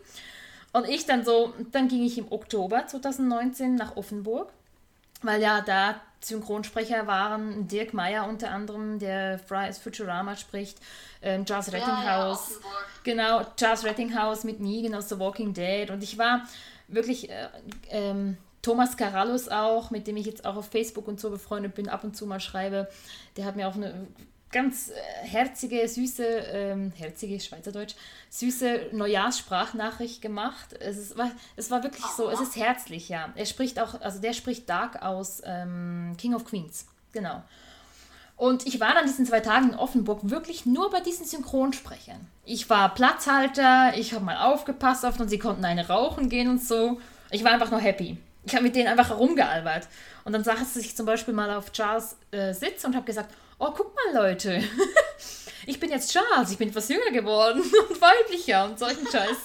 Und 0.72 0.88
ich 0.88 1.06
dann 1.06 1.24
so, 1.24 1.54
dann 1.70 1.86
ging 1.86 2.02
ich 2.02 2.18
im 2.18 2.32
Oktober 2.32 2.88
2019 2.88 3.76
nach 3.76 3.96
Offenburg, 3.96 4.52
weil 5.22 5.40
ja 5.42 5.60
da 5.60 6.00
Synchronsprecher 6.20 7.06
waren 7.06 7.68
Dirk 7.68 7.94
Meyer 7.94 8.26
unter 8.28 8.50
anderem, 8.50 8.98
der 8.98 9.38
Fry's 9.38 9.78
Futurama 9.78 10.36
spricht, 10.36 10.78
ähm, 11.22 11.44
Charles 11.44 11.68
Ja, 11.68 11.78
ja, 11.78 11.84
Rettinghaus. 11.84 12.50
Offenburg. 12.50 12.72
Genau, 13.04 13.44
Charles 13.56 13.84
Rettinghaus 13.84 14.44
mit 14.44 14.60
Negan 14.60 14.94
aus 14.94 15.08
The 15.08 15.18
Walking 15.18 15.54
Dead. 15.54 15.90
Und 15.90 16.02
ich 16.02 16.18
war 16.18 16.42
wirklich, 16.88 17.30
äh, 17.30 17.48
ähm, 17.90 18.36
Thomas 18.62 18.96
Carallus 18.96 19.48
auch, 19.48 19.90
mit 19.90 20.06
dem 20.06 20.16
ich 20.16 20.26
jetzt 20.26 20.44
auch 20.44 20.56
auf 20.56 20.68
Facebook 20.68 21.06
und 21.06 21.20
so 21.20 21.30
befreundet 21.30 21.74
bin, 21.74 21.88
ab 21.88 22.02
und 22.02 22.16
zu 22.16 22.26
mal 22.26 22.40
schreibe. 22.40 22.88
Der 23.36 23.44
hat 23.44 23.54
mir 23.56 23.68
auch 23.68 23.76
eine 23.76 24.08
ganz 24.50 24.90
äh, 24.90 25.26
herzige, 25.26 25.86
süße, 25.86 26.24
ähm, 26.24 26.92
herzige, 26.96 27.38
Schweizerdeutsch, 27.40 27.94
süße 28.30 28.90
Neujahrssprachnachricht 28.92 30.22
gemacht. 30.22 30.72
Es, 30.80 30.96
ist, 30.96 31.18
war, 31.18 31.30
es 31.56 31.70
war 31.70 31.82
wirklich 31.82 32.04
so, 32.16 32.30
es 32.30 32.40
ist 32.40 32.56
herzlich, 32.56 33.08
ja. 33.08 33.32
Er 33.34 33.46
spricht 33.46 33.78
auch, 33.80 34.00
also 34.00 34.20
der 34.20 34.32
spricht 34.32 34.68
Dark 34.68 35.02
aus 35.02 35.42
ähm, 35.44 36.14
King 36.18 36.34
of 36.34 36.44
Queens, 36.44 36.86
genau. 37.12 37.42
Und 38.36 38.68
ich 38.68 38.78
war 38.78 38.94
dann 38.94 39.06
diesen 39.06 39.26
zwei 39.26 39.40
Tagen 39.40 39.70
in 39.70 39.74
Offenburg 39.74 40.30
wirklich 40.30 40.64
nur 40.64 40.90
bei 40.90 41.00
diesen 41.00 41.26
Synchronsprechern. 41.26 42.20
Ich 42.44 42.70
war 42.70 42.94
Platzhalter, 42.94 43.94
ich 43.96 44.14
habe 44.14 44.24
mal 44.24 44.36
aufgepasst 44.36 45.04
auf 45.04 45.18
und 45.18 45.28
sie 45.28 45.40
konnten 45.40 45.64
eine 45.64 45.88
rauchen 45.88 46.28
gehen 46.28 46.48
und 46.48 46.62
so. 46.62 47.00
Ich 47.30 47.42
war 47.42 47.50
einfach 47.50 47.72
nur 47.72 47.80
happy. 47.80 48.16
Ich 48.46 48.54
habe 48.54 48.62
mit 48.62 48.76
denen 48.76 48.86
einfach 48.86 49.08
herumgealbert. 49.08 49.88
Und 50.24 50.32
dann 50.32 50.44
saß 50.44 50.76
ich 50.76 50.96
zum 50.96 51.04
Beispiel 51.04 51.34
mal 51.34 51.50
auf 51.50 51.72
Charles 51.72 52.16
äh, 52.30 52.54
Sitz 52.54 52.84
und 52.84 52.94
habe 52.94 53.04
gesagt, 53.04 53.34
oh, 53.58 53.72
guck 53.74 53.94
mal 53.94 54.22
Leute, 54.22 54.62
ich 55.66 55.80
bin 55.80 55.90
jetzt 55.90 56.12
Charles, 56.12 56.50
ich 56.50 56.58
bin 56.58 56.68
etwas 56.68 56.88
jünger 56.88 57.10
geworden 57.10 57.60
und 57.88 58.00
weiblicher 58.00 58.64
und 58.64 58.78
solchen 58.78 59.06
Scheiß. 59.06 59.36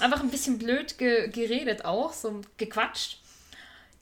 Einfach 0.00 0.20
ein 0.20 0.30
bisschen 0.30 0.58
blöd 0.58 0.98
ge 0.98 1.28
geredet 1.28 1.84
auch, 1.84 2.12
so 2.12 2.40
gequatscht. 2.56 3.18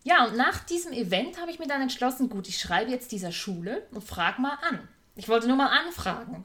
Ja, 0.04 0.24
und 0.26 0.36
nach 0.36 0.60
diesem 0.60 0.92
Event 0.92 1.40
habe 1.40 1.50
ich 1.50 1.58
mir 1.58 1.66
dann 1.66 1.82
entschlossen, 1.82 2.30
gut, 2.30 2.48
ich 2.48 2.58
schreibe 2.58 2.90
jetzt 2.90 3.12
dieser 3.12 3.32
Schule 3.32 3.86
und 3.90 4.02
frage 4.02 4.40
mal 4.40 4.56
an. 4.62 4.88
Ich 5.16 5.28
wollte 5.28 5.48
nur 5.48 5.56
mal 5.56 5.66
anfragen. 5.66 6.44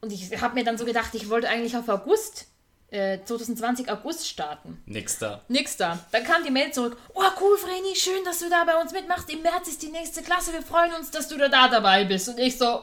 Und 0.00 0.12
ich 0.12 0.40
habe 0.40 0.54
mir 0.54 0.64
dann 0.64 0.78
so 0.78 0.84
gedacht, 0.84 1.14
ich 1.14 1.28
wollte 1.28 1.48
eigentlich 1.48 1.76
auf 1.76 1.88
August, 1.88 2.46
äh, 2.94 3.18
2020 3.24 3.90
August 3.90 4.28
starten. 4.28 4.80
Nix 4.86 5.18
da. 5.18 5.42
Nix 5.48 5.76
da. 5.76 5.98
Dann 6.12 6.24
kam 6.24 6.44
die 6.44 6.50
Mail 6.50 6.72
zurück. 6.72 6.96
Oh, 7.14 7.22
cool, 7.40 7.56
Vreni, 7.58 7.94
schön, 7.96 8.24
dass 8.24 8.38
du 8.38 8.48
da 8.48 8.64
bei 8.64 8.80
uns 8.80 8.92
mitmachst. 8.92 9.28
Im 9.30 9.42
März 9.42 9.68
ist 9.68 9.82
die 9.82 9.90
nächste 9.90 10.22
Klasse. 10.22 10.52
Wir 10.52 10.62
freuen 10.62 10.92
uns, 10.94 11.10
dass 11.10 11.28
du 11.28 11.36
da, 11.36 11.48
da 11.48 11.68
dabei 11.68 12.04
bist. 12.04 12.28
Und 12.28 12.38
ich 12.38 12.56
so, 12.56 12.82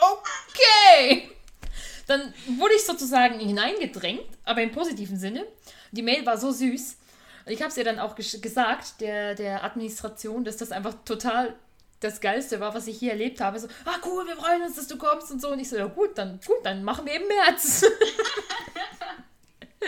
okay. 0.00 1.30
Dann 2.06 2.34
wurde 2.58 2.74
ich 2.74 2.84
sozusagen 2.84 3.38
hineingedrängt, 3.38 4.26
aber 4.44 4.60
im 4.62 4.72
positiven 4.72 5.18
Sinne. 5.18 5.46
Die 5.92 6.02
Mail 6.02 6.26
war 6.26 6.36
so 6.36 6.50
süß. 6.50 6.96
Ich 7.46 7.60
habe 7.60 7.70
es 7.70 7.76
ihr 7.76 7.84
dann 7.84 7.98
auch 7.98 8.16
ges- 8.16 8.40
gesagt, 8.40 9.00
der, 9.00 9.34
der 9.34 9.64
Administration, 9.64 10.44
dass 10.44 10.56
das 10.56 10.72
einfach 10.72 10.94
total 11.04 11.54
das 12.00 12.20
Geilste 12.20 12.60
war, 12.60 12.74
was 12.74 12.86
ich 12.86 12.98
hier 12.98 13.12
erlebt 13.12 13.40
habe. 13.40 13.58
So, 13.58 13.68
ah 13.86 13.96
cool, 14.04 14.26
wir 14.26 14.36
freuen 14.36 14.62
uns, 14.62 14.76
dass 14.76 14.86
du 14.88 14.98
kommst 14.98 15.30
und 15.30 15.40
so. 15.40 15.48
Und 15.50 15.58
ich 15.60 15.68
so, 15.68 15.76
ja 15.76 15.86
gut, 15.86 16.18
dann 16.18 16.38
gut, 16.46 16.56
dann 16.64 16.84
machen 16.84 17.06
wir 17.06 17.14
im 17.14 17.26
März. 17.28 17.86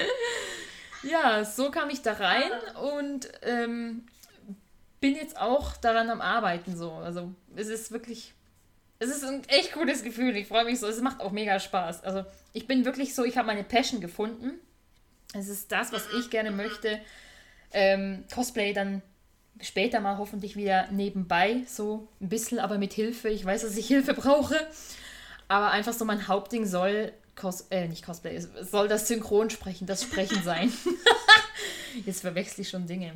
ja, 1.03 1.45
so 1.45 1.71
kam 1.71 1.91
ich 1.91 2.03
da 2.03 2.13
rein 2.15 2.51
und 2.83 3.29
ähm, 3.43 4.07
bin 5.01 5.15
jetzt 5.15 5.39
auch 5.41 5.77
daran 5.77 6.11
am 6.11 6.21
Arbeiten 6.21 6.77
so. 6.77 6.93
Also 6.93 7.33
es 7.55 7.69
ist 7.69 7.93
wirklich 7.93 8.35
Es 8.99 9.11
ist 9.11 9.25
ein 9.25 9.43
echt 9.49 9.73
gutes 9.73 10.03
Gefühl. 10.03 10.37
Ich 10.37 10.49
freue 10.49 10.65
mich 10.65 10.81
so. 10.81 10.87
Es 10.87 11.01
macht 11.01 11.21
auch 11.21 11.33
mega 11.33 11.61
Spaß. 11.61 12.05
Also 12.05 12.25
ich 12.53 12.67
bin 12.67 12.85
wirklich 12.85 13.15
so, 13.15 13.25
ich 13.25 13.37
habe 13.37 13.47
meine 13.47 13.65
Passion 13.65 14.01
gefunden. 14.01 14.53
Es 15.35 15.49
ist 15.49 15.71
das, 15.71 15.93
was 15.93 16.07
ich 16.19 16.31
gerne 16.31 16.51
möchte. 16.51 17.01
Ähm, 17.73 18.25
Cosplay 18.33 18.73
dann 18.73 19.03
später 19.61 20.01
mal 20.01 20.19
hoffentlich 20.19 20.57
wieder 20.57 20.91
nebenbei, 20.91 21.63
so 21.67 22.09
ein 22.21 22.29
bisschen, 22.29 22.59
aber 22.59 22.79
mit 22.79 22.93
Hilfe. 22.93 23.29
Ich 23.29 23.45
weiß, 23.45 23.63
dass 23.63 23.77
ich 23.77 23.87
Hilfe 23.87 24.15
brauche. 24.15 24.57
Aber 25.49 25.71
einfach 25.71 25.93
so 25.93 26.05
mein 26.05 26.27
Hauptding 26.29 26.67
soll, 26.67 27.13
Cos 27.37 27.67
äh, 27.71 27.87
nicht 27.87 28.05
Cosplay, 28.05 28.35
es 28.37 28.49
soll 28.71 28.89
das 28.89 29.07
Synchronsprechen, 29.09 29.87
das 29.87 30.03
Sprechen 30.03 30.43
sein. 30.43 30.73
Jetzt 32.07 32.23
verwechsel 32.23 32.63
ich 32.63 32.69
schon 32.71 32.87
Dinge. 32.87 33.13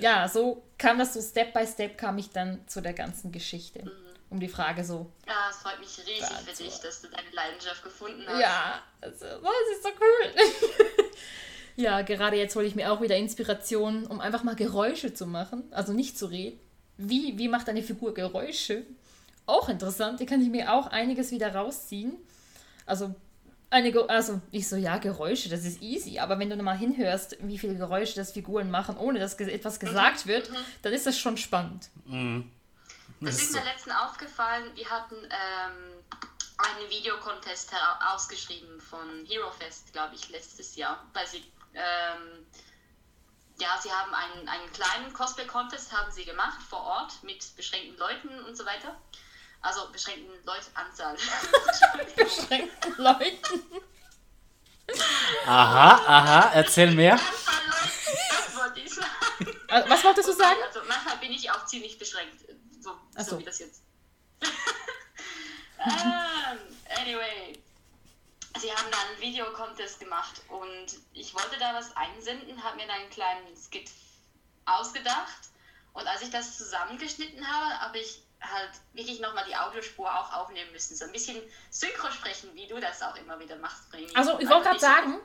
Ja, 0.00 0.28
so 0.28 0.62
kam 0.78 0.98
das 0.98 1.14
so 1.14 1.20
Step 1.20 1.52
by 1.52 1.66
Step, 1.66 1.98
kam 1.98 2.18
ich 2.18 2.30
dann 2.30 2.66
zu 2.68 2.80
der 2.80 2.92
ganzen 2.92 3.32
Geschichte. 3.32 3.90
Um 4.30 4.40
die 4.40 4.48
Frage 4.48 4.82
so. 4.82 5.12
Ja, 5.26 5.50
es 5.50 5.56
freut 5.58 5.78
mich 5.78 5.90
riesig 5.98 6.20
Dazu. 6.20 6.44
für 6.44 6.62
dich, 6.62 6.80
dass 6.80 7.02
du 7.02 7.08
deine 7.08 7.28
Leidenschaft 7.32 7.82
gefunden 7.84 8.22
hast. 8.26 8.40
Ja, 8.40 8.82
also, 9.02 9.26
oh, 9.42 9.50
das 9.68 9.76
ist 9.76 9.82
so 9.82 9.90
cool. 10.00 11.10
ja, 11.76 12.00
gerade 12.00 12.38
jetzt 12.38 12.56
hole 12.56 12.66
ich 12.66 12.74
mir 12.74 12.90
auch 12.90 13.02
wieder 13.02 13.16
Inspiration, 13.16 14.06
um 14.06 14.20
einfach 14.20 14.42
mal 14.42 14.56
Geräusche 14.56 15.12
zu 15.12 15.26
machen, 15.26 15.64
also 15.70 15.92
nicht 15.92 16.16
zu 16.16 16.26
reden. 16.26 16.58
Wie, 16.96 17.36
wie 17.36 17.48
macht 17.48 17.68
eine 17.68 17.82
Figur 17.82 18.14
Geräusche? 18.14 18.84
Auch 19.44 19.68
interessant, 19.68 20.20
da 20.20 20.24
kann 20.24 20.40
ich 20.40 20.48
mir 20.48 20.72
auch 20.72 20.86
einiges 20.86 21.30
wieder 21.30 21.54
rausziehen. 21.54 22.16
Also, 22.86 23.14
eine, 23.72 23.90
Ge- 23.92 24.06
also 24.08 24.40
ich 24.50 24.68
so, 24.68 24.76
ja, 24.76 24.98
Geräusche, 24.98 25.48
das 25.48 25.64
ist 25.64 25.80
easy, 25.82 26.18
aber 26.18 26.38
wenn 26.38 26.50
du 26.50 26.56
nochmal 26.56 26.76
hinhörst, 26.76 27.36
wie 27.40 27.58
viele 27.58 27.74
Geräusche 27.76 28.14
das 28.16 28.32
Figuren 28.32 28.70
machen, 28.70 28.96
ohne 28.96 29.18
dass 29.18 29.34
etwas 29.34 29.80
gesagt 29.80 30.26
wird, 30.26 30.50
dann 30.82 30.92
ist 30.92 31.06
das 31.06 31.18
schon 31.18 31.36
spannend. 31.36 31.88
Das 33.20 33.40
ist 33.40 33.52
mir 33.52 33.64
letztens 33.64 33.94
aufgefallen, 33.96 34.64
wir 34.74 34.88
hatten 34.90 35.14
ähm, 35.16 35.94
einen 36.58 36.90
Videocontest 36.90 37.70
ausgeschrieben 38.12 38.80
von 38.80 39.24
Hero 39.26 39.50
Fest, 39.52 39.92
glaube 39.92 40.14
ich, 40.16 40.28
letztes 40.30 40.76
Jahr, 40.76 41.04
weil 41.12 41.26
sie, 41.26 41.44
ähm, 41.74 42.46
ja, 43.60 43.68
sie 43.80 43.90
haben 43.90 44.12
einen, 44.14 44.48
einen 44.48 44.72
kleinen 44.72 45.12
Cosplay-Contest 45.12 45.92
haben 45.92 46.10
sie 46.12 46.24
gemacht 46.24 46.60
vor 46.68 46.80
Ort 46.82 47.22
mit 47.22 47.44
beschränkten 47.56 47.96
Leuten 47.98 48.28
und 48.44 48.56
so 48.56 48.64
weiter. 48.66 48.96
Also 49.62 49.88
beschränkten 49.92 50.44
Leutanzahl. 50.44 51.16
Beschränkten 52.16 52.94
Leuten. 52.98 53.82
Aha, 55.46 55.94
aha, 56.06 56.50
erzähl 56.54 56.90
mehr. 56.90 57.12
Anzahl 57.14 57.64
Leuten, 57.66 58.18
das 58.30 58.56
wollte 58.56 58.80
ich 58.80 58.92
sagen. 58.92 59.08
Also, 59.68 59.90
was 59.90 60.04
wolltest 60.04 60.28
du 60.28 60.32
sagen? 60.32 60.58
Also 60.66 60.80
manchmal 60.88 61.16
bin 61.18 61.32
ich 61.32 61.50
auch 61.50 61.64
ziemlich 61.66 61.96
beschränkt, 61.98 62.44
so, 62.80 62.90
so. 63.16 63.22
so. 63.22 63.38
wie 63.38 63.44
das 63.44 63.60
jetzt. 63.60 63.82
ähm, 65.78 66.58
anyway, 67.00 67.58
sie 68.60 68.72
haben 68.72 68.90
da 68.90 68.98
einen 68.98 69.20
Videocontest 69.20 70.00
gemacht 70.00 70.42
und 70.48 70.86
ich 71.12 71.32
wollte 71.34 71.56
da 71.58 71.72
was 71.74 71.96
einsenden, 71.96 72.62
habe 72.64 72.76
mir 72.76 72.86
da 72.88 72.94
einen 72.94 73.10
kleinen 73.10 73.56
Skit 73.56 73.90
ausgedacht 74.66 75.50
und 75.92 76.06
als 76.06 76.22
ich 76.22 76.30
das 76.30 76.58
zusammengeschnitten 76.58 77.46
habe, 77.46 77.80
habe 77.80 77.98
ich 77.98 78.22
halt 78.42 78.70
wirklich 78.92 79.20
nochmal 79.20 79.44
die 79.48 79.56
Audiospur 79.56 80.06
auch 80.06 80.32
aufnehmen 80.32 80.70
müssen. 80.72 80.96
So 80.96 81.04
ein 81.04 81.12
bisschen 81.12 81.36
Synchro 81.70 82.10
sprechen, 82.10 82.50
wie 82.54 82.66
du 82.66 82.80
das 82.80 83.02
auch 83.02 83.16
immer 83.16 83.38
wieder 83.38 83.56
machst. 83.56 83.84
Also, 84.14 84.38
ich 84.38 84.48
wollte 84.48 84.68
gerade 84.68 84.80
sagen. 84.80 85.18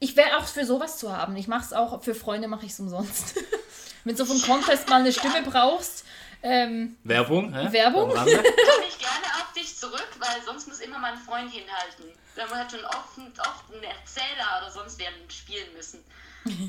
Ich 0.00 0.16
wäre 0.16 0.36
auch 0.36 0.46
für 0.46 0.66
sowas 0.66 0.98
zu 0.98 1.16
haben. 1.16 1.36
Ich 1.36 1.48
mache 1.48 1.64
es 1.64 1.72
auch, 1.72 2.02
für 2.02 2.14
Freunde 2.14 2.48
mache 2.48 2.66
ich 2.66 2.72
es 2.72 2.80
umsonst. 2.80 3.36
Wenn 4.04 4.16
du 4.16 4.24
so 4.24 4.34
vom 4.34 4.42
Contest 4.42 4.88
mal 4.88 5.00
eine 5.00 5.12
Stimme 5.12 5.42
brauchst, 5.42 6.04
ähm, 6.42 6.98
Werbung, 7.04 7.54
hä? 7.54 7.72
Werbung? 7.72 8.10
Komme 8.14 8.26
ich 8.26 8.98
gerne 8.98 9.26
auf 9.40 9.52
dich 9.56 9.74
zurück, 9.74 10.08
weil 10.18 10.42
sonst 10.44 10.68
muss 10.68 10.80
immer 10.80 10.98
mein 10.98 11.16
Freund 11.16 11.50
hinhalten. 11.50 12.12
Da 12.36 12.46
hat 12.50 12.70
schon 12.70 12.84
oft, 12.84 13.16
oft 13.40 13.72
einen 13.72 13.82
Erzähler 13.82 14.60
oder 14.60 14.70
sonst 14.70 14.98
wer 14.98 15.08
spielen 15.28 15.72
müssen. 15.74 16.04
ähm, 16.44 16.68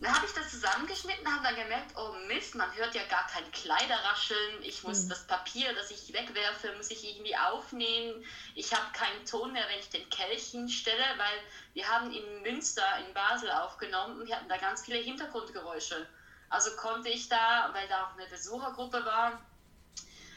dann 0.00 0.14
habe 0.14 0.24
ich 0.24 0.32
das 0.32 0.50
zusammengeschnitten, 0.50 1.30
habe 1.30 1.44
dann 1.44 1.56
gemerkt, 1.56 1.92
oh 1.94 2.14
Mist, 2.26 2.54
man 2.54 2.74
hört 2.74 2.94
ja 2.94 3.04
gar 3.04 3.26
kein 3.26 3.50
Kleiderrascheln. 3.52 4.62
Ich 4.62 4.82
muss 4.82 5.08
das 5.08 5.26
Papier, 5.26 5.74
das 5.74 5.90
ich 5.90 6.12
wegwerfe, 6.14 6.72
muss 6.78 6.90
ich 6.90 7.04
irgendwie 7.04 7.36
aufnehmen. 7.36 8.24
Ich 8.54 8.72
habe 8.72 8.90
keinen 8.94 9.26
Ton 9.26 9.52
mehr, 9.52 9.64
wenn 9.68 9.78
ich 9.78 9.90
den 9.90 10.08
Kelch 10.08 10.52
hinstelle, 10.52 11.04
weil 11.18 11.42
wir 11.74 11.86
haben 11.86 12.10
in 12.12 12.42
Münster, 12.42 12.84
in 13.06 13.12
Basel 13.12 13.50
aufgenommen 13.50 14.20
und 14.20 14.26
wir 14.26 14.36
hatten 14.36 14.48
da 14.48 14.56
ganz 14.56 14.86
viele 14.86 14.98
Hintergrundgeräusche. 14.98 16.06
Also 16.48 16.74
konnte 16.76 17.10
ich 17.10 17.28
da, 17.28 17.68
weil 17.74 17.86
da 17.88 18.06
auch 18.06 18.16
eine 18.16 18.26
Besuchergruppe 18.26 19.04
war, 19.04 19.44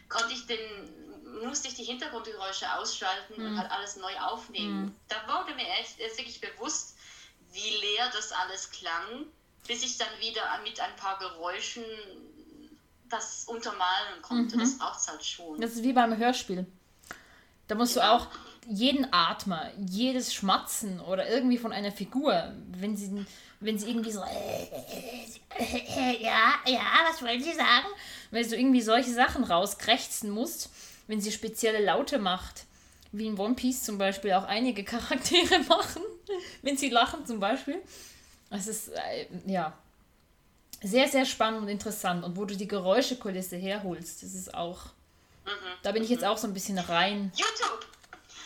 konnte 0.10 0.34
ich 0.34 0.45
den, 0.45 1.41
musste 1.41 1.69
ich 1.69 1.76
die 1.76 1.86
Hintergrundgeräusche 1.86 2.71
ausschalten 2.76 3.36
und 3.36 3.58
halt 3.58 3.71
alles 3.71 3.95
neu 3.95 4.13
aufnehmen. 4.19 4.99
Da 5.08 5.15
wurde 5.28 5.56
mir 5.56 5.67
echt 5.80 5.99
erst 5.99 6.17
wirklich 6.17 6.41
bewusst, 6.41 6.97
wie 7.52 7.78
leer 7.78 8.10
das 8.13 8.34
alles 8.34 8.69
klang, 8.69 9.26
bis 9.67 9.84
ich 9.84 9.97
dann 9.97 10.08
wieder 10.19 10.41
mit 10.63 10.80
ein 10.80 10.95
paar 10.95 11.17
Geräuschen 11.19 11.84
das 13.10 13.45
untermalen 13.45 14.21
konnte. 14.21 14.58
Das 14.58 14.78
braucht 14.78 14.99
es 14.99 15.08
halt 15.08 15.23
schon. 15.23 15.62
das 15.62 15.73
ist 15.73 15.84
wie 15.84 15.93
beim 15.93 16.17
Hörspiel. 16.17 16.65
Da 17.67 17.76
musst 17.76 17.95
du 17.95 18.02
auch 18.02 18.28
jeden 18.67 19.12
Atmer, 19.13 19.71
jedes 19.78 20.34
Schmatzen 20.34 20.99
oder 20.99 21.30
irgendwie 21.30 21.58
von 21.58 21.71
einer 21.71 21.91
Figur, 21.91 22.54
wenn 22.78 22.95
sie, 22.97 23.26
wenn 23.60 23.78
sie 23.78 23.89
irgendwie 23.89 24.12
so, 24.12 24.21
ja, 26.19 26.54
ja, 26.65 26.82
was 27.08 27.21
wollen 27.21 27.41
Sie 27.41 27.54
sagen? 27.54 27.88
Wenn 28.32 28.49
du 28.49 28.56
irgendwie 28.56 28.82
solche 28.82 29.12
Sachen 29.12 29.43
rauskrächzen 29.43 30.30
musst, 30.30 30.69
wenn 31.08 31.21
sie 31.21 31.32
spezielle 31.32 31.84
Laute 31.84 32.19
macht, 32.19 32.65
wie 33.12 33.28
in 33.28 33.38
One 33.38 33.56
Piece 33.56 33.84
zum 33.84 33.97
Beispiel 33.97 34.34
auch 34.34 34.45
einige 34.45 34.84
Charaktere 34.84 35.60
machen, 35.69 36.02
wenn 36.62 36.78
sie 36.78 36.89
lachen 36.89 37.26
zum 37.26 37.39
Beispiel. 37.39 37.82
Das 38.54 38.68
ist, 38.68 38.89
äh, 38.89 39.28
ja, 39.48 39.74
sehr, 40.82 41.08
sehr 41.08 41.26
spannend 41.26 41.63
und 41.63 41.68
interessant. 41.70 42.24
Und 42.24 42.38
wo 42.38 42.46
du 42.46 42.56
die 42.56 42.68
Geräuschekulisse 42.68 43.56
herholst, 43.58 44.22
das 44.22 44.34
ist 44.34 44.54
auch, 44.54 44.80
da 45.82 45.92
bin 45.92 46.04
ich 46.04 46.10
jetzt 46.10 46.24
auch 46.24 46.38
so 46.38 46.48
ein 46.48 46.54
bisschen 46.54 46.78
rein. 46.78 47.32
YouTube! 47.36 47.88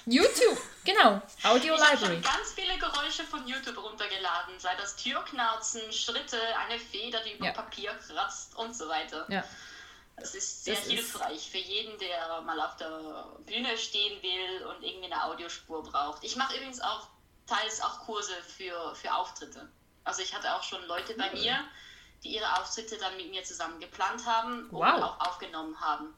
YouTube, 0.06 0.58
genau, 0.86 1.22
Audio 1.43 1.76
Ich 1.76 1.82
habe 1.82 1.96
Library. 1.96 2.13
schon 2.13 2.22
ganz 2.22 2.54
viele 2.56 2.78
Geräusche 2.78 3.24
von 3.26 3.46
YouTube 3.46 3.78
runtergeladen, 3.84 4.58
sei 4.58 4.74
das 4.80 4.96
Türknarzen, 4.96 5.91
Schritte, 5.91 6.38
eine 6.65 6.80
Feder, 6.80 7.20
die 7.26 7.34
über 7.34 7.48
Ja. 7.48 7.52
Papier 7.52 7.91
kratzt 8.08 8.56
und 8.56 8.74
so 8.74 8.88
weiter. 8.88 9.26
Ja. 9.30 9.43
Das 10.15 10.34
ist 10.34 10.63
sehr 10.63 10.76
Das 10.76 10.86
ist- 10.86 10.91
hilfreich 10.91 11.50
für 11.52 11.58
jeden, 11.58 12.00
der 12.00 12.41
mal 12.43 12.60
auf 12.62 12.78
der 12.78 13.26
Bühne 13.46 13.78
stehen 13.78 14.24
will 14.24 14.65
und 14.67 14.82
irgendwie 14.82 15.12
eine 15.12 15.22
Audiospur 15.26 15.84
braucht. 15.84 16.24
Ich 16.24 16.38
mache 16.38 16.56
übrigens 16.56 16.80
auch 16.80 17.08
teils 17.46 17.82
auch 17.82 18.00
Kurse 18.06 18.32
für, 18.56 18.96
für 18.96 19.13
Auftritte. 19.13 19.67
Also 20.08 20.22
ich 20.22 20.34
hatte 20.34 20.56
auch 20.56 20.63
schon 20.63 20.84
Leute 20.88 21.13
bei 21.15 21.30
mir, 21.34 21.60
die 22.24 22.30
ihre 22.36 22.60
Auftritte 22.60 22.98
dann 22.98 23.15
mit 23.17 23.30
mir 23.30 23.43
zusammen 23.43 23.80
geplant 23.80 24.26
haben 24.26 24.70
und 24.70 24.72
Wow. 24.80 25.02
auch 25.04 25.20
aufgenommen 25.28 25.80
haben. 25.80 26.13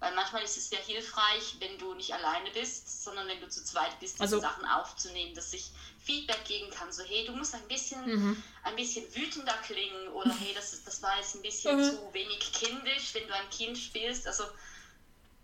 Weil 0.00 0.12
manchmal 0.16 0.42
ist 0.42 0.56
es 0.56 0.68
sehr 0.68 0.80
hilfreich, 0.80 1.56
wenn 1.60 1.78
du 1.78 1.94
nicht 1.94 2.12
alleine 2.12 2.50
bist, 2.50 3.04
sondern 3.04 3.28
wenn 3.28 3.40
du 3.40 3.48
zu 3.48 3.62
zweit 3.64 3.98
bist, 4.00 4.14
diese 4.14 4.22
Also- 4.24 4.40
Sachen 4.40 4.64
aufzunehmen, 4.66 5.32
dass 5.36 5.52
ich 5.52 5.70
Feedback 6.04 6.44
geben 6.44 6.70
kann. 6.72 6.92
So, 6.92 7.04
hey, 7.04 7.24
du 7.24 7.32
musst 7.36 7.54
ein 7.54 7.68
bisschen, 7.68 8.04
Mhm. 8.04 8.42
ein 8.64 8.74
bisschen 8.74 9.04
wütender 9.14 9.54
klingen 9.64 10.08
oder 10.08 10.34
hey, 10.34 10.52
das, 10.54 10.72
ist, 10.72 10.84
das 10.88 11.00
war 11.02 11.16
jetzt 11.18 11.36
ein 11.36 11.42
bisschen 11.42 11.76
Mhm. 11.78 11.84
zu 11.84 12.12
wenig 12.12 12.52
kindisch, 12.52 13.14
wenn 13.14 13.28
du 13.28 13.34
ein 13.34 13.48
Kind 13.50 13.78
spielst. 13.78 14.26
Also 14.26 14.42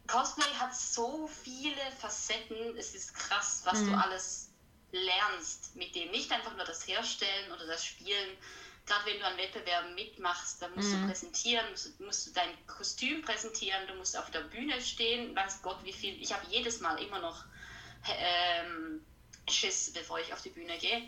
Cosplay 0.09 0.53
hat 0.59 0.75
so 0.75 1.29
viele 1.45 1.93
Facetten. 2.01 2.77
Es 2.77 2.95
ist 2.97 3.15
krass, 3.15 3.61
was 3.65 3.79
Mhm. 3.83 3.91
du 3.91 3.95
alles 3.99 4.48
lernst 4.93 5.75
mit 5.77 5.95
dem. 5.95 6.11
Nicht 6.11 6.31
einfach 6.33 6.57
nur 6.57 6.65
das 6.65 6.87
Herstellen 6.87 7.53
oder 7.53 7.67
das 7.67 7.85
Spielen. 7.85 8.37
Gerade 8.87 9.05
wenn 9.07 9.19
du 9.19 9.27
an 9.27 9.37
Wettbewerben 9.37 9.95
mitmachst, 9.95 10.63
dann 10.63 10.75
musst 10.75 10.93
Mhm. 10.93 11.03
du 11.03 11.07
präsentieren, 11.07 11.69
musst, 11.71 12.01
musst 12.01 12.27
du 12.27 12.31
dein 12.33 12.67
Kostüm 12.67 13.21
präsentieren, 13.23 13.87
du 13.87 13.95
musst 13.95 14.17
auf 14.17 14.31
der 14.31 14.41
Bühne 14.43 14.81
stehen. 14.81 15.37
Weiß 15.37 15.61
Gott, 15.63 15.79
wie 15.85 15.93
viel. 15.93 16.21
Ich 16.23 16.33
habe 16.33 16.47
jedes 16.49 16.81
Mal 16.81 17.01
immer 17.03 17.19
noch 17.21 17.45
ähm, 18.09 19.05
Schiss, 19.49 19.93
bevor 19.93 20.21
ich 20.21 20.33
auf 20.33 20.43
die 20.43 20.51
Bühne 20.51 20.79
gehe. 20.79 21.03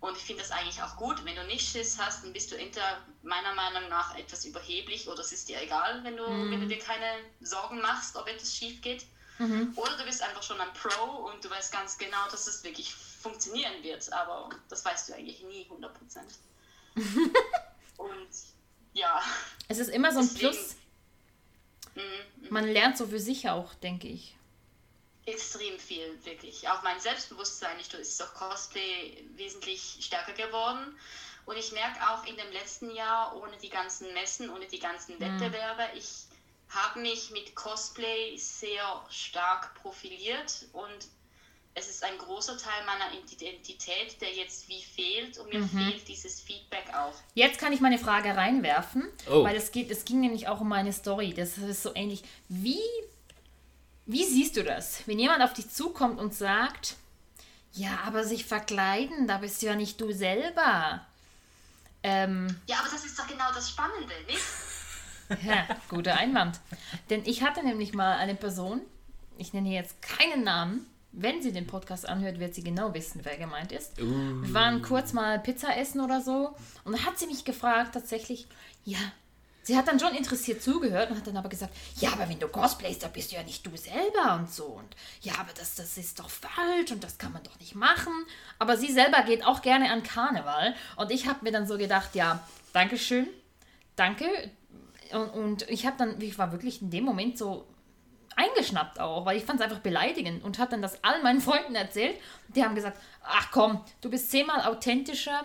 Und 0.00 0.16
ich 0.16 0.22
finde 0.24 0.42
das 0.42 0.52
eigentlich 0.52 0.80
auch 0.82 0.96
gut. 0.96 1.24
Wenn 1.24 1.36
du 1.36 1.44
nicht 1.46 1.68
Schiss 1.68 1.98
hast, 1.98 2.22
dann 2.24 2.32
bist 2.32 2.50
du 2.52 2.56
entweder 2.56 3.06
meiner 3.22 3.54
Meinung 3.54 3.88
nach 3.88 4.16
etwas 4.16 4.44
überheblich 4.44 5.08
oder 5.08 5.20
es 5.20 5.32
ist 5.32 5.48
dir 5.48 5.60
egal, 5.60 6.04
wenn 6.04 6.16
du, 6.16 6.24
wenn 6.50 6.60
du 6.60 6.66
dir 6.68 6.78
keine 6.78 7.24
Sorgen 7.40 7.80
machst, 7.80 8.16
ob 8.16 8.28
etwas 8.28 8.54
schief 8.54 8.80
geht. 8.82 9.06
Mhm. 9.38 9.72
Oder 9.76 9.96
du 9.96 10.04
bist 10.04 10.22
einfach 10.22 10.42
schon 10.42 10.60
ein 10.60 10.72
Pro 10.72 11.28
und 11.28 11.44
du 11.44 11.50
weißt 11.50 11.72
ganz 11.72 11.96
genau, 11.96 12.28
dass 12.30 12.46
es 12.46 12.62
wirklich 12.64 12.92
funktionieren 12.94 13.82
wird. 13.82 14.12
Aber 14.12 14.50
das 14.68 14.84
weißt 14.84 15.08
du 15.08 15.14
eigentlich 15.14 15.42
nie 15.42 15.66
100%. 15.70 15.90
und 17.98 18.28
ja. 18.92 19.22
Es 19.68 19.78
ist 19.78 19.88
immer 19.90 20.12
so 20.12 20.18
ein 20.20 20.28
Deswegen- 20.28 20.50
Plus. 20.50 20.74
Mhm. 21.94 22.48
Man 22.50 22.68
lernt 22.68 22.96
so 22.98 23.06
für 23.06 23.20
sich 23.20 23.48
auch, 23.48 23.74
denke 23.74 24.08
ich. 24.08 24.34
Extrem 25.26 25.78
viel, 25.78 26.18
wirklich. 26.24 26.68
Auch 26.68 26.82
mein 26.82 26.98
Selbstbewusstsein 27.00 27.78
ist 27.78 27.92
ist 27.94 28.18
durch 28.20 28.34
Cosplay 28.34 29.24
wesentlich 29.34 29.98
stärker 30.00 30.32
geworden. 30.32 30.98
Und 31.44 31.56
ich 31.56 31.72
merke 31.72 31.98
auch 32.10 32.24
in 32.26 32.36
dem 32.36 32.50
letzten 32.52 32.90
Jahr, 32.94 33.36
ohne 33.36 33.56
die 33.58 33.68
ganzen 33.68 34.12
Messen, 34.14 34.50
ohne 34.50 34.66
die 34.66 34.78
ganzen 34.78 35.18
Wettbewerbe, 35.20 35.82
ich 35.96 36.24
habe 36.70 37.00
mich 37.00 37.30
mit 37.30 37.54
Cosplay 37.54 38.36
sehr 38.36 39.02
stark 39.08 39.74
profiliert 39.74 40.66
und 40.72 41.08
es 41.74 41.88
ist 41.88 42.02
ein 42.04 42.18
großer 42.18 42.58
Teil 42.58 42.84
meiner 42.86 43.12
Identität, 43.12 44.20
der 44.20 44.32
jetzt 44.34 44.68
wie 44.68 44.82
fehlt 44.82 45.38
und 45.38 45.52
mir 45.52 45.60
mhm. 45.60 45.68
fehlt 45.68 46.08
dieses 46.08 46.40
Feedback 46.40 46.86
auch. 46.92 47.14
Jetzt 47.34 47.58
kann 47.60 47.72
ich 47.72 47.80
meine 47.80 47.98
Frage 47.98 48.36
reinwerfen, 48.36 49.08
oh. 49.30 49.44
weil 49.44 49.56
es 49.56 49.70
geht, 49.70 49.90
es 49.90 50.04
ging 50.04 50.20
nämlich 50.20 50.48
auch 50.48 50.60
um 50.60 50.68
meine 50.68 50.92
Story. 50.92 51.32
Das 51.32 51.56
ist 51.56 51.82
so 51.82 51.94
ähnlich. 51.94 52.22
Wie, 52.48 52.80
wie 54.06 54.24
siehst 54.24 54.56
du 54.56 54.64
das, 54.64 55.06
wenn 55.06 55.18
jemand 55.18 55.42
auf 55.42 55.52
dich 55.52 55.70
zukommt 55.70 56.18
und 56.18 56.34
sagt, 56.34 56.96
ja, 57.72 58.00
aber 58.04 58.24
sich 58.24 58.44
verkleiden, 58.44 59.28
da 59.28 59.38
bist 59.38 59.62
du 59.62 59.66
ja 59.66 59.76
nicht 59.76 60.00
du 60.00 60.12
selber. 60.12 61.06
Ähm, 62.02 62.60
ja, 62.66 62.78
aber 62.80 62.88
das 62.90 63.04
ist 63.04 63.18
doch 63.18 63.26
genau 63.26 63.52
das 63.54 63.70
Spannende, 63.70 64.14
nicht? 64.26 64.40
Ja, 65.46 65.66
guter 65.88 66.16
Einwand. 66.16 66.60
Denn 67.10 67.22
ich 67.24 67.42
hatte 67.42 67.64
nämlich 67.64 67.94
mal 67.94 68.16
eine 68.16 68.34
Person, 68.34 68.80
ich 69.36 69.52
nenne 69.52 69.70
jetzt 69.70 70.00
keinen 70.02 70.44
Namen, 70.44 70.86
wenn 71.12 71.42
sie 71.42 71.52
den 71.52 71.66
Podcast 71.66 72.08
anhört, 72.08 72.38
wird 72.38 72.54
sie 72.54 72.62
genau 72.62 72.92
wissen, 72.94 73.20
wer 73.24 73.36
gemeint 73.36 73.72
ist. 73.72 74.00
Uh. 74.00 74.42
Wir 74.42 74.54
waren 74.54 74.82
kurz 74.82 75.12
mal 75.12 75.38
Pizza 75.38 75.76
essen 75.76 76.00
oder 76.00 76.20
so 76.20 76.54
und 76.84 76.92
dann 76.92 77.04
hat 77.04 77.18
sie 77.18 77.26
mich 77.26 77.44
gefragt, 77.44 77.94
tatsächlich, 77.94 78.46
ja, 78.84 78.98
sie 79.62 79.76
hat 79.76 79.88
dann 79.88 80.00
schon 80.00 80.14
interessiert 80.14 80.62
zugehört 80.62 81.10
und 81.10 81.16
hat 81.16 81.26
dann 81.26 81.36
aber 81.36 81.48
gesagt, 81.48 81.74
ja, 81.96 82.12
aber 82.12 82.28
wenn 82.28 82.38
du 82.38 82.48
cosplayst, 82.48 83.02
da 83.02 83.08
bist 83.08 83.32
du 83.32 83.36
ja 83.36 83.42
nicht 83.42 83.66
du 83.66 83.76
selber 83.76 84.36
und 84.38 84.50
so. 84.50 84.64
Und 84.64 84.96
ja, 85.20 85.34
aber 85.38 85.52
das, 85.54 85.74
das 85.74 85.96
ist 85.98 86.18
doch 86.18 86.30
falsch 86.30 86.90
und 86.90 87.02
das 87.04 87.18
kann 87.18 87.32
man 87.32 87.42
doch 87.42 87.58
nicht 87.58 87.74
machen. 87.74 88.12
Aber 88.58 88.76
sie 88.76 88.92
selber 88.92 89.22
geht 89.22 89.44
auch 89.44 89.62
gerne 89.62 89.90
an 89.90 90.02
Karneval 90.02 90.74
und 90.96 91.10
ich 91.10 91.26
habe 91.26 91.44
mir 91.44 91.52
dann 91.52 91.66
so 91.66 91.78
gedacht, 91.78 92.14
ja, 92.14 92.42
Dankeschön, 92.72 93.26
danke. 93.96 94.24
Und, 95.12 95.30
und 95.30 95.70
ich 95.70 95.86
habe 95.86 95.96
dann, 95.98 96.20
ich 96.20 96.38
war 96.38 96.52
wirklich 96.52 96.82
in 96.82 96.90
dem 96.90 97.04
Moment 97.04 97.38
so 97.38 97.66
eingeschnappt 98.36 99.00
auch, 99.00 99.26
weil 99.26 99.36
ich 99.36 99.44
fand 99.44 99.60
es 99.60 99.64
einfach 99.64 99.80
beleidigend 99.80 100.44
und 100.44 100.58
habe 100.58 100.70
dann 100.70 100.82
das 100.82 101.02
all 101.02 101.22
meinen 101.22 101.40
Freunden 101.40 101.74
erzählt. 101.74 102.16
Die 102.54 102.64
haben 102.64 102.74
gesagt, 102.74 102.98
ach 103.22 103.50
komm, 103.50 103.84
du 104.00 104.10
bist 104.10 104.30
zehnmal 104.30 104.62
authentischer 104.62 105.42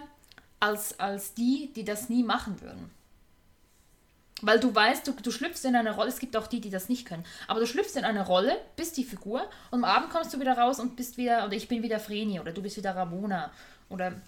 als, 0.60 1.00
als 1.00 1.34
die, 1.34 1.74
die 1.76 1.84
das 1.84 2.10
nie 2.10 2.24
machen 2.24 2.62
würden. 2.62 2.92
Weil 4.42 4.60
du 4.60 4.76
weißt, 4.76 5.08
du, 5.08 5.14
du 5.14 5.32
schlüpfst 5.32 5.66
in 5.66 5.76
eine 5.76 5.96
Rolle, 5.96 6.10
es 6.10 6.20
gibt 6.20 6.36
auch 6.36 6.48
die, 6.48 6.60
die 6.60 6.70
das 6.70 6.90
nicht 6.90 7.08
können, 7.08 7.26
aber 7.48 7.62
du 7.62 7.66
schlüpfst 7.66 7.96
in 7.96 8.04
eine 8.04 8.26
Rolle, 8.26 8.58
bist 8.76 8.98
die 8.98 9.06
Figur 9.06 9.50
und 9.72 9.84
am 9.84 9.86
Abend 9.86 10.10
kommst 10.10 10.34
du 10.34 10.40
wieder 10.40 10.58
raus 10.58 10.80
und 10.80 10.96
bist 10.96 11.18
wieder, 11.18 11.46
oder 11.46 11.54
ich 11.54 11.68
bin 11.68 11.82
wieder 11.82 12.00
Vreni 12.00 12.40
oder 12.40 12.52
du 12.52 12.62
bist 12.62 12.78
wieder 12.78 12.96
Ramona 12.96 13.52
oder 13.90 14.22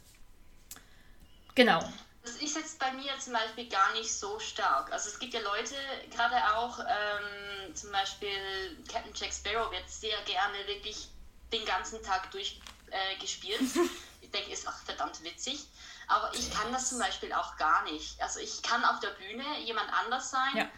genau. 1.53 1.83
Das 2.25 2.37
ist 2.37 2.55
jetzt 2.55 2.79
bei 2.79 2.91
mir 2.93 3.17
zum 3.19 3.33
Beispiel 3.33 3.69
gar 3.69 3.93
nicht 3.93 4.11
so 4.11 4.39
stark. 4.39 4.91
Also 4.91 5.09
es 5.09 5.19
gibt 5.19 5.35
ja 5.35 5.41
Leute, 5.41 5.75
gerade 6.09 6.35
auch 6.57 6.79
ähm, 6.79 7.75
zum 7.75 7.91
Beispiel 7.91 8.83
Captain 8.91 9.13
Jack 9.13 9.31
Sparrow 9.31 9.71
wird 9.71 9.87
sehr 9.87 10.19
gerne 10.23 10.57
wirklich 10.65 11.07
den 11.53 11.63
ganzen 11.65 12.01
Tag 12.01 12.31
durchgespielt. 12.31 13.61
Äh, 13.61 13.89
ich 14.21 14.31
denke, 14.31 14.51
ist 14.51 14.67
auch 14.67 14.77
verdammt 14.85 15.23
witzig. 15.23 15.67
Aber 16.07 16.33
ich 16.33 16.51
kann 16.51 16.71
das 16.71 16.89
zum 16.89 16.99
Beispiel 16.99 17.31
auch 17.31 17.57
gar 17.57 17.83
nicht. 17.83 18.19
Also 18.21 18.39
ich 18.39 18.63
kann 18.63 18.83
auf 18.85 18.99
der 18.99 19.11
Bühne 19.11 19.43
jemand 19.59 19.91
anders 19.93 20.31
sein, 20.31 20.55
ja. 20.57 20.69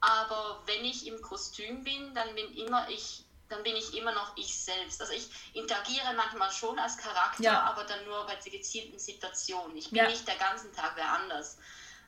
aber 0.00 0.62
wenn 0.66 0.84
ich 0.84 1.06
im 1.06 1.20
Kostüm 1.20 1.84
bin, 1.84 2.14
dann 2.14 2.34
bin 2.34 2.54
immer 2.56 2.88
ich 2.88 3.23
dann 3.54 3.62
bin 3.62 3.76
ich 3.76 3.96
immer 3.96 4.12
noch 4.12 4.36
ich 4.36 4.58
selbst. 4.58 5.00
Also 5.00 5.12
ich 5.12 5.30
interagiere 5.54 6.12
manchmal 6.16 6.50
schon 6.50 6.78
als 6.78 6.96
Charakter, 6.98 7.42
ja. 7.42 7.62
aber 7.62 7.84
dann 7.84 8.04
nur 8.04 8.26
bei 8.26 8.34
gezielten 8.36 8.98
Situationen. 8.98 9.76
Ich 9.76 9.90
bin 9.90 9.98
ja. 9.98 10.08
nicht 10.08 10.26
der 10.26 10.36
ganzen 10.36 10.72
Tag 10.74 10.92
wer 10.96 11.12
anders. 11.12 11.58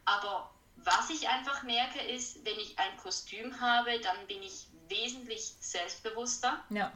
Aber 0.05 0.51
was 0.77 1.11
ich 1.11 1.29
einfach 1.29 1.63
merke, 1.63 2.01
ist, 2.01 2.45
wenn 2.45 2.59
ich 2.59 2.79
ein 2.79 2.97
Kostüm 2.99 3.61
habe, 3.61 3.99
dann 4.01 4.27
bin 4.27 4.43
ich 4.43 4.67
wesentlich 4.89 5.55
selbstbewusster. 5.61 6.63
Ja. 6.71 6.93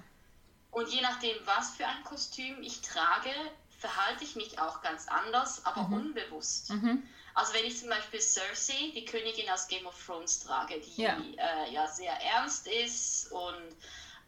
Und 0.70 0.88
je 0.88 1.01
nachdem, 1.01 1.36
was 1.46 1.70
für 1.70 1.86
ein 1.86 2.05
Kostüm 2.05 2.62
ich 2.62 2.80
trage, 2.80 3.30
verhalte 3.78 4.24
ich 4.24 4.36
mich 4.36 4.59
auch 4.61 4.82
ganz 4.82 5.09
anders, 5.09 5.64
aber 5.64 5.82
mhm. 5.84 5.94
unbewusst. 5.94 6.70
Mhm. 6.70 7.03
Also 7.34 7.55
wenn 7.55 7.64
ich 7.64 7.78
zum 7.78 7.88
Beispiel 7.88 8.20
Cersei, 8.20 8.92
die 8.94 9.05
Königin 9.05 9.48
aus 9.51 9.68
Game 9.68 9.86
of 9.86 9.94
Thrones, 10.05 10.40
trage, 10.40 10.80
die 10.80 11.03
ja, 11.03 11.16
äh, 11.16 11.72
ja 11.72 11.86
sehr 11.86 12.12
ernst 12.12 12.66
ist 12.66 13.32
und 13.32 13.76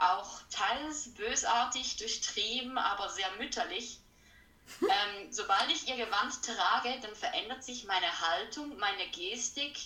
auch 0.03 0.41
teils 0.51 1.15
bösartig, 1.15 1.97
durchtrieben, 1.97 2.79
aber 2.79 3.09
sehr 3.09 3.31
mütterlich. 3.39 3.99
ähm, 4.83 5.33
sobald 5.33 5.71
ich 5.71 5.89
ihr 5.89 5.97
Gewand 5.97 6.43
trage, 6.45 6.99
dann 7.01 7.15
verändert 7.15 7.65
sich 7.65 7.85
meine 7.85 8.21
Haltung, 8.21 8.77
meine 8.79 9.09
Gestik. 9.11 9.77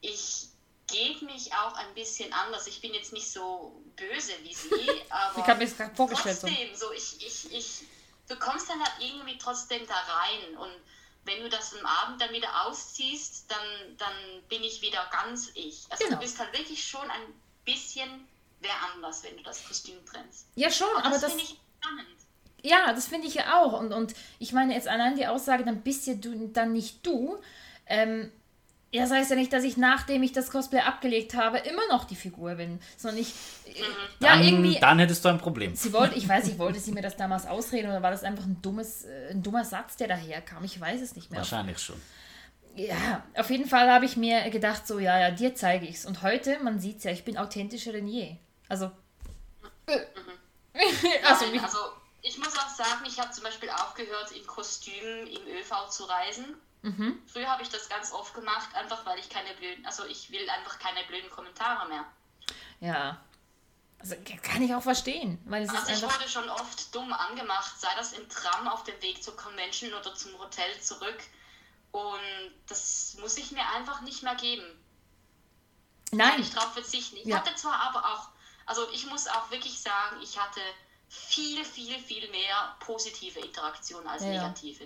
Ich 0.00 0.48
gebe 0.86 1.24
mich 1.26 1.54
auch 1.54 1.74
ein 1.74 1.94
bisschen 1.94 2.32
anders. 2.32 2.66
Ich 2.66 2.80
bin 2.80 2.94
jetzt 2.94 3.12
nicht 3.12 3.30
so 3.30 3.82
böse 3.96 4.32
wie 4.42 4.54
sie, 4.54 5.02
aber 5.10 5.38
ich 5.38 5.46
habe 5.46 5.58
mir 5.58 5.66
das 5.66 5.76
gerade 5.76 5.94
vorgestellt. 5.94 6.38
Trotzdem, 6.40 6.74
so 6.74 6.92
ich, 6.92 7.24
ich, 7.24 7.52
ich, 7.52 7.84
du 8.28 8.36
kommst 8.36 8.68
dann 8.68 8.80
halt 8.80 8.94
irgendwie 9.00 9.38
trotzdem 9.38 9.86
da 9.86 9.94
rein 9.94 10.56
und 10.58 10.72
wenn 11.24 11.42
du 11.42 11.48
das 11.50 11.74
am 11.74 11.84
Abend 11.84 12.20
dann 12.22 12.32
wieder 12.32 12.66
ausziehst, 12.66 13.50
dann, 13.50 13.96
dann 13.98 14.42
bin 14.48 14.64
ich 14.64 14.80
wieder 14.80 15.06
ganz 15.12 15.50
ich. 15.54 15.84
Also 15.90 16.04
genau. 16.04 16.16
du 16.16 16.22
bist 16.22 16.38
halt 16.38 16.56
wirklich 16.56 16.86
schon 16.86 17.10
ein 17.10 17.42
bisschen 17.66 18.26
wäre 18.60 18.74
anders, 18.94 19.22
wenn 19.24 19.36
du 19.36 19.42
das 19.42 19.64
Kostüm 19.64 19.96
trennst. 20.04 20.46
Ja, 20.54 20.70
schon, 20.70 20.88
aber, 20.98 21.10
das, 21.10 21.22
das 21.22 21.32
finde 21.32 21.44
ich 21.44 21.56
spannend. 21.80 22.08
Ja, 22.62 22.92
das 22.92 23.06
finde 23.06 23.28
ich 23.28 23.34
ja 23.34 23.60
auch. 23.60 23.78
Und, 23.78 23.92
und 23.92 24.14
ich 24.38 24.52
meine 24.52 24.74
jetzt 24.74 24.88
allein 24.88 25.16
die 25.16 25.26
Aussage, 25.26 25.64
dann 25.64 25.82
bist 25.82 26.06
ja 26.06 26.14
du 26.14 26.48
dann 26.48 26.72
nicht 26.72 27.06
du. 27.06 27.38
Ähm, 27.86 28.32
ja, 28.90 29.02
das 29.02 29.10
heißt 29.10 29.30
ja 29.30 29.36
nicht, 29.36 29.52
dass 29.52 29.64
ich, 29.64 29.76
nachdem 29.76 30.22
ich 30.22 30.32
das 30.32 30.50
Cosplay 30.50 30.80
abgelegt 30.80 31.34
habe, 31.34 31.58
immer 31.58 31.86
noch 31.90 32.04
die 32.04 32.16
Figur 32.16 32.54
bin, 32.54 32.80
sondern 32.96 33.20
ich, 33.20 33.34
äh, 33.66 33.80
mhm. 33.80 33.84
ja, 34.20 34.30
dann, 34.30 34.42
irgendwie... 34.42 34.80
Dann 34.80 34.98
hättest 34.98 35.24
du 35.24 35.28
ein 35.28 35.38
Problem. 35.38 35.76
Sie 35.76 35.92
wollte, 35.92 36.16
ich 36.16 36.26
weiß 36.26 36.46
nicht, 36.46 36.58
wollte 36.58 36.80
sie 36.80 36.92
mir 36.92 37.02
das 37.02 37.16
damals 37.16 37.46
ausreden 37.46 37.90
oder 37.90 38.02
war 38.02 38.10
das 38.10 38.24
einfach 38.24 38.44
ein, 38.44 38.62
dummes, 38.62 39.04
äh, 39.04 39.30
ein 39.30 39.42
dummer 39.42 39.64
Satz, 39.64 39.96
der 39.96 40.08
daherkam? 40.08 40.64
Ich 40.64 40.80
weiß 40.80 41.02
es 41.02 41.14
nicht 41.14 41.30
mehr. 41.30 41.40
Wahrscheinlich 41.40 41.78
schon. 41.78 42.00
Ja, 42.76 43.24
auf 43.34 43.50
jeden 43.50 43.68
Fall 43.68 43.90
habe 43.90 44.04
ich 44.04 44.16
mir 44.16 44.48
gedacht, 44.50 44.86
so, 44.86 44.98
ja, 44.98 45.18
ja, 45.18 45.30
dir 45.32 45.54
zeige 45.54 45.84
ich 45.84 45.96
es. 45.96 46.06
Und 46.06 46.22
heute, 46.22 46.58
man 46.62 46.80
sieht 46.80 46.98
es 46.98 47.04
ja, 47.04 47.10
ich 47.10 47.24
bin 47.24 47.36
authentischer 47.36 47.92
denn 47.92 48.06
je. 48.06 48.36
Also. 48.68 48.86
Mhm. 49.86 49.94
also, 51.26 51.46
Nein, 51.46 51.64
also, 51.64 51.78
ich 52.22 52.38
muss 52.38 52.56
auch 52.58 52.68
sagen, 52.68 53.04
ich 53.06 53.18
habe 53.18 53.30
zum 53.30 53.44
Beispiel 53.44 53.70
aufgehört, 53.70 54.32
in 54.32 54.46
Kostümen 54.46 55.26
im 55.26 55.46
ÖV 55.58 55.88
zu 55.88 56.04
reisen. 56.04 56.56
Mhm. 56.82 57.22
Früher 57.26 57.48
habe 57.48 57.62
ich 57.62 57.68
das 57.70 57.88
ganz 57.88 58.12
oft 58.12 58.34
gemacht, 58.34 58.74
einfach 58.74 59.04
weil 59.04 59.18
ich 59.18 59.28
keine 59.28 59.52
blöden, 59.54 59.84
also 59.84 60.04
ich 60.04 60.30
will 60.30 60.48
einfach 60.50 60.78
keine 60.78 61.04
blöden 61.06 61.30
Kommentare 61.30 61.88
mehr. 61.88 62.04
Ja. 62.80 63.20
Also 64.00 64.14
kann 64.42 64.62
ich 64.62 64.72
auch 64.72 64.82
verstehen. 64.82 65.40
Weil 65.46 65.64
es 65.64 65.70
also 65.70 65.90
ist 65.90 65.98
ich 65.98 66.02
wurde 66.02 66.28
schon 66.28 66.48
oft 66.50 66.94
dumm 66.94 67.12
angemacht, 67.12 67.80
sei 67.80 67.88
das 67.96 68.12
im 68.12 68.28
Tram 68.28 68.68
auf 68.68 68.84
dem 68.84 69.00
Weg 69.02 69.22
zur 69.24 69.36
Convention 69.36 69.92
oder 69.92 70.14
zum 70.14 70.38
Hotel 70.38 70.80
zurück. 70.80 71.18
Und 71.90 72.52
das 72.68 73.16
muss 73.20 73.36
ich 73.38 73.50
mir 73.50 73.66
einfach 73.74 74.02
nicht 74.02 74.22
mehr 74.22 74.36
geben. 74.36 74.64
Nein. 76.12 76.30
Kann 76.30 76.40
ich 76.40 76.54
darauf 76.54 76.72
verzichten. 76.74 77.16
Ich 77.16 77.26
ja. 77.26 77.38
hatte 77.38 77.54
zwar 77.56 77.74
aber 77.80 78.04
auch 78.04 78.28
also 78.68 78.86
ich 78.92 79.06
muss 79.06 79.26
auch 79.26 79.50
wirklich 79.50 79.80
sagen, 79.80 80.20
ich 80.22 80.38
hatte 80.38 80.60
viel, 81.08 81.64
viel, 81.64 81.98
viel 81.98 82.30
mehr 82.30 82.76
positive 82.80 83.40
Interaktionen 83.40 84.06
als 84.06 84.22
ja. 84.22 84.28
negative. 84.28 84.84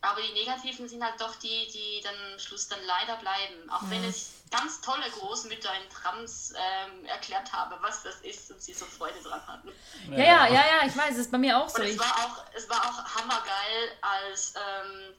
Aber 0.00 0.20
die 0.20 0.32
negativen 0.32 0.88
sind 0.88 1.04
halt 1.04 1.20
doch 1.20 1.36
die, 1.36 1.68
die 1.72 2.00
dann 2.02 2.14
am 2.32 2.38
Schluss 2.38 2.66
dann 2.66 2.80
leider 2.84 3.16
bleiben. 3.18 3.70
Auch 3.70 3.82
ja. 3.82 3.90
wenn 3.90 4.04
es 4.04 4.32
ganz 4.50 4.80
tolle 4.80 5.08
Großmütter 5.10 5.70
in 5.80 5.88
Trams 5.90 6.54
ähm, 6.56 7.04
erklärt 7.04 7.52
habe, 7.52 7.78
was 7.82 8.02
das 8.02 8.16
ist 8.22 8.50
und 8.50 8.60
sie 8.60 8.74
so 8.74 8.84
Freude 8.84 9.22
dran 9.22 9.46
hatten. 9.46 9.68
Ja, 10.10 10.18
ja, 10.18 10.46
ja, 10.46 10.66
ja, 10.66 10.86
ich 10.86 10.96
weiß, 10.96 11.12
es 11.12 11.18
ist 11.18 11.32
bei 11.32 11.38
mir 11.38 11.56
auch 11.56 11.68
so. 11.68 11.80
Und 11.80 11.88
es 11.88 11.98
war 11.98 12.16
auch, 12.16 12.44
es 12.54 12.68
war 12.68 12.78
auch 12.78 13.04
hammergeil, 13.14 13.96
als 14.00 14.54
ähm, 14.56 15.14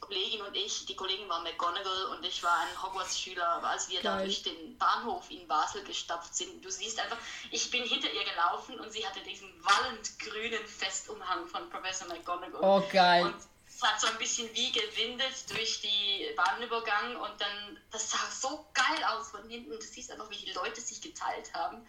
Kollegin 0.00 0.42
und 0.42 0.54
ich, 0.56 0.86
die 0.86 0.96
Kollegin 0.96 1.28
war 1.28 1.42
McGonagall 1.42 2.06
und 2.06 2.24
ich 2.24 2.42
war 2.42 2.58
ein 2.58 2.82
Hogwarts-Schüler, 2.82 3.62
als 3.64 3.88
wir 3.88 4.00
Geil. 4.00 4.18
da 4.18 4.24
durch 4.24 4.42
den 4.42 4.78
Bahnhof 4.78 5.30
in 5.30 5.46
Basel 5.46 5.82
gestapft 5.84 6.34
sind. 6.34 6.64
Du 6.64 6.70
siehst 6.70 6.98
einfach, 7.00 7.18
ich 7.50 7.70
bin 7.70 7.84
hinter 7.84 8.10
ihr 8.10 8.24
gelaufen 8.24 8.78
und 8.80 8.92
sie 8.92 9.06
hatte 9.06 9.20
diesen 9.20 9.48
wallend 9.62 10.18
grünen 10.18 10.66
Festumhang 10.66 11.46
von 11.46 11.68
Professor 11.70 12.08
McGonagall. 12.08 12.60
Oh, 12.62 12.82
geil. 12.90 13.24
Und 13.24 13.36
es 13.68 13.82
hat 13.82 14.00
so 14.00 14.06
ein 14.08 14.18
bisschen 14.18 14.52
wie 14.54 14.72
gewindet 14.72 15.50
durch 15.50 15.80
die 15.80 16.32
Bahnübergang 16.36 17.16
und 17.16 17.40
dann, 17.40 17.78
das 17.90 18.10
sah 18.10 18.30
so 18.30 18.66
geil 18.74 19.04
aus 19.04 19.30
von 19.30 19.48
hinten. 19.48 19.70
Du 19.70 19.80
siehst 19.80 20.10
einfach, 20.10 20.30
wie 20.30 20.36
die 20.36 20.52
Leute 20.52 20.80
sich 20.80 21.00
geteilt 21.00 21.52
haben 21.54 21.86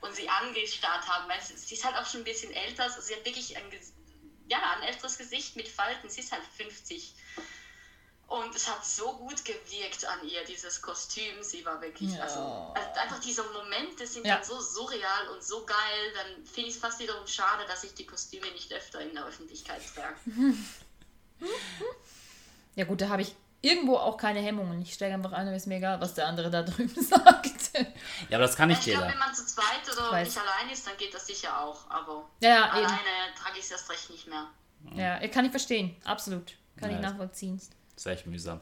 und 0.00 0.14
sie 0.14 0.28
angestarrt 0.28 1.06
haben. 1.08 1.30
Sie 1.40 1.74
ist 1.74 1.84
halt 1.84 1.96
auch 1.96 2.06
schon 2.06 2.22
ein 2.22 2.24
bisschen 2.24 2.52
älter, 2.52 2.84
also 2.84 3.00
sie 3.00 3.14
hat 3.14 3.24
wirklich 3.24 3.56
ein 3.56 3.70
ja, 4.50 4.58
ein 4.76 4.82
älteres 4.82 5.16
Gesicht 5.16 5.56
mit 5.56 5.68
Falten. 5.68 6.10
Sie 6.10 6.20
ist 6.20 6.32
halt 6.32 6.42
50. 6.56 7.14
Und 8.26 8.54
es 8.54 8.68
hat 8.68 8.84
so 8.84 9.12
gut 9.16 9.44
gewirkt 9.44 10.04
an 10.04 10.28
ihr, 10.28 10.44
dieses 10.44 10.82
Kostüm. 10.82 11.42
Sie 11.42 11.64
war 11.64 11.80
wirklich, 11.80 12.12
ja. 12.12 12.22
also, 12.22 12.40
also, 12.74 13.00
einfach 13.00 13.20
diese 13.20 13.42
Momente 13.44 14.06
sind 14.06 14.26
ja. 14.26 14.36
dann 14.36 14.44
so 14.44 14.60
surreal 14.60 15.28
und 15.30 15.42
so 15.42 15.64
geil. 15.64 16.12
Dann 16.14 16.44
finde 16.44 16.68
ich 16.68 16.76
es 16.76 16.80
fast 16.80 17.00
wiederum 17.00 17.26
schade, 17.26 17.64
dass 17.66 17.84
ich 17.84 17.94
die 17.94 18.06
Kostüme 18.06 18.50
nicht 18.52 18.72
öfter 18.72 19.00
in 19.00 19.14
der 19.14 19.24
Öffentlichkeit 19.24 19.82
trage. 19.94 20.16
ja 22.76 22.84
gut, 22.84 23.00
da 23.00 23.08
habe 23.08 23.22
ich 23.22 23.34
irgendwo 23.62 23.96
auch 23.96 24.16
keine 24.16 24.40
Hemmungen. 24.40 24.80
Ich 24.82 24.94
steige 24.94 25.14
einfach 25.14 25.32
ein 25.32 25.46
und 25.48 25.54
ist 25.54 25.66
mir 25.66 25.76
egal, 25.76 26.00
was 26.00 26.14
der 26.14 26.26
andere 26.26 26.50
da 26.50 26.62
drüben 26.64 27.02
sagt. 27.02 27.72
Ja, 28.28 28.36
aber 28.38 28.46
das 28.46 28.56
kann 28.56 28.68
nicht 28.68 28.78
Ich 28.80 28.86
glaube, 28.92 29.00
jeder. 29.02 29.12
wenn 29.12 29.18
man 29.18 29.34
zu 29.34 29.44
zweit 29.46 29.82
oder 29.92 30.18
nicht 30.22 30.36
allein 30.38 30.70
ist, 30.72 30.86
dann 30.86 30.96
geht 30.96 31.12
das 31.14 31.26
sicher 31.26 31.60
auch. 31.60 31.88
Aber 31.90 32.28
Ja, 32.40 32.48
ja, 32.48 32.66
eben. 32.66 32.86
alleine 32.86 33.34
trage 33.40 33.58
ich 33.58 33.64
es 33.64 33.70
erst 33.70 33.90
recht 33.90 34.10
nicht 34.10 34.26
mehr. 34.26 34.46
Ja, 34.94 35.26
kann 35.28 35.44
ich 35.44 35.50
verstehen. 35.50 35.94
Absolut. 36.04 36.54
Kann 36.78 36.90
Ja. 36.90 36.96
ich 36.96 37.02
nachvollziehen. 37.02 37.58
Das 37.94 38.06
ist 38.06 38.12
echt 38.12 38.26
mühsam. 38.26 38.60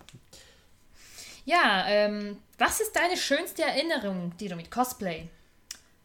Ja, 1.45 1.87
ähm, 1.87 2.43
was 2.59 2.81
ist 2.81 2.95
deine 2.95 3.17
schönste 3.17 3.63
Erinnerung, 3.63 4.37
die 4.39 4.49
du 4.49 4.57
mit 4.57 4.71
Cosplay 4.71 5.29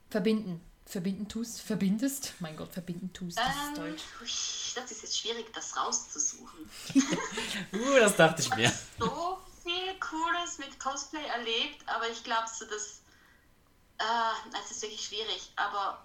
verbinden? 0.09 0.61
Verbinden 0.93 1.27
tust? 1.27 1.61
Verbindest? 1.61 2.33
Mein 2.39 2.55
Gott, 2.55 2.71
verbinden 2.71 3.11
tust, 3.13 3.37
das 3.37 3.47
ist 3.47 3.67
Ähm, 3.69 3.75
Deutsch. 3.75 4.03
ui, 4.21 4.27
das 4.75 4.91
ist 4.91 5.01
jetzt 5.01 5.19
schwierig, 5.19 5.51
das 5.53 5.75
rauszusuchen. 5.75 6.69
Uh, 7.73 7.99
das 7.99 8.15
dachte 8.15 8.41
ich 8.43 8.55
mir. 8.55 8.71
so 8.99 9.39
viel 9.63 9.99
Cooles 9.99 10.59
mit 10.59 10.79
Cosplay 10.79 11.25
erlebt, 11.25 11.83
aber 11.87 12.07
ich 12.09 12.23
glaube, 12.23 12.47
so 12.47 12.65
das, 12.65 13.01
äh, 13.97 14.03
das 14.51 14.71
ist 14.71 14.81
wirklich 14.83 15.03
schwierig. 15.03 15.51
Aber 15.55 16.03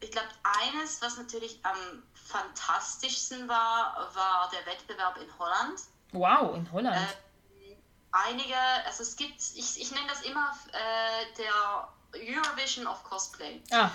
ich 0.00 0.10
glaube, 0.10 0.28
eines, 0.42 1.00
was 1.00 1.16
natürlich 1.16 1.58
am 1.62 2.02
fantastischsten 2.14 3.48
war, 3.48 4.10
war 4.14 4.50
der 4.52 4.66
Wettbewerb 4.66 5.16
in 5.18 5.38
Holland. 5.38 5.80
Wow, 6.12 6.56
in 6.56 6.70
Holland. 6.72 6.96
Äh, 6.96 7.76
Einige, 8.12 8.56
also 8.86 9.04
es 9.04 9.14
gibt, 9.14 9.40
ich, 9.54 9.80
ich 9.80 9.92
nenne 9.92 10.08
das 10.08 10.22
immer 10.22 10.50
äh, 10.72 11.36
der 11.38 11.88
Eurovision 12.14 12.86
of 12.86 13.02
Cosplay. 13.04 13.62
ah, 13.72 13.90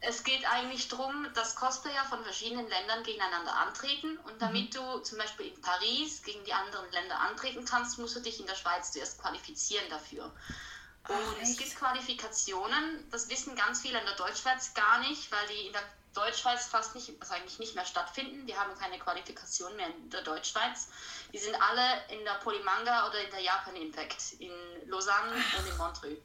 Es 0.00 0.24
geht 0.24 0.44
eigentlich 0.50 0.88
darum, 0.88 1.28
dass 1.34 1.54
Cosplayer 1.54 2.04
von 2.04 2.22
verschiedenen 2.24 2.68
Ländern 2.68 3.04
gegeneinander 3.04 3.54
antreten 3.56 4.18
und 4.24 4.40
damit 4.42 4.74
du 4.74 4.98
zum 4.98 5.18
Beispiel 5.18 5.46
in 5.46 5.60
Paris 5.60 6.22
gegen 6.24 6.44
die 6.44 6.52
anderen 6.52 6.90
Länder 6.90 7.20
antreten 7.20 7.64
kannst, 7.64 7.98
musst 7.98 8.16
du 8.16 8.20
dich 8.20 8.40
in 8.40 8.46
der 8.46 8.56
Schweiz 8.56 8.92
zuerst 8.92 9.20
qualifizieren 9.20 9.88
dafür. 9.90 10.24
Und 10.24 11.16
Ach, 11.16 11.36
es 11.42 11.56
gibt 11.56 11.74
Qualifikationen, 11.76 13.08
das 13.10 13.28
wissen 13.28 13.54
ganz 13.56 13.80
viele 13.80 13.98
in 13.98 14.06
der 14.06 14.16
Deutschschweiz 14.16 14.72
gar 14.74 14.98
nicht, 15.00 15.30
weil 15.32 15.46
die 15.48 15.66
in 15.66 15.72
der 15.72 15.82
Deutschschweiz 16.14 16.66
fast 16.66 16.94
nicht, 16.94 17.10
also 17.20 17.34
eigentlich 17.34 17.58
nicht 17.58 17.74
mehr 17.74 17.84
stattfinden. 17.86 18.46
Wir 18.46 18.58
haben 18.58 18.76
keine 18.78 18.98
Qualifikation 18.98 19.74
mehr 19.76 19.86
in 19.86 20.10
der 20.10 20.22
Deutschschweiz. 20.22 20.88
Die 21.32 21.38
sind 21.38 21.54
alle 21.60 22.04
in 22.08 22.24
der 22.24 22.34
Polymanga 22.34 23.08
oder 23.08 23.18
in 23.24 23.30
der 23.30 23.40
Japan 23.40 23.74
Impact, 23.76 24.34
in 24.38 24.52
Lausanne 24.86 25.32
und 25.32 25.66
in 25.66 25.76
Montreux. 25.78 26.18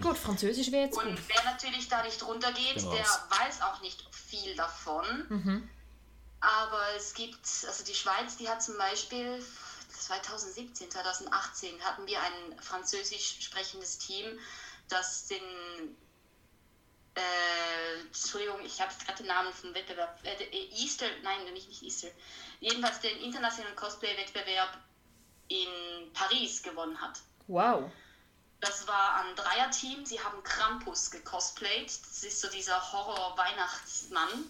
Gut, 0.00 0.16
Französisch 0.18 0.70
wäre 0.72 0.86
jetzt 0.86 0.94
gut. 0.94 1.06
Und 1.06 1.28
wer 1.28 1.44
natürlich 1.44 1.88
da 1.88 2.02
nicht 2.02 2.22
runtergeht, 2.26 2.76
Bin 2.76 2.90
der 2.90 3.04
weiß 3.04 3.62
auch 3.62 3.80
nicht 3.82 4.04
viel 4.14 4.54
davon. 4.56 5.04
Mhm. 5.28 5.70
Aber 6.40 6.82
es 6.96 7.12
gibt, 7.14 7.46
also 7.66 7.84
die 7.84 7.94
Schweiz, 7.94 8.36
die 8.38 8.48
hat 8.48 8.62
zum 8.62 8.78
Beispiel 8.78 9.44
2017, 9.90 10.90
2018 10.90 11.80
hatten 11.82 12.06
wir 12.06 12.18
ein 12.20 12.58
französisch 12.60 13.36
sprechendes 13.40 13.98
Team, 13.98 14.38
das 14.88 15.26
den, 15.26 15.42
äh, 17.14 18.00
Entschuldigung, 18.06 18.60
ich 18.64 18.80
habe 18.80 18.92
gerade 19.04 19.18
den 19.18 19.26
Namen 19.26 19.52
vom 19.52 19.74
Wettbewerb, 19.74 20.18
äh, 20.24 20.36
der 20.36 20.52
Easter, 20.52 21.06
nein, 21.22 21.44
nicht, 21.52 21.68
nicht 21.68 21.82
Easter, 21.82 22.08
jedenfalls 22.60 23.00
den 23.00 23.18
internationalen 23.18 23.76
Cosplay-Wettbewerb 23.76 24.78
in 25.48 26.12
Paris 26.14 26.62
gewonnen 26.62 26.98
hat. 27.00 27.20
Wow. 27.46 27.90
Das 28.60 28.86
war 28.86 29.16
ein 29.16 29.36
Dreierteam. 29.36 30.04
Sie 30.04 30.22
haben 30.22 30.42
Krampus 30.42 31.10
gecosplayt. 31.10 31.86
Das 31.86 32.22
ist 32.22 32.40
so 32.40 32.48
dieser 32.48 32.92
Horror-Weihnachtsmann. 32.92 34.44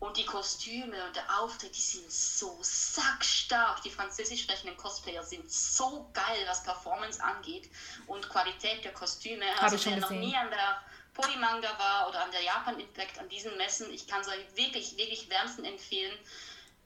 Und 0.00 0.16
die 0.16 0.24
Kostüme 0.24 1.04
und 1.06 1.16
der 1.16 1.40
Auftritt, 1.40 1.74
die 1.76 1.80
sind 1.80 2.10
so 2.12 2.56
sackstark. 2.62 3.82
Die 3.82 3.90
französisch 3.90 4.42
sprechenden 4.42 4.76
Cosplayer 4.76 5.24
sind 5.24 5.50
so 5.50 6.08
geil, 6.12 6.44
was 6.46 6.62
Performance 6.62 7.20
angeht 7.20 7.68
und 8.06 8.28
Qualität 8.28 8.84
der 8.84 8.92
Kostüme. 8.92 9.44
Also 9.60 9.74
ich 9.74 9.82
schon 9.82 9.94
wer 9.94 10.00
noch 10.00 10.10
nie 10.10 10.36
an 10.36 10.50
der 10.50 10.82
Polymanga 11.14 11.76
war 11.78 12.08
oder 12.08 12.22
an 12.22 12.30
der 12.30 12.42
Japan 12.42 12.78
Impact, 12.78 13.18
an 13.18 13.28
diesen 13.28 13.56
Messen, 13.56 13.92
ich 13.92 14.06
kann 14.06 14.20
es 14.20 14.28
euch 14.28 14.46
wirklich, 14.54 14.96
wirklich 14.96 15.28
wärmsten 15.28 15.64
empfehlen, 15.64 16.16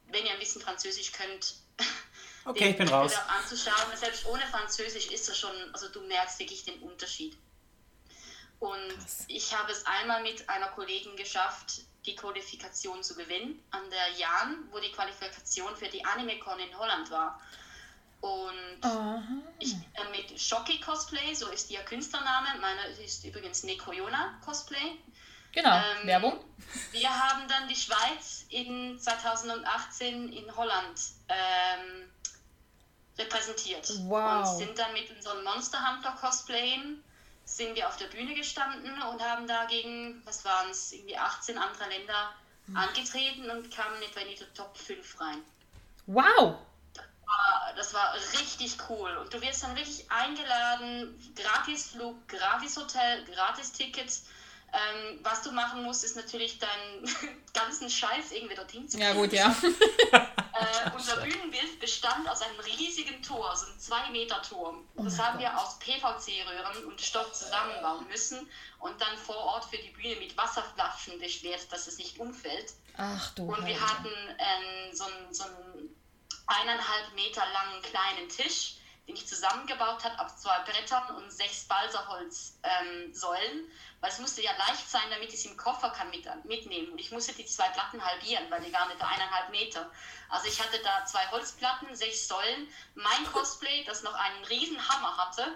wenn 0.06 0.24
ihr 0.24 0.32
ein 0.32 0.38
bisschen 0.38 0.62
Französisch 0.62 1.12
könnt, 1.12 1.56
Okay, 2.44 2.70
ich 2.70 2.76
bin 2.76 2.88
raus. 2.88 3.14
Anzuschauen. 3.38 3.96
Selbst 3.96 4.26
ohne 4.26 4.42
Französisch 4.42 5.06
ist 5.08 5.28
das 5.28 5.38
schon, 5.38 5.52
also 5.72 5.88
du 5.88 6.00
merkst 6.02 6.38
wirklich 6.38 6.64
den 6.64 6.80
Unterschied. 6.80 7.36
Und 8.58 8.88
Krass. 8.96 9.24
ich 9.28 9.56
habe 9.56 9.72
es 9.72 9.84
einmal 9.86 10.22
mit 10.22 10.48
einer 10.48 10.68
Kollegin 10.68 11.16
geschafft, 11.16 11.82
die 12.06 12.14
Qualifikation 12.14 13.02
zu 13.02 13.14
gewinnen 13.14 13.62
an 13.70 13.82
der 13.90 14.18
Jan, 14.18 14.68
wo 14.70 14.78
die 14.78 14.90
Qualifikation 14.90 15.74
für 15.76 15.88
die 15.88 16.04
AnimeCon 16.04 16.58
in 16.58 16.76
Holland 16.78 17.10
war. 17.10 17.40
Und 18.20 18.84
Aha. 18.84 19.22
ich 19.58 19.72
äh, 19.74 20.10
mit 20.16 20.40
Shocky 20.40 20.80
Cosplay, 20.80 21.34
so 21.34 21.48
ist 21.48 21.70
ihr 21.70 21.80
Künstlername, 21.80 22.60
meiner 22.60 22.86
ist 23.04 23.24
übrigens 23.24 23.64
Nekroyona 23.64 24.38
Cosplay. 24.44 24.98
Genau, 25.52 25.74
Ähm, 25.74 26.06
Werbung. 26.06 26.44
Wir 26.92 27.10
haben 27.10 27.46
dann 27.48 27.68
die 27.68 27.74
Schweiz 27.74 28.46
in 28.48 28.98
2018 28.98 30.32
in 30.32 30.56
Holland 30.56 31.00
ähm, 31.28 32.11
repräsentiert. 33.18 33.90
Wow. 34.04 34.48
Und 34.50 34.58
sind 34.58 34.78
dann 34.78 34.92
mit 34.92 35.10
unseren 35.14 35.42
Monster 35.44 35.78
Hunter 35.86 36.16
Cosplayen 36.20 37.02
sind 37.44 37.74
wir 37.74 37.88
auf 37.88 37.96
der 37.96 38.06
Bühne 38.06 38.34
gestanden 38.34 38.90
und 39.02 39.20
haben 39.22 39.46
da 39.46 39.64
gegen, 39.66 40.22
was 40.24 40.44
waren 40.44 40.70
es, 40.70 40.92
irgendwie 40.92 41.16
18 41.16 41.58
andere 41.58 41.88
Länder 41.88 42.32
Hm. 42.66 42.76
angetreten 42.76 43.50
und 43.50 43.74
kamen 43.74 44.00
etwa 44.02 44.20
in 44.20 44.28
die 44.28 44.36
Top 44.54 44.78
5 44.78 45.20
rein. 45.20 45.42
Wow. 46.06 46.54
Das 47.76 47.92
war 47.92 48.14
richtig 48.38 48.76
cool. 48.88 49.16
Und 49.16 49.34
du 49.34 49.40
wirst 49.40 49.64
dann 49.64 49.74
wirklich 49.74 50.08
eingeladen, 50.10 51.32
gratis 51.34 51.88
Flug, 51.88 52.16
gratis 52.28 52.76
Hotel, 52.76 53.24
gratis 53.24 53.72
Tickets. 53.72 54.26
Ähm, 54.72 55.18
was 55.24 55.42
du 55.42 55.50
machen 55.50 55.82
musst, 55.82 56.04
ist 56.04 56.14
natürlich 56.14 56.58
deinen 56.60 57.04
ganzen 57.52 57.90
Scheiß 57.90 58.30
irgendwie 58.30 58.54
dorthin 58.54 58.88
zu 58.88 58.98
Ja, 58.98 59.10
kriegen. 59.10 59.22
gut, 59.22 59.32
ja. 59.32 59.54
Äh, 60.62 60.90
unser 60.94 61.16
Bühnenbild 61.16 61.80
bestand 61.80 62.28
aus 62.28 62.42
einem 62.42 62.58
riesigen 62.60 63.22
Tor, 63.22 63.56
so 63.56 63.66
einem 63.66 63.78
2-Meter-Turm. 63.78 64.88
Oh 64.96 65.04
das 65.04 65.16
mein 65.16 65.26
haben 65.26 65.38
wir 65.38 65.58
aus 65.58 65.78
PVC-Röhren 65.78 66.84
und 66.86 67.00
Stoff 67.00 67.32
zusammenbauen 67.32 68.06
müssen 68.08 68.48
und 68.78 69.00
dann 69.00 69.16
vor 69.18 69.36
Ort 69.36 69.64
für 69.66 69.78
die 69.78 69.90
Bühne 69.90 70.16
mit 70.16 70.36
Wasserflaschen 70.36 71.18
beschwert, 71.18 71.70
dass 71.70 71.86
es 71.86 71.98
nicht 71.98 72.18
umfällt. 72.18 72.74
Ach 72.96 73.34
du 73.34 73.44
Und 73.44 73.66
wir 73.66 73.80
hatten 73.80 74.08
ähm, 74.38 74.94
so 74.94 75.04
einen 75.04 75.32
so 75.32 75.44
einen 75.44 75.96
eineinhalb 76.46 77.14
Meter 77.14 77.42
langen 77.52 77.82
kleinen 77.82 78.28
Tisch, 78.28 78.76
den 79.12 79.16
ich 79.16 79.28
zusammengebaut 79.28 80.02
habe 80.04 80.18
aus 80.24 80.38
zwei 80.38 80.58
Brettern 80.60 81.16
und 81.16 81.30
sechs 81.30 81.64
Balsaholzsäulen, 81.64 82.62
ähm, 83.12 83.70
weil 84.00 84.10
es 84.10 84.18
musste 84.18 84.42
ja 84.42 84.52
leicht 84.56 84.88
sein, 84.88 85.02
damit 85.10 85.28
ich 85.28 85.34
es 85.34 85.44
im 85.44 85.56
Koffer 85.56 85.90
kann 85.90 86.08
mit, 86.10 86.26
mitnehmen. 86.44 86.92
Und 86.92 86.98
ich 86.98 87.10
musste 87.10 87.34
die 87.34 87.44
zwei 87.44 87.68
Platten 87.68 88.02
halbieren, 88.02 88.50
weil 88.50 88.62
die 88.62 88.72
waren 88.72 88.90
etwa 88.90 89.06
eineinhalb 89.06 89.50
Meter. 89.50 89.90
Also 90.30 90.48
ich 90.48 90.58
hatte 90.60 90.80
da 90.82 91.04
zwei 91.04 91.30
Holzplatten, 91.30 91.94
sechs 91.94 92.26
Säulen, 92.26 92.68
mein 92.94 93.32
Cosplay, 93.32 93.84
das 93.84 94.02
noch 94.02 94.14
einen 94.14 94.44
riesen 94.46 94.88
Hammer 94.88 95.16
hatte, 95.18 95.46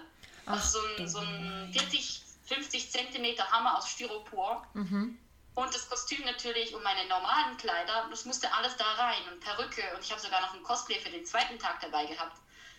also 0.45 0.79
so 0.79 0.87
ein, 0.87 1.07
so 1.07 1.17
ein 1.17 1.65
meine. 1.71 1.73
40, 1.73 2.21
50 2.45 2.91
Zentimeter 2.91 3.49
Hammer 3.51 3.77
aus 3.77 3.89
Styropor. 3.89 4.67
Mhm. 4.73 5.17
Und 5.55 5.73
das 5.73 5.89
Kostüm 5.89 6.23
natürlich 6.23 6.75
und 6.75 6.83
meine 6.83 7.07
normalen 7.07 7.57
Kleider, 7.57 8.05
das 8.11 8.25
musste 8.25 8.53
alles 8.53 8.77
da 8.77 8.85
rein 8.93 9.33
und 9.33 9.39
Perücke 9.39 9.81
und 9.95 10.03
ich 10.03 10.11
habe 10.11 10.21
sogar 10.21 10.41
noch 10.41 10.53
ein 10.53 10.61
Cosplay 10.61 10.99
für 10.99 11.09
den 11.09 11.25
zweiten 11.25 11.57
Tag 11.57 11.81
dabei 11.81 12.05
gehabt. 12.05 12.37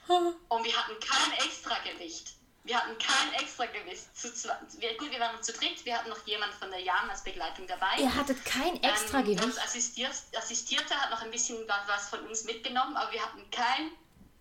Und 0.08 0.64
wir 0.64 0.76
hatten 0.76 0.94
kein 1.00 1.32
Extragewicht. 1.46 2.34
Wir 2.64 2.76
hatten 2.76 2.96
kein 2.98 3.32
Extragewicht. 3.42 4.14
Zu 4.16 4.32
zweit. 4.34 4.58
Wir, 4.78 4.96
gut, 4.98 5.10
wir 5.10 5.20
waren 5.20 5.42
zu 5.42 5.52
dritt, 5.52 5.84
wir 5.84 5.96
hatten 5.96 6.10
noch 6.10 6.26
jemand 6.26 6.52
von 6.54 6.70
der 6.70 6.80
Jan 6.80 7.08
als 7.08 7.22
Begleitung 7.22 7.66
dabei. 7.66 7.96
Ihr 7.98 8.14
hattet 8.14 8.44
kein 8.44 8.74
Ähm, 8.76 8.82
Extragewicht. 8.82 9.42
das 9.42 9.58
assistiert, 9.58 10.12
Assistierte 10.36 10.94
hat 10.94 11.10
noch 11.10 11.22
ein 11.22 11.30
bisschen 11.30 11.56
was, 11.66 11.80
was 11.86 12.08
von 12.10 12.20
uns 12.26 12.44
mitgenommen, 12.44 12.94
aber 12.96 13.10
wir 13.12 13.22
hatten 13.22 13.48
kein 13.50 13.90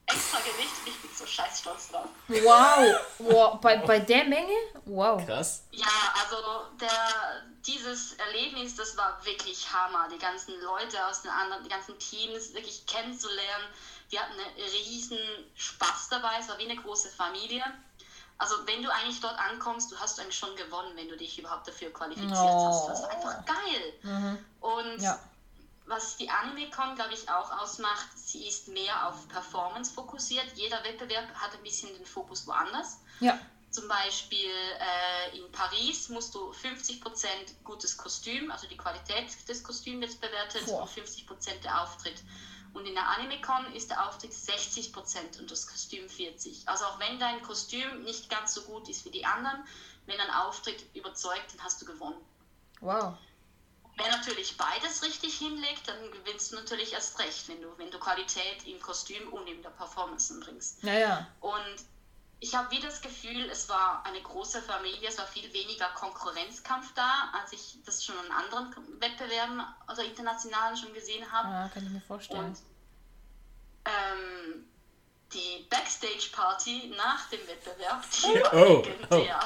Extragewicht 0.07 0.72
und 0.82 0.88
ich 0.88 1.01
bin 1.01 1.09
so 1.13 1.26
scheiß 1.26 1.59
stolz 1.59 1.89
drauf. 1.89 2.07
Wow. 2.28 2.95
wow. 3.20 3.61
Bei, 3.61 3.78
bei 3.78 3.99
der 3.99 4.24
Menge? 4.26 4.53
Wow. 4.86 5.26
Krass. 5.26 5.63
Ja, 5.72 5.86
also 6.22 6.38
der, 6.80 7.43
dieses 7.65 8.13
Erlebnis, 8.13 8.76
das 8.76 8.95
war 8.97 9.20
wirklich 9.26 9.68
Hammer. 9.72 10.07
Die 10.09 10.18
ganzen 10.18 10.59
Leute 10.61 11.05
aus 11.05 11.22
den 11.24 11.32
anderen, 11.32 11.63
die 11.63 11.70
ganzen 11.70 11.97
Teams 11.99 12.53
wirklich 12.53 12.86
kennenzulernen. 12.88 13.65
Die 14.12 14.20
hatten 14.20 14.34
einen 14.39 14.55
riesen 14.55 15.18
Spaß 15.55 16.10
dabei. 16.10 16.38
Es 16.39 16.47
war 16.47 16.58
wie 16.58 16.70
eine 16.70 16.82
große 16.82 17.10
Familie. 17.10 17.64
Also 18.38 18.55
wenn 18.68 18.84
du 18.84 18.89
eigentlich 18.93 19.20
dort 19.20 19.38
ankommst, 19.39 19.91
du 19.91 19.97
hast 19.97 20.20
eigentlich 20.20 20.38
schon 20.38 20.55
gewonnen, 20.55 20.95
wenn 20.95 21.10
du 21.10 21.18
dich 21.18 21.39
überhaupt 21.39 21.68
dafür 21.68 21.91
qualifiziert 21.91 22.32
hast. 22.39 22.88
Das 22.88 23.01
war 23.01 23.10
einfach 23.10 23.45
geil. 23.45 23.93
Mhm. 24.03 24.45
Und 24.62 25.01
Ja. 25.01 25.20
was 25.86 26.18
die 26.18 26.30
AnimeCon, 26.30 26.95
glaube 26.95 27.14
ich, 27.14 27.28
auch 27.30 27.51
ausmacht, 27.60 28.08
sie 28.16 28.47
ist 28.47 28.68
mehr 28.68 29.08
auf 29.08 29.28
Performance 29.28 29.91
fokussiert. 29.91 30.45
Jeder 30.55 30.84
Wettbewerb 30.84 31.34
hat 31.34 31.53
ein 31.53 31.64
bisschen 31.64 31.93
den 31.93 32.05
Fokus 32.05 32.45
woanders. 32.47 32.99
Ja. 33.20 33.38
zum 33.70 33.88
Beispiel 33.89 34.49
äh, 34.80 35.38
in 35.38 35.51
Paris 35.51 36.08
musst 36.10 36.34
du 36.34 36.51
50% 36.51 37.03
gutes 37.64 37.97
Kostüm, 37.97 38.49
also 38.49 38.66
die 38.66 38.78
Qualität 38.78 39.28
des 39.47 39.62
Kostüms 39.64 40.01
wird 40.01 40.22
bewertet 40.22 40.66
Boah. 40.66 40.82
und 40.84 40.89
50% 40.89 41.60
der 41.62 41.82
Auftritt. 41.84 42.16
Und 42.78 42.86
in 42.86 42.93
der 42.93 43.09
AnimeCon 43.09 43.73
ist 43.73 43.89
der 43.89 44.07
Auftritt 44.07 44.32
60% 44.32 45.39
und 45.39 45.49
das 45.49 45.65
Kostüm 45.65 46.05
40%. 46.05 46.67
Also 46.67 46.86
auch 46.86 46.99
wenn 46.99 47.17
dein 47.17 47.41
Kostüm 47.41 48.03
nicht 48.03 48.30
ganz 48.30 48.53
so 48.53 48.61
gut 48.61 48.88
ist 48.88 49.03
wie 49.03 49.09
die 49.09 49.25
anderen, 49.25 49.63
wenn 50.05 50.19
ein 50.19 50.30
Auftritt 50.30 50.86
überzeugt, 50.93 51.55
dann 51.55 51.63
hast 51.63 51.82
du 51.82 51.88
gewonnen. 51.88 52.23
Wow. 52.82 53.15
Wer 53.97 54.11
natürlich 54.11 54.57
beides 54.57 55.01
richtig 55.01 55.39
hinlegt, 55.39 55.88
dann 55.88 56.11
gewinnst 56.11 56.51
du 56.51 56.55
natürlich 56.55 56.93
erst 56.93 57.17
recht, 57.17 57.47
wenn 57.49 57.63
du, 57.63 57.75
wenn 57.80 57.89
du 57.89 57.97
Qualität 57.97 58.67
im 58.67 58.80
Kostüm 58.80 59.28
und 59.34 59.47
in 59.47 59.63
der 59.63 59.71
Performance 59.71 60.39
bringst. 60.39 60.84
Naja. 60.84 61.25
Und 61.39 61.78
ich 62.39 62.53
habe 62.55 62.69
wieder 62.71 62.88
das 62.88 63.01
Gefühl, 63.01 63.49
es 63.49 63.67
war 63.67 64.05
eine 64.05 64.21
große 64.21 64.61
Familie, 64.61 65.09
es 65.09 65.17
war 65.17 65.25
viel 65.27 65.51
weniger 65.53 65.88
Konkurrenzkampf 65.95 66.93
da, 66.93 67.31
als 67.33 67.51
ich 67.53 67.77
das 67.85 68.03
schon 68.03 68.15
in 68.25 68.31
anderen 68.31 68.75
Wettbewerben 68.99 69.63
oder 69.91 70.03
internationalen 70.03 70.77
schon 70.77 70.93
gesehen 70.93 71.29
habe. 71.31 71.47
Ah, 71.47 71.69
kann 71.73 71.83
ich 71.83 71.89
mir 71.89 72.01
vorstellen. 72.01 72.45
Und 72.45 72.57
ähm, 73.85 74.67
die 75.33 75.65
Backstage-Party 75.69 76.93
nach 76.95 77.27
dem 77.29 77.39
Wettbewerb, 77.47 78.03
die 78.11 78.41
war 78.43 78.53
Oh, 78.53 78.81
legendär. 78.81 79.39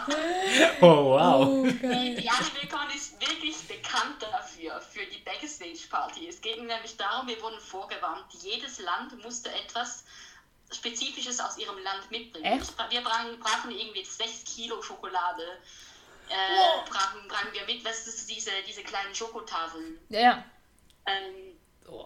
Oh, 0.82 0.86
wow. 1.06 1.48
Oh, 1.48 1.64
Die, 1.66 1.80
geil. 1.80 2.16
die 2.16 2.30
AnimeCon 2.30 2.90
ist 2.96 3.20
wirklich 3.20 3.58
bekannt 3.68 4.22
dafür, 4.22 4.80
für 4.82 5.06
die 5.06 5.20
Backstage-Party. 5.20 6.28
Es 6.28 6.42
ging 6.42 6.66
nämlich 6.68 6.98
darum, 6.98 7.28
wir 7.28 7.42
wurden 7.42 7.60
vorgewarnt, 7.60 8.26
jedes 8.42 8.80
Land 8.80 9.24
musste 9.24 9.50
etwas 9.52 10.04
Spezifisches 10.74 11.40
aus 11.40 11.58
ihrem 11.58 11.78
Land 11.84 12.10
mitbringen. 12.12 12.46
Echt? 12.60 12.74
Wir 12.90 13.02
brachen, 13.02 13.40
brachen 13.40 13.72
irgendwie 13.72 14.04
6 14.06 14.44
Kilo 14.46 14.82
Schokolade. 14.82 15.44
Äh, 16.30 16.34
Wow. 16.58 16.90
brachen, 16.90 17.28
brachen 17.28 17.50
wir 17.52 17.66
mit, 17.66 17.84
was 17.84 18.08
ist 18.08 18.30
diese, 18.30 18.52
diese 18.66 18.84
kleinen 18.84 19.14
Schokotafeln. 19.14 19.98
Ja, 20.10 20.20
ja. 20.20 20.44
Ähm, 21.06 21.58
Oh. 21.88 22.06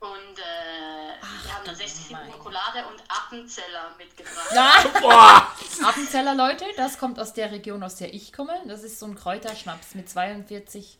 und 0.00 0.38
äh, 0.38 1.20
wir 1.42 1.52
haben 1.54 1.64
dann 1.66 1.74
60 1.76 2.06
Kilo. 2.08 2.20
Schokolade 2.32 2.86
und 2.86 3.02
Appenzeller 3.08 3.94
mitgebracht. 3.98 4.50
Ja, 4.54 4.82
Boah. 5.00 5.52
Appenzeller, 5.84 6.34
Leute, 6.34 6.64
das 6.76 6.98
kommt 6.98 7.18
aus 7.20 7.34
der 7.34 7.50
Region, 7.52 7.82
aus 7.82 7.96
der 7.96 8.14
ich 8.14 8.32
komme. 8.32 8.58
Das 8.66 8.82
ist 8.82 8.98
so 8.98 9.06
ein 9.06 9.14
Kräuterschnaps 9.14 9.94
mit 9.94 10.08
42. 10.08 10.96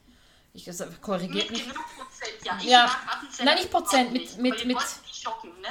Ich 0.52 0.66
also, 0.68 0.84
korrigiert 1.00 1.50
Mit 1.50 1.60
mich. 1.60 1.68
genug 1.68 1.84
Prozent, 1.96 2.44
ja. 2.44 2.58
Ich 2.60 2.64
Ja. 2.64 2.86
mag 2.86 3.14
Appenzeller 3.16 3.50
Nein, 3.50 3.58
nicht 3.58 3.70
Prozent, 3.70 4.12
mit- 4.12 4.22
nicht, 4.22 4.38
mit- 4.38 4.64
mit- 4.66 4.78
schocken, 5.14 5.58
ne? 5.60 5.68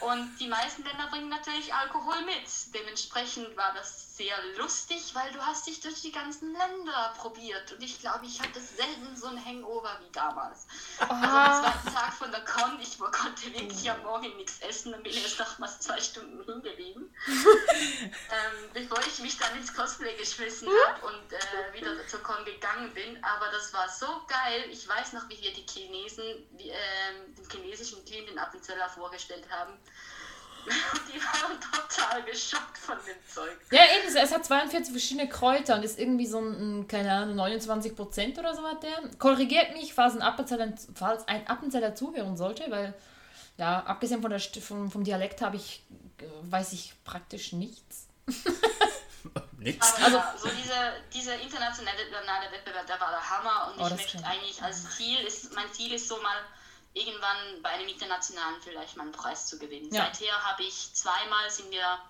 Und 0.00 0.36
die 0.38 0.48
meisten 0.48 0.84
Länder 0.84 1.08
bringen 1.10 1.28
natürlich 1.28 1.72
Alkohol 1.72 2.20
mit. 2.26 2.74
Dementsprechend 2.74 3.56
war 3.56 3.72
das 3.74 4.05
sehr 4.16 4.36
lustig, 4.56 5.14
weil 5.14 5.30
du 5.32 5.44
hast 5.44 5.66
dich 5.66 5.80
durch 5.80 6.00
die 6.00 6.10
ganzen 6.10 6.52
Länder 6.52 7.14
probiert. 7.18 7.72
Und 7.72 7.82
ich 7.82 8.00
glaube, 8.00 8.24
ich 8.24 8.40
hatte 8.40 8.60
selten 8.60 9.14
so 9.14 9.26
ein 9.26 9.44
Hangover 9.44 10.00
wie 10.02 10.10
damals. 10.12 10.66
Also 10.98 11.12
am 11.12 11.62
zweiten 11.62 11.94
Tag 11.94 12.14
von 12.14 12.30
der 12.30 12.44
Con, 12.44 12.80
ich 12.80 12.98
konnte 12.98 13.52
wirklich 13.52 13.90
am 13.90 14.02
Morgen 14.02 14.34
nichts 14.36 14.60
essen 14.60 14.94
und 14.94 15.02
bin 15.02 15.12
erst 15.12 15.38
nochmals 15.38 15.80
zwei 15.80 16.00
Stunden 16.00 16.42
hingeblieben. 16.44 17.14
ähm, 17.26 18.70
bevor 18.72 19.00
ich 19.00 19.18
mich 19.20 19.36
dann 19.36 19.56
ins 19.58 19.74
Cosplay 19.74 20.16
geschmissen 20.16 20.68
habe 20.86 21.06
und 21.06 21.32
äh, 21.32 21.74
wieder 21.74 22.06
zur 22.08 22.22
Con 22.22 22.42
gegangen 22.46 22.92
bin. 22.94 23.22
Aber 23.22 23.50
das 23.52 23.72
war 23.74 23.88
so 23.88 24.06
geil. 24.26 24.64
Ich 24.70 24.88
weiß 24.88 25.12
noch, 25.12 25.28
wie 25.28 25.40
wir 25.42 25.52
die 25.52 25.66
Chinesen, 25.68 26.24
wie, 26.52 26.70
ähm, 26.70 27.34
den 27.34 27.50
chinesischen 27.50 28.04
Team 28.06 28.24
den 28.26 28.38
Appenzeller 28.38 28.88
vorgestellt 28.88 29.46
haben. 29.50 29.78
Und 30.66 30.72
die 31.14 31.18
waren 31.20 31.58
total 31.60 32.22
geschockt 32.24 32.78
von 32.78 32.96
dem 33.06 33.16
Zeug. 33.32 33.56
ja, 33.70 33.80
eben, 33.98 34.14
es 34.16 34.32
hat 34.32 34.44
42 34.44 34.92
verschiedene 34.92 35.28
Kräuter 35.28 35.76
und 35.76 35.84
ist 35.84 35.98
irgendwie 35.98 36.26
so 36.26 36.38
ein, 36.38 36.80
ein, 36.80 36.88
keine 36.88 37.12
Ahnung, 37.12 37.36
29 37.36 37.94
Prozent 37.96 38.38
oder 38.38 38.54
so 38.54 38.62
hat 38.66 38.82
der. 38.82 38.98
Korrigiert 39.18 39.72
mich, 39.74 39.94
falls 39.94 40.14
ein 40.14 40.22
Appenzeller, 40.22 40.72
falls 40.94 41.26
ein 41.28 41.46
Appenzeller 41.46 41.94
zuhören 41.94 42.36
sollte, 42.36 42.70
weil, 42.70 42.94
ja, 43.56 43.80
abgesehen 43.84 44.20
von 44.22 44.30
der, 44.30 44.40
vom, 44.40 44.90
vom 44.90 45.04
Dialekt 45.04 45.40
habe 45.42 45.56
ich, 45.56 45.82
äh, 46.20 46.24
weiß 46.50 46.72
ich 46.72 46.92
praktisch 47.04 47.52
nichts. 47.52 48.06
Nix. 49.58 49.94
Aber 49.94 50.04
Also- 50.04 50.16
ja, 50.18 50.34
so 50.38 50.48
dieser, 50.50 50.92
dieser 51.12 51.40
internationale 51.40 52.52
Wettbewerb, 52.52 52.86
der 52.86 53.00
war 53.00 53.10
der 53.10 53.30
Hammer 53.30 53.72
und 53.72 53.80
Oh, 53.80 53.84
ich 53.86 53.90
das 53.92 54.00
möchte 54.14 54.24
eigentlich 54.26 54.62
als 54.62 54.96
Ziel, 54.96 55.18
ist, 55.26 55.52
mein 55.54 55.72
Ziel 55.72 55.92
ist 55.94 56.06
so 56.08 56.16
mal 56.18 56.36
irgendwann 56.96 57.62
bei 57.62 57.68
einem 57.70 57.88
internationalen 57.88 58.60
vielleicht 58.62 58.96
mal 58.96 59.02
einen 59.04 59.12
Preis 59.12 59.46
zu 59.46 59.58
gewinnen. 59.58 59.92
Ja. 59.92 60.06
Seither 60.06 60.42
habe 60.44 60.62
ich 60.62 60.94
zweimal 60.94 61.50
sind 61.50 61.70
wir, 61.70 62.00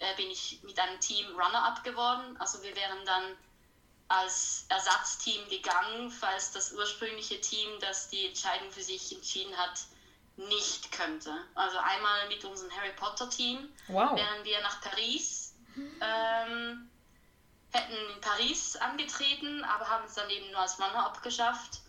äh, 0.00 0.14
bin 0.16 0.28
ich 0.28 0.60
mit 0.64 0.78
einem 0.78 0.98
Team 1.00 1.26
Runner-Up 1.38 1.84
geworden. 1.84 2.36
Also 2.40 2.60
wir 2.62 2.74
wären 2.74 3.04
dann 3.06 3.36
als 4.08 4.66
Ersatzteam 4.68 5.48
gegangen, 5.48 6.10
falls 6.10 6.50
das 6.52 6.72
ursprüngliche 6.72 7.40
Team, 7.40 7.78
das 7.80 8.08
die 8.08 8.26
Entscheidung 8.26 8.70
für 8.72 8.82
sich 8.82 9.14
entschieden 9.14 9.56
hat, 9.56 9.80
nicht 10.36 10.90
könnte. 10.90 11.32
Also 11.54 11.78
einmal 11.78 12.28
mit 12.28 12.44
unserem 12.44 12.74
Harry 12.76 12.92
Potter 12.96 13.30
Team 13.30 13.72
Wow. 13.86 14.16
wären 14.16 14.44
wir 14.44 14.60
nach 14.62 14.80
Paris, 14.80 15.54
ähm, 15.76 16.90
hätten 17.70 17.94
in 18.14 18.20
Paris 18.20 18.74
angetreten, 18.76 19.62
aber 19.64 19.88
haben 19.88 20.04
es 20.06 20.14
dann 20.14 20.28
eben 20.28 20.50
nur 20.50 20.60
als 20.60 20.78
Runner-up 20.80 21.22
geschafft. 21.22 21.83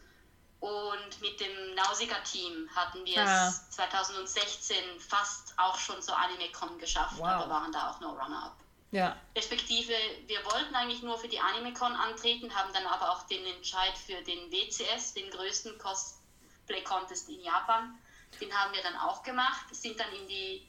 Und 0.66 1.22
mit 1.22 1.40
dem 1.40 1.76
Nausicaa-Team 1.76 2.68
hatten 2.76 3.06
wir 3.06 3.22
Ah. 3.22 3.50
es 3.50 3.70
2016 3.70 5.00
fast 5.00 5.54
auch 5.58 5.78
schon 5.78 6.02
zur 6.02 6.18
Anime-Con 6.18 6.80
geschafft, 6.80 7.20
Wow. 7.20 7.28
aber 7.28 7.50
waren 7.50 7.72
da 7.72 7.92
auch 7.92 8.00
nur 8.00 8.14
Runner-up. 8.20 8.56
Ja. 8.90 9.16
Respektive, 9.36 9.94
wir 10.26 10.44
wollten 10.46 10.74
eigentlich 10.74 11.04
nur 11.04 11.20
für 11.20 11.28
die 11.28 11.40
Anime-Con 11.40 11.92
antreten, 11.94 12.54
haben 12.56 12.74
dann 12.74 12.88
aber 12.88 13.12
auch 13.12 13.24
den 13.28 13.46
Entscheid 13.46 13.96
für 13.96 14.20
den 14.24 14.52
WCS, 14.52 15.14
den 15.14 15.30
größten 15.30 15.78
Cosplay-Contest 15.78 17.30
in 17.30 17.42
Japan, 17.44 18.00
den 18.42 18.52
haben 18.52 18.74
wir 18.74 18.82
dann 18.82 18.96
auch 18.98 19.22
gemacht, 19.22 19.66
sind 19.72 20.00
dann 20.00 20.12
in 20.14 20.28
die 20.28 20.68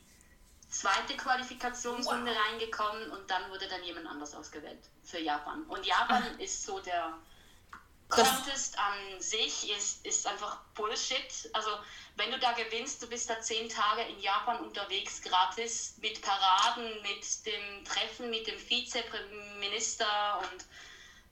zweite 0.69 1.17
Qualifikationsrunde 1.17 2.33
reingekommen 2.37 3.11
und 3.13 3.31
dann 3.31 3.49
wurde 3.51 3.67
dann 3.69 3.83
jemand 3.83 4.07
anders 4.09 4.35
ausgewählt 4.35 4.85
für 5.05 5.21
Japan. 5.21 5.63
Und 5.69 5.87
Japan 5.87 6.39
ist 6.39 6.65
so 6.67 6.81
der 6.81 7.15
Contest 8.25 8.79
an 8.79 9.21
sich 9.21 9.71
ist, 9.77 10.05
ist 10.07 10.27
einfach 10.27 10.59
Bullshit. 10.75 11.51
Also 11.53 11.71
wenn 12.17 12.31
du 12.31 12.39
da 12.39 12.53
gewinnst, 12.53 13.03
du 13.03 13.09
bist 13.09 13.29
da 13.29 13.41
zehn 13.41 13.69
Tage 13.69 14.03
in 14.03 14.19
Japan 14.21 14.61
unterwegs, 14.61 15.21
gratis, 15.23 15.95
mit 16.01 16.21
Paraden, 16.23 16.85
mit 17.03 17.47
dem 17.47 17.85
Treffen 17.85 18.31
mit 18.31 18.47
dem 18.47 18.59
Vizeminister 18.69 20.39
und 20.41 20.65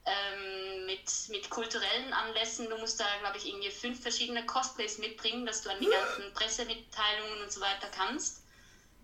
ähm, 0.05 0.85
mit, 0.85 1.09
mit 1.29 1.49
kulturellen 1.49 2.13
Anlässen. 2.13 2.69
Du 2.69 2.77
musst 2.77 2.99
da, 2.99 3.05
glaube 3.21 3.37
ich, 3.37 3.47
irgendwie 3.47 3.71
fünf 3.71 4.01
verschiedene 4.01 4.45
Cosplays 4.45 4.97
mitbringen, 4.99 5.45
dass 5.45 5.63
du 5.63 5.69
an 5.71 5.79
die 5.79 5.87
ganzen 5.89 6.31
Pressemitteilungen 6.33 7.41
und 7.43 7.51
so 7.51 7.59
weiter 7.61 7.87
kannst. 7.95 8.41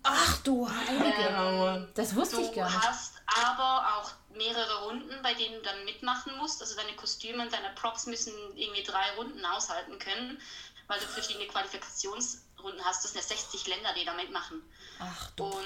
Ach 0.04 0.38
du 0.42 0.68
Heilige. 0.68 1.28
Ähm, 1.28 1.88
Das 1.94 2.14
wusste 2.14 2.36
Du 2.36 2.42
ich 2.42 2.52
gar 2.54 2.68
nicht. 2.70 2.82
hast 2.82 3.14
aber 3.44 3.96
auch 3.96 4.10
mehrere 4.36 4.84
Runden, 4.84 5.22
bei 5.22 5.34
denen 5.34 5.54
du 5.56 5.62
dann 5.62 5.84
mitmachen 5.84 6.36
musst. 6.38 6.60
Also 6.60 6.76
deine 6.76 6.94
Kostüme 6.96 7.42
und 7.42 7.52
deine 7.52 7.70
Props 7.74 8.06
müssen 8.06 8.32
irgendwie 8.56 8.82
drei 8.82 9.10
Runden 9.16 9.44
aushalten 9.44 9.98
können, 9.98 10.40
weil 10.86 11.00
du 11.00 11.06
verschiedene 11.06 11.46
Qualifikationsrunden 11.46 12.84
hast. 12.84 13.04
Das 13.04 13.12
sind 13.12 13.20
ja 13.20 13.26
60 13.26 13.66
Länder, 13.66 13.92
die 13.94 14.04
da 14.04 14.14
mitmachen. 14.14 14.62
Ach 14.98 15.30
du 15.32 15.44
Und. 15.44 15.60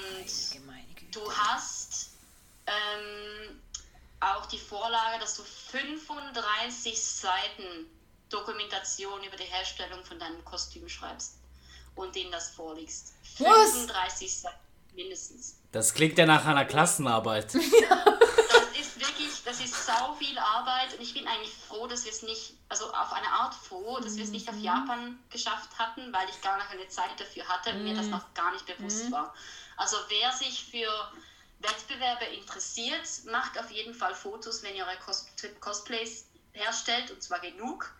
Du 1.11 1.31
hast 1.31 2.09
ähm, 2.65 3.61
auch 4.19 4.45
die 4.47 4.59
Vorlage, 4.59 5.19
dass 5.19 5.37
du 5.37 5.43
35 5.43 7.01
Seiten 7.01 7.89
Dokumentation 8.29 9.23
über 9.23 9.37
die 9.37 9.45
Herstellung 9.45 10.03
von 10.03 10.19
deinem 10.19 10.43
Kostüm 10.43 10.89
schreibst 10.89 11.37
und 11.95 12.15
denen 12.15 12.31
das 12.31 12.49
vorliegst. 12.49 13.13
Was? 13.39 13.71
35 13.71 14.37
Seiten 14.37 14.57
mindestens. 14.93 15.55
Das 15.77 15.93
klingt 15.93 16.17
ja 16.17 16.25
nach 16.25 16.45
einer 16.45 16.65
Klassenarbeit. 16.65 17.53
Das 18.73 18.85
ist 18.85 18.99
wirklich, 18.99 19.43
das 19.43 19.59
ist 19.59 19.85
sau 19.85 20.13
viel 20.13 20.37
Arbeit 20.37 20.93
und 20.93 21.01
ich 21.01 21.13
bin 21.13 21.27
eigentlich 21.27 21.53
froh, 21.67 21.87
dass 21.87 22.05
wir 22.05 22.11
es 22.11 22.21
nicht, 22.21 22.53
also 22.69 22.85
auf 22.91 23.11
eine 23.11 23.27
Art 23.27 23.53
froh, 23.53 23.99
dass 23.99 24.15
wir 24.17 24.23
es 24.23 24.29
nicht 24.31 24.47
auf 24.49 24.57
Japan 24.57 25.17
geschafft 25.29 25.69
hatten, 25.77 26.13
weil 26.13 26.27
ich 26.29 26.41
gar 26.41 26.57
keine 26.59 26.87
Zeit 26.87 27.19
dafür 27.19 27.47
hatte 27.47 27.71
und 27.71 27.83
mir 27.83 27.95
das 27.95 28.07
noch 28.07 28.33
gar 28.33 28.51
nicht 28.53 28.65
bewusst 28.65 29.11
war. 29.11 29.33
Also 29.77 29.97
wer 30.09 30.31
sich 30.31 30.65
für 30.69 30.89
Wettbewerbe 31.59 32.25
interessiert, 32.25 33.07
macht 33.31 33.59
auf 33.59 33.71
jeden 33.71 33.93
Fall 33.93 34.13
Fotos, 34.13 34.63
wenn 34.63 34.75
ihr 34.75 34.85
eure 34.85 34.97
Cos 34.97 35.27
Cosplays 35.59 36.25
herstellt 36.53 37.11
und 37.11 37.21
zwar 37.21 37.39
genug. 37.39 37.93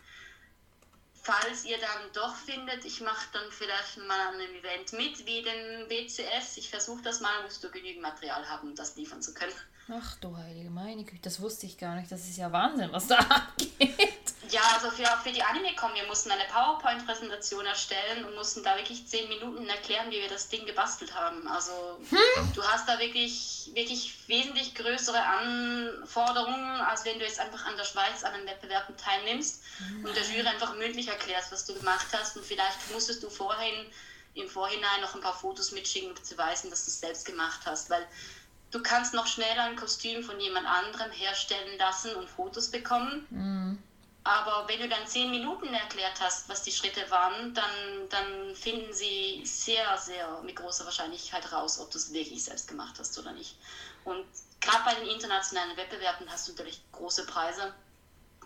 Falls 1.22 1.64
ihr 1.64 1.78
dann 1.78 2.12
doch 2.14 2.34
findet, 2.34 2.84
ich 2.84 3.00
mache 3.00 3.26
dann 3.32 3.50
vielleicht 3.50 3.98
mal 3.98 4.28
an 4.28 4.34
einem 4.34 4.54
Event 4.54 4.92
mit, 4.92 5.26
wie 5.26 5.42
dem 5.42 5.88
WCS. 5.88 6.56
Ich 6.56 6.70
versuche 6.70 7.02
das 7.02 7.20
mal, 7.20 7.42
musst 7.42 7.62
du 7.62 7.70
genügend 7.70 8.02
Material 8.02 8.48
haben, 8.48 8.68
um 8.68 8.74
das 8.74 8.96
liefern 8.96 9.20
zu 9.20 9.34
können. 9.34 9.52
Ach 9.90 10.16
du 10.16 10.36
Heilige, 10.36 10.70
meine 10.70 11.04
Güte, 11.04 11.22
das 11.22 11.40
wusste 11.40 11.66
ich 11.66 11.78
gar 11.78 11.96
nicht. 11.96 12.12
Das 12.12 12.20
ist 12.28 12.36
ja 12.36 12.52
Wahnsinn, 12.52 12.92
was 12.92 13.06
da 13.06 13.18
abgeht. 13.18 14.17
Ja, 14.50 14.62
also 14.74 14.90
für, 14.90 15.04
für 15.22 15.32
die 15.32 15.42
Anime-Com, 15.42 15.94
wir 15.94 16.06
mussten 16.06 16.30
eine 16.30 16.44
PowerPoint-Präsentation 16.44 17.66
erstellen 17.66 18.24
und 18.24 18.34
mussten 18.36 18.62
da 18.62 18.76
wirklich 18.76 19.06
zehn 19.06 19.28
Minuten 19.28 19.68
erklären, 19.68 20.10
wie 20.10 20.20
wir 20.20 20.28
das 20.28 20.48
Ding 20.48 20.64
gebastelt 20.64 21.14
haben. 21.14 21.46
Also 21.48 21.98
hm? 22.08 22.52
du 22.54 22.62
hast 22.62 22.88
da 22.88 22.98
wirklich, 22.98 23.70
wirklich 23.74 24.16
wesentlich 24.28 24.74
größere 24.74 25.20
Anforderungen, 25.20 26.80
als 26.80 27.04
wenn 27.04 27.18
du 27.18 27.24
jetzt 27.24 27.40
einfach 27.40 27.66
an 27.66 27.76
der 27.76 27.84
Schweiz 27.84 28.22
an 28.22 28.32
den 28.34 28.46
Wettbewerben 28.46 28.96
teilnimmst 28.96 29.62
hm. 29.78 30.04
und 30.04 30.16
der 30.16 30.22
Jury 30.24 30.46
einfach 30.46 30.74
mündlich 30.76 31.08
erklärst, 31.08 31.50
was 31.50 31.66
du 31.66 31.74
gemacht 31.74 32.06
hast. 32.12 32.36
Und 32.36 32.46
vielleicht 32.46 32.90
musstest 32.92 33.22
du 33.22 33.30
vorhin 33.30 33.86
im 34.34 34.48
Vorhinein 34.48 35.00
noch 35.00 35.14
ein 35.14 35.20
paar 35.20 35.36
Fotos 35.36 35.72
mitschicken, 35.72 36.10
um 36.10 36.24
zu 36.24 36.38
weisen, 36.38 36.70
dass 36.70 36.84
du 36.84 36.90
es 36.90 37.00
selbst 37.00 37.26
gemacht 37.26 37.60
hast. 37.66 37.90
Weil 37.90 38.06
du 38.70 38.80
kannst 38.82 39.14
noch 39.14 39.26
schneller 39.26 39.64
ein 39.64 39.76
Kostüm 39.76 40.22
von 40.22 40.38
jemand 40.38 40.66
anderem 40.66 41.10
herstellen 41.10 41.76
lassen 41.76 42.14
und 42.14 42.30
Fotos 42.30 42.70
bekommen. 42.70 43.26
Mhm. 43.30 43.82
Aber 44.28 44.68
wenn 44.68 44.78
du 44.78 44.88
dann 44.90 45.06
zehn 45.06 45.30
Minuten 45.30 45.72
erklärt 45.72 46.20
hast, 46.20 46.50
was 46.50 46.62
die 46.62 46.70
Schritte 46.70 47.00
waren, 47.10 47.54
dann, 47.54 47.64
dann 48.10 48.54
finden 48.54 48.92
sie 48.92 49.40
sehr, 49.42 49.96
sehr 49.96 50.42
mit 50.44 50.54
großer 50.54 50.84
Wahrscheinlichkeit 50.84 51.50
raus, 51.50 51.80
ob 51.80 51.90
du 51.90 51.96
es 51.96 52.12
wirklich 52.12 52.44
selbst 52.44 52.68
gemacht 52.68 52.96
hast 52.98 53.18
oder 53.18 53.32
nicht. 53.32 53.56
Und 54.04 54.26
gerade 54.60 54.84
bei 54.84 54.94
den 54.96 55.08
internationalen 55.08 55.74
Wettbewerben 55.78 56.30
hast 56.30 56.46
du 56.46 56.52
natürlich 56.52 56.78
große 56.92 57.24
Preise. 57.24 57.72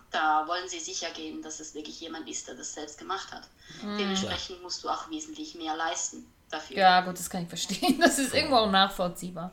Da 0.09 0.47
wollen 0.47 0.69
sie 0.69 0.79
sicher 0.79 1.11
gehen, 1.11 1.41
dass 1.41 1.59
es 1.59 1.75
wirklich 1.75 1.99
jemand 1.99 2.29
ist, 2.29 2.47
der 2.47 2.55
das 2.55 2.73
selbst 2.73 2.97
gemacht 2.97 3.33
hat. 3.33 3.43
Mhm. 3.81 3.97
Dementsprechend 3.97 4.63
musst 4.63 4.85
du 4.85 4.89
auch 4.89 5.09
wesentlich 5.09 5.53
mehr 5.55 5.75
leisten 5.75 6.25
dafür. 6.49 6.77
Ja, 6.77 7.01
gut, 7.01 7.19
das 7.19 7.29
kann 7.29 7.43
ich 7.43 7.49
verstehen. 7.49 7.99
Das 7.99 8.19
ist 8.19 8.33
irgendwo 8.33 8.55
auch 8.55 8.71
nachvollziehbar. 8.71 9.51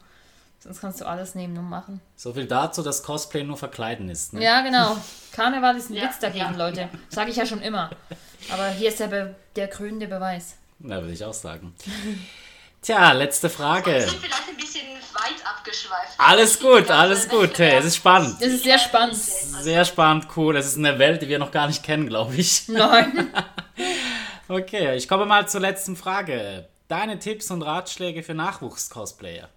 Sonst 0.62 0.82
kannst 0.82 1.00
du 1.00 1.06
alles 1.06 1.34
nehmen 1.34 1.56
und 1.56 1.70
machen. 1.70 2.02
So 2.16 2.34
viel 2.34 2.46
dazu, 2.46 2.82
dass 2.82 3.02
Cosplay 3.02 3.44
nur 3.44 3.56
verkleiden 3.56 4.10
ist. 4.10 4.34
Ne? 4.34 4.44
Ja, 4.44 4.60
genau. 4.60 4.94
Karneval 5.32 5.76
ist 5.76 5.88
ein 5.88 5.94
ja, 5.94 6.02
Witz 6.02 6.18
dagegen, 6.18 6.52
ja. 6.52 6.56
Leute. 6.56 6.88
Sage 7.08 7.30
ich 7.30 7.36
ja 7.36 7.46
schon 7.46 7.62
immer. 7.62 7.90
Aber 8.52 8.68
hier 8.68 8.90
ist 8.90 9.00
der, 9.00 9.06
Be 9.06 9.34
der 9.56 9.68
krönende 9.68 10.06
Beweis. 10.06 10.56
Na, 10.78 11.00
würde 11.00 11.14
ich 11.14 11.24
auch 11.24 11.32
sagen. 11.32 11.74
Tja, 12.82 13.12
letzte 13.12 13.48
Frage. 13.48 13.92
Wir 13.92 14.00
sind 14.02 14.20
vielleicht 14.20 14.48
ein 14.48 14.56
bisschen 14.56 14.86
weit 15.14 15.46
abgeschweift. 15.46 16.14
Alles 16.18 16.60
gut, 16.60 16.90
alles 16.90 17.28
gut. 17.28 17.58
Hey, 17.58 17.78
es 17.78 17.86
ist 17.86 17.96
spannend. 17.96 18.36
Es 18.40 18.52
ist 18.52 18.64
sehr 18.64 18.78
spannend. 18.78 19.16
Sehr 19.16 19.84
spannend, 19.86 20.28
cool. 20.36 20.56
Es 20.56 20.66
ist 20.66 20.76
eine 20.76 20.98
Welt, 20.98 21.22
die 21.22 21.28
wir 21.28 21.38
noch 21.38 21.52
gar 21.52 21.68
nicht 21.68 21.82
kennen, 21.82 22.06
glaube 22.06 22.34
ich. 22.36 22.68
Nein. 22.68 23.30
okay, 24.48 24.94
ich 24.94 25.08
komme 25.08 25.24
mal 25.24 25.48
zur 25.48 25.60
letzten 25.60 25.96
Frage. 25.96 26.68
Deine 26.88 27.18
Tipps 27.18 27.50
und 27.50 27.62
Ratschläge 27.62 28.22
für 28.22 28.34
Nachwuchs-Cosplayer? 28.34 29.48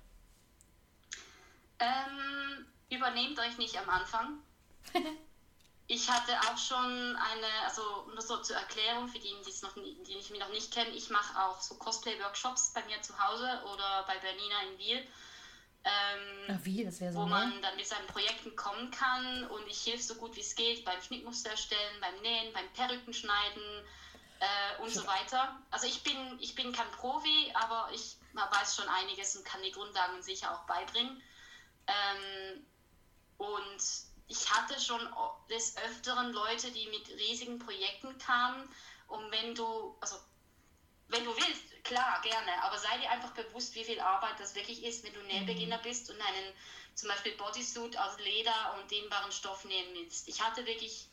Ähm, 1.83 2.65
übernehmt 2.89 3.39
euch 3.39 3.57
nicht 3.57 3.77
am 3.77 3.89
Anfang. 3.89 4.39
ich 5.87 6.09
hatte 6.09 6.31
auch 6.47 6.57
schon 6.57 7.15
eine, 7.15 7.65
also 7.65 8.07
nur 8.07 8.21
so 8.21 8.37
zur 8.37 8.55
Erklärung 8.55 9.07
für 9.07 9.19
die, 9.19 9.33
die, 9.45 9.65
noch, 9.65 9.73
die 9.73 10.15
mich 10.15 10.39
noch 10.39 10.49
nicht 10.49 10.73
kennen, 10.73 10.93
ich 10.93 11.09
mache 11.09 11.41
auch 11.41 11.59
so 11.59 11.75
Cosplay-Workshops 11.75 12.71
bei 12.73 12.83
mir 12.85 13.01
zu 13.01 13.17
Hause 13.19 13.61
oder 13.73 14.03
bei 14.07 14.17
Bernina 14.19 14.61
in 14.71 14.77
Wiel. 14.79 15.07
Ähm, 15.85 16.55
Ach, 16.55 16.59
wie? 16.63 16.85
Das 16.85 16.99
so 16.99 17.13
wo 17.13 17.25
man 17.25 17.61
dann 17.61 17.75
mit 17.75 17.85
seinen 17.85 18.07
Projekten 18.07 18.55
kommen 18.55 18.89
kann 18.91 19.45
und 19.47 19.67
ich 19.67 19.85
helfe 19.85 20.01
so 20.01 20.15
gut 20.15 20.33
wie 20.37 20.39
es 20.39 20.55
geht 20.55 20.85
beim 20.85 21.01
Schnittmuster 21.01 21.49
erstellen, 21.49 21.99
beim 21.99 22.15
Nähen, 22.21 22.53
beim 22.53 22.71
Perücken 22.71 23.13
schneiden 23.13 23.83
äh, 24.39 24.81
und 24.81 24.89
so 24.89 25.05
weiter. 25.05 25.59
Also 25.71 25.87
ich 25.87 26.01
bin, 26.03 26.15
ich 26.39 26.55
bin 26.55 26.71
kein 26.71 26.89
Profi, 26.91 27.51
aber 27.53 27.89
ich 27.93 28.15
weiß 28.33 28.77
schon 28.77 28.87
einiges 28.87 29.35
und 29.35 29.43
kann 29.43 29.61
die 29.61 29.71
Grundlagen 29.71 30.21
sicher 30.21 30.53
auch 30.53 30.65
beibringen. 30.65 31.21
Ähm, 31.87 32.65
und 33.37 33.81
ich 34.33 34.49
hatte 34.51 34.79
schon 34.81 34.99
des 35.47 35.77
Öfteren 35.77 36.33
Leute, 36.33 36.71
die 36.71 36.87
mit 36.87 37.07
riesigen 37.09 37.59
Projekten 37.59 38.17
kamen. 38.17 38.67
Und 39.07 39.31
wenn 39.31 39.53
du, 39.53 39.95
also 40.01 40.15
wenn 41.09 41.23
du 41.23 41.35
willst, 41.35 41.83
klar, 41.83 42.19
gerne, 42.23 42.63
aber 42.63 42.79
sei 42.79 42.97
dir 42.97 43.11
einfach 43.11 43.31
bewusst, 43.31 43.75
wie 43.75 43.83
viel 43.83 43.99
Arbeit 43.99 44.39
das 44.39 44.55
wirklich 44.55 44.83
ist, 44.83 45.03
wenn 45.03 45.13
du 45.13 45.21
Nähbeginner 45.21 45.77
mhm. 45.77 45.83
bist 45.83 46.09
und 46.09 46.19
einen 46.19 46.53
zum 46.95 47.09
Beispiel 47.09 47.33
Bodysuit 47.33 47.95
aus 47.99 48.17
Leder 48.19 48.75
und 48.75 48.89
dehnbaren 48.89 49.31
Stoff 49.31 49.65
nehmen 49.65 49.93
willst. 49.93 50.27
Ich 50.27 50.41
hatte 50.41 50.65
wirklich 50.65 51.07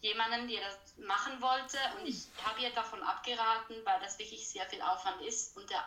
jemanden, 0.00 0.48
der 0.48 0.60
das 0.60 0.96
machen 0.98 1.40
wollte 1.40 1.78
und 1.98 2.08
ich 2.08 2.26
habe 2.44 2.60
ihr 2.62 2.70
davon 2.70 3.02
abgeraten, 3.02 3.76
weil 3.84 4.00
das 4.00 4.18
wirklich 4.18 4.48
sehr 4.48 4.66
viel 4.66 4.82
Aufwand 4.82 5.22
ist 5.22 5.56
und 5.56 5.70
der, 5.70 5.84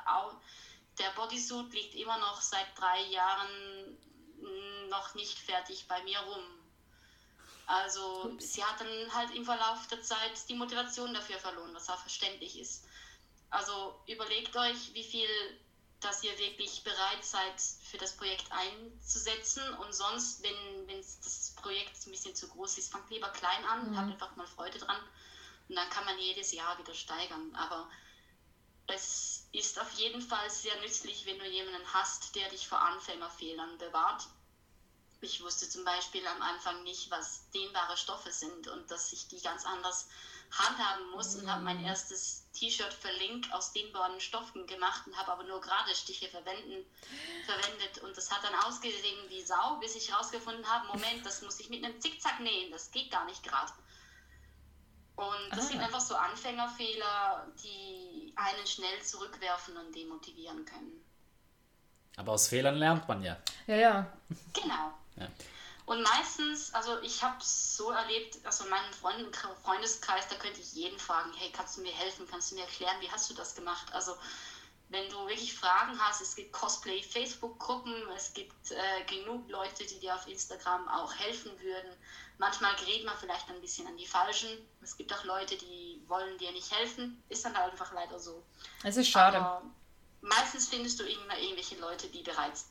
der 0.97 1.09
Bodysuit 1.11 1.73
liegt 1.73 1.95
immer 1.95 2.17
noch 2.19 2.39
seit 2.39 2.67
drei 2.77 3.01
Jahren 3.01 3.97
noch 4.89 5.13
nicht 5.15 5.37
fertig 5.37 5.85
bei 5.87 6.01
mir 6.03 6.19
rum. 6.19 6.58
Also 7.69 8.31
Ups. 8.31 8.53
sie 8.53 8.63
hat 8.63 8.79
dann 8.79 9.13
halt 9.13 9.29
im 9.35 9.45
Verlauf 9.45 9.85
der 9.87 10.01
Zeit 10.01 10.31
die 10.49 10.55
Motivation 10.55 11.13
dafür 11.13 11.37
verloren, 11.37 11.73
was 11.73 11.87
auch 11.87 11.99
verständlich 11.99 12.59
ist. 12.59 12.83
Also 13.51 14.01
überlegt 14.07 14.55
euch, 14.57 14.93
wie 14.93 15.03
viel 15.03 15.27
dass 15.99 16.23
ihr 16.23 16.37
wirklich 16.39 16.83
bereit 16.83 17.23
seid, 17.23 17.61
für 17.83 17.97
das 17.97 18.15
Projekt 18.15 18.49
einzusetzen. 18.51 19.61
Und 19.75 19.93
sonst, 19.93 20.41
wenn, 20.41 20.87
wenn 20.87 20.97
das 20.97 21.53
Projekt 21.61 22.07
ein 22.07 22.11
bisschen 22.11 22.35
zu 22.35 22.47
groß 22.47 22.77
ist, 22.77 22.91
fangt 22.91 23.09
lieber 23.09 23.29
klein 23.29 23.65
an, 23.65 23.91
mhm. 23.91 23.97
habt 23.97 24.11
einfach 24.11 24.35
mal 24.35 24.47
Freude 24.47 24.79
dran. 24.79 24.97
Und 25.67 25.75
dann 25.75 25.89
kann 25.89 26.05
man 26.05 26.17
jedes 26.17 26.53
Jahr 26.53 26.77
wieder 26.79 26.93
steigern. 26.93 27.53
Aber 27.53 27.89
es 28.87 29.49
ist 29.51 29.79
auf 29.79 29.91
jeden 29.91 30.21
Fall 30.21 30.49
sehr 30.49 30.79
nützlich, 30.79 31.25
wenn 31.25 31.37
du 31.37 31.45
jemanden 31.45 31.85
hast, 31.93 32.33
der 32.35 32.49
dich 32.49 32.67
vor 32.67 32.79
Anfängerfehlern 32.79 33.77
bewahrt. 33.77 34.27
Ich 35.21 35.43
wusste 35.43 35.69
zum 35.69 35.83
Beispiel 35.83 36.25
am 36.27 36.41
Anfang 36.41 36.83
nicht, 36.83 37.11
was 37.11 37.49
dehnbare 37.51 37.97
Stoffe 37.97 38.31
sind 38.31 38.67
und 38.67 38.89
dass 38.89 39.11
ich 39.11 39.27
die 39.27 39.41
ganz 39.41 39.65
anders 39.65 40.07
handhaben 40.51 41.11
muss 41.11 41.35
mhm. 41.35 41.41
und 41.41 41.51
habe 41.51 41.63
mein 41.63 41.83
erstes 41.83 42.49
T-Shirt 42.53 42.93
für 42.93 43.11
Link 43.11 43.51
aus 43.51 43.71
dehnbaren 43.73 44.19
Stoffen 44.19 44.65
gemacht 44.65 45.05
und 45.05 45.17
habe 45.17 45.31
aber 45.31 45.43
nur 45.43 45.61
gerade 45.61 45.93
Stiche 45.93 46.27
verwenden, 46.29 46.85
verwendet 47.45 47.99
und 48.03 48.17
das 48.17 48.31
hat 48.31 48.43
dann 48.43 48.55
ausgesehen 48.65 49.29
wie 49.29 49.41
Sau, 49.43 49.75
bis 49.79 49.95
ich 49.95 50.11
herausgefunden 50.11 50.65
habe, 50.67 50.87
Moment, 50.87 51.25
das 51.25 51.41
muss 51.41 51.59
ich 51.59 51.69
mit 51.69 51.83
einem 51.83 51.99
Zickzack 52.01 52.39
nähen, 52.39 52.71
das 52.71 52.91
geht 52.91 53.11
gar 53.11 53.25
nicht 53.25 53.43
gerade. 53.43 53.71
Und 55.15 55.51
das 55.51 55.65
ah. 55.65 55.67
sind 55.67 55.81
einfach 55.81 55.99
so 55.99 56.15
Anfängerfehler, 56.15 57.45
die 57.61 58.33
einen 58.37 58.65
schnell 58.65 59.03
zurückwerfen 59.03 59.75
und 59.75 59.93
demotivieren 59.93 60.63
können. 60.63 61.05
Aber 62.15 62.33
aus 62.33 62.47
Fehlern 62.47 62.75
lernt 62.75 63.07
man 63.07 63.21
ja. 63.21 63.37
Ja, 63.67 63.75
ja. 63.75 64.17
Genau. 64.53 64.93
Ja. 65.19 65.27
Und 65.85 66.03
meistens, 66.03 66.71
also 66.75 66.99
ich 67.01 67.23
habe 67.23 67.37
es 67.39 67.75
so 67.75 67.89
erlebt, 67.89 68.37
also 68.43 68.63
in 68.63 68.69
meinem 68.69 68.93
Freund 68.93 69.35
Freundeskreis, 69.63 70.27
da 70.27 70.35
könnte 70.35 70.59
ich 70.59 70.73
jeden 70.73 70.99
fragen, 70.99 71.31
hey, 71.35 71.51
kannst 71.51 71.77
du 71.77 71.81
mir 71.81 71.91
helfen, 71.91 72.27
kannst 72.29 72.51
du 72.51 72.55
mir 72.55 72.61
erklären, 72.61 72.95
wie 72.99 73.09
hast 73.09 73.29
du 73.29 73.33
das 73.33 73.55
gemacht? 73.55 73.91
Also 73.91 74.15
wenn 74.89 75.09
du 75.09 75.17
wirklich 75.27 75.53
Fragen 75.53 75.99
hast, 75.99 76.21
es 76.21 76.35
gibt 76.35 76.51
Cosplay-Facebook-Gruppen, 76.51 77.93
es 78.15 78.33
gibt 78.33 78.71
äh, 78.71 79.03
genug 79.05 79.49
Leute, 79.49 79.85
die 79.85 79.99
dir 79.99 80.15
auf 80.15 80.27
Instagram 80.27 80.87
auch 80.89 81.13
helfen 81.13 81.51
würden. 81.61 81.91
Manchmal 82.39 82.75
gerät 82.75 83.05
man 83.05 83.15
vielleicht 83.17 83.49
ein 83.49 83.61
bisschen 83.61 83.85
an 83.87 83.97
die 83.97 84.07
Falschen. 84.07 84.49
Es 84.81 84.97
gibt 84.97 85.13
auch 85.13 85.23
Leute, 85.25 85.57
die 85.57 86.01
wollen 86.07 86.37
dir 86.39 86.51
nicht 86.51 86.71
helfen. 86.71 87.21
Ist 87.29 87.45
dann 87.45 87.55
halt 87.55 87.71
einfach 87.71 87.93
leider 87.93 88.19
so. 88.19 88.43
Es 88.83 88.97
ist 88.97 89.09
schade. 89.09 89.37
Aber 89.37 89.63
meistens 90.21 90.69
findest 90.69 90.99
du 90.99 91.03
immer 91.03 91.37
irgendwelche 91.37 91.77
Leute, 91.79 92.07
die 92.07 92.23
bereits 92.23 92.69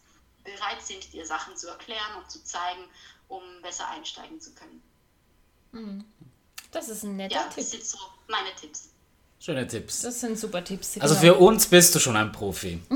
bereit 0.54 0.82
sind, 0.82 1.12
dir 1.12 1.26
Sachen 1.26 1.56
zu 1.56 1.68
erklären 1.68 2.16
und 2.18 2.30
zu 2.30 2.42
zeigen, 2.44 2.84
um 3.28 3.42
besser 3.62 3.88
einsteigen 3.88 4.40
zu 4.40 4.52
können. 4.54 4.82
Mhm. 5.72 6.04
Das 6.70 6.88
ist 6.88 7.02
ein 7.02 7.16
netter 7.16 7.36
ja, 7.36 7.42
Tipp. 7.44 7.56
Das 7.56 7.70
sind 7.70 7.84
so 7.84 7.98
meine 8.28 8.54
Tipps. 8.54 8.90
Schöne 9.40 9.66
Tipps. 9.66 10.02
Das 10.02 10.20
sind 10.20 10.38
super 10.38 10.64
Tipps. 10.64 10.98
Also 10.98 11.14
für 11.14 11.34
uns 11.34 11.66
bist 11.66 11.94
du 11.94 12.00
schon 12.00 12.16
ein 12.16 12.32
Profi. 12.32 12.82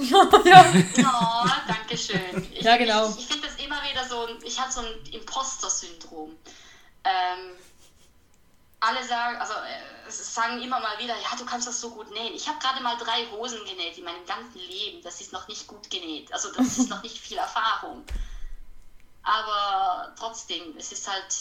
ja. 0.44 0.74
Oh, 0.98 1.48
danke 1.68 1.96
schön. 1.96 2.46
Ich, 2.53 2.62
ja, 2.62 2.76
genau. 2.76 3.09
Ich, 3.11 3.18
ich 3.18 3.26
finde 3.26 3.46
das 3.46 3.64
immer 3.64 3.80
wieder 3.82 4.07
so, 4.09 4.26
ich 4.44 4.59
habe 4.59 4.72
so 4.72 4.80
ein 4.80 5.12
Imposter-Syndrom. 5.12 6.30
Ähm, 7.05 7.57
alle 8.82 9.04
sagen, 9.04 9.36
also 9.38 9.54
äh, 9.54 10.10
sagen 10.10 10.60
immer 10.60 10.80
mal 10.80 10.98
wieder, 10.98 11.14
ja, 11.14 11.36
du 11.38 11.44
kannst 11.44 11.68
das 11.68 11.80
so 11.80 11.90
gut 11.90 12.10
nähen. 12.10 12.34
Ich 12.34 12.48
habe 12.48 12.58
gerade 12.58 12.82
mal 12.82 12.96
drei 12.96 13.26
Hosen 13.30 13.60
genäht 13.64 13.96
in 13.96 14.04
meinem 14.04 14.26
ganzen 14.26 14.58
Leben. 14.58 15.00
Das 15.02 15.20
ist 15.20 15.32
noch 15.32 15.46
nicht 15.46 15.68
gut 15.68 15.88
genäht. 15.88 16.32
Also 16.32 16.52
das 16.52 16.78
ist 16.78 16.90
noch 16.90 17.02
nicht 17.02 17.16
viel 17.16 17.38
Erfahrung. 17.38 18.04
Aber 19.22 20.12
trotzdem, 20.18 20.76
es 20.76 20.90
ist 20.90 21.08
halt, 21.08 21.32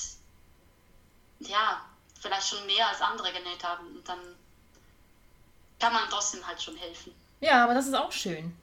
ja, 1.39 1.81
vielleicht 2.19 2.47
schon 2.47 2.63
mehr 2.67 2.87
als 2.87 3.01
andere 3.01 3.33
genäht 3.33 3.63
haben. 3.63 3.87
Und 3.87 4.07
dann 4.07 4.19
kann 5.79 5.93
man 5.93 6.03
trotzdem 6.11 6.45
halt 6.45 6.61
schon 6.61 6.75
helfen. 6.75 7.11
Ja, 7.39 7.63
aber 7.63 7.73
das 7.73 7.87
ist 7.87 7.95
auch 7.95 8.11
schön. 8.11 8.55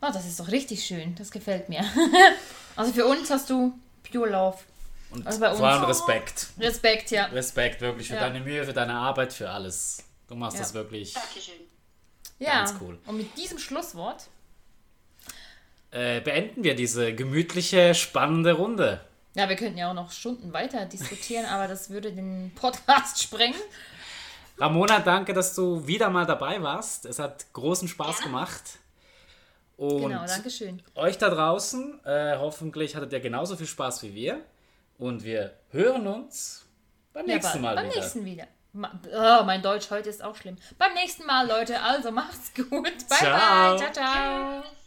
Oh, 0.00 0.10
das 0.12 0.24
ist 0.24 0.38
doch 0.38 0.48
richtig 0.48 0.86
schön. 0.86 1.16
Das 1.16 1.32
gefällt 1.32 1.68
mir. 1.68 1.84
also 2.76 2.92
für 2.92 3.06
uns 3.06 3.28
hast 3.28 3.50
du 3.50 3.76
Pure 4.08 4.30
Love. 4.30 4.58
Und 5.14 5.26
also 5.26 5.38
vor 5.38 5.68
allem 5.68 5.84
Respekt. 5.84 6.48
Respekt, 6.58 7.10
ja. 7.10 7.26
Respekt 7.26 7.80
wirklich 7.80 8.08
für 8.08 8.14
ja. 8.14 8.20
deine 8.20 8.40
Mühe, 8.40 8.64
für 8.64 8.72
deine 8.72 8.94
Arbeit, 8.94 9.32
für 9.32 9.48
alles. 9.48 10.02
Du 10.28 10.34
machst 10.34 10.56
ja. 10.56 10.62
das 10.62 10.74
wirklich. 10.74 11.14
Dankeschön. 11.14 11.54
Ja, 12.38 12.64
ganz 12.64 12.74
cool. 12.80 12.98
Und 13.06 13.16
mit 13.16 13.36
diesem 13.38 13.58
Schlusswort 13.58 14.24
äh, 15.92 16.20
beenden 16.20 16.64
wir 16.64 16.74
diese 16.74 17.14
gemütliche, 17.14 17.94
spannende 17.94 18.54
Runde. 18.54 19.00
Ja, 19.34 19.48
wir 19.48 19.56
könnten 19.56 19.78
ja 19.78 19.90
auch 19.90 19.94
noch 19.94 20.10
Stunden 20.10 20.52
weiter 20.52 20.86
diskutieren, 20.86 21.46
aber 21.46 21.68
das 21.68 21.90
würde 21.90 22.12
den 22.12 22.52
Podcast 22.54 23.22
sprengen. 23.22 23.60
Ramona, 24.58 25.00
danke, 25.00 25.32
dass 25.32 25.54
du 25.54 25.86
wieder 25.86 26.10
mal 26.10 26.26
dabei 26.26 26.62
warst. 26.62 27.06
Es 27.06 27.18
hat 27.18 27.52
großen 27.52 27.88
Spaß 27.88 28.18
Gerne. 28.18 28.30
gemacht. 28.30 28.62
Und 29.76 30.08
Genau, 30.08 30.24
danke 30.24 30.50
schön. 30.50 30.80
euch 30.94 31.18
da 31.18 31.30
draußen, 31.30 32.04
äh, 32.04 32.36
hoffentlich 32.38 32.94
hattet 32.94 33.12
ihr 33.12 33.18
genauso 33.20 33.56
viel 33.56 33.66
Spaß 33.66 34.04
wie 34.04 34.14
wir. 34.14 34.40
Und 34.98 35.24
wir 35.24 35.56
hören 35.70 36.06
uns 36.06 36.66
beim 37.12 37.26
Ja, 37.28 37.34
nächsten 37.36 37.52
beim, 37.54 37.62
Mal 37.62 37.74
beim 37.76 37.86
wieder. 37.90 37.96
nächsten 38.00 38.24
wieder. 38.24 38.46
Oh, 38.76 39.44
mein 39.44 39.62
Deutsch 39.62 39.90
heute 39.90 40.08
ist 40.10 40.22
auch 40.22 40.34
schlimm. 40.36 40.56
Beim 40.78 40.94
nächsten 40.94 41.24
Mal, 41.26 41.46
Leute. 41.46 41.80
Also 41.80 42.10
macht's 42.10 42.52
gut. 42.54 42.70
Bye, 42.70 43.18
Ciao. 43.18 43.76
bye. 43.78 43.92
Ciao, 43.92 43.92
ciao. 43.92 44.83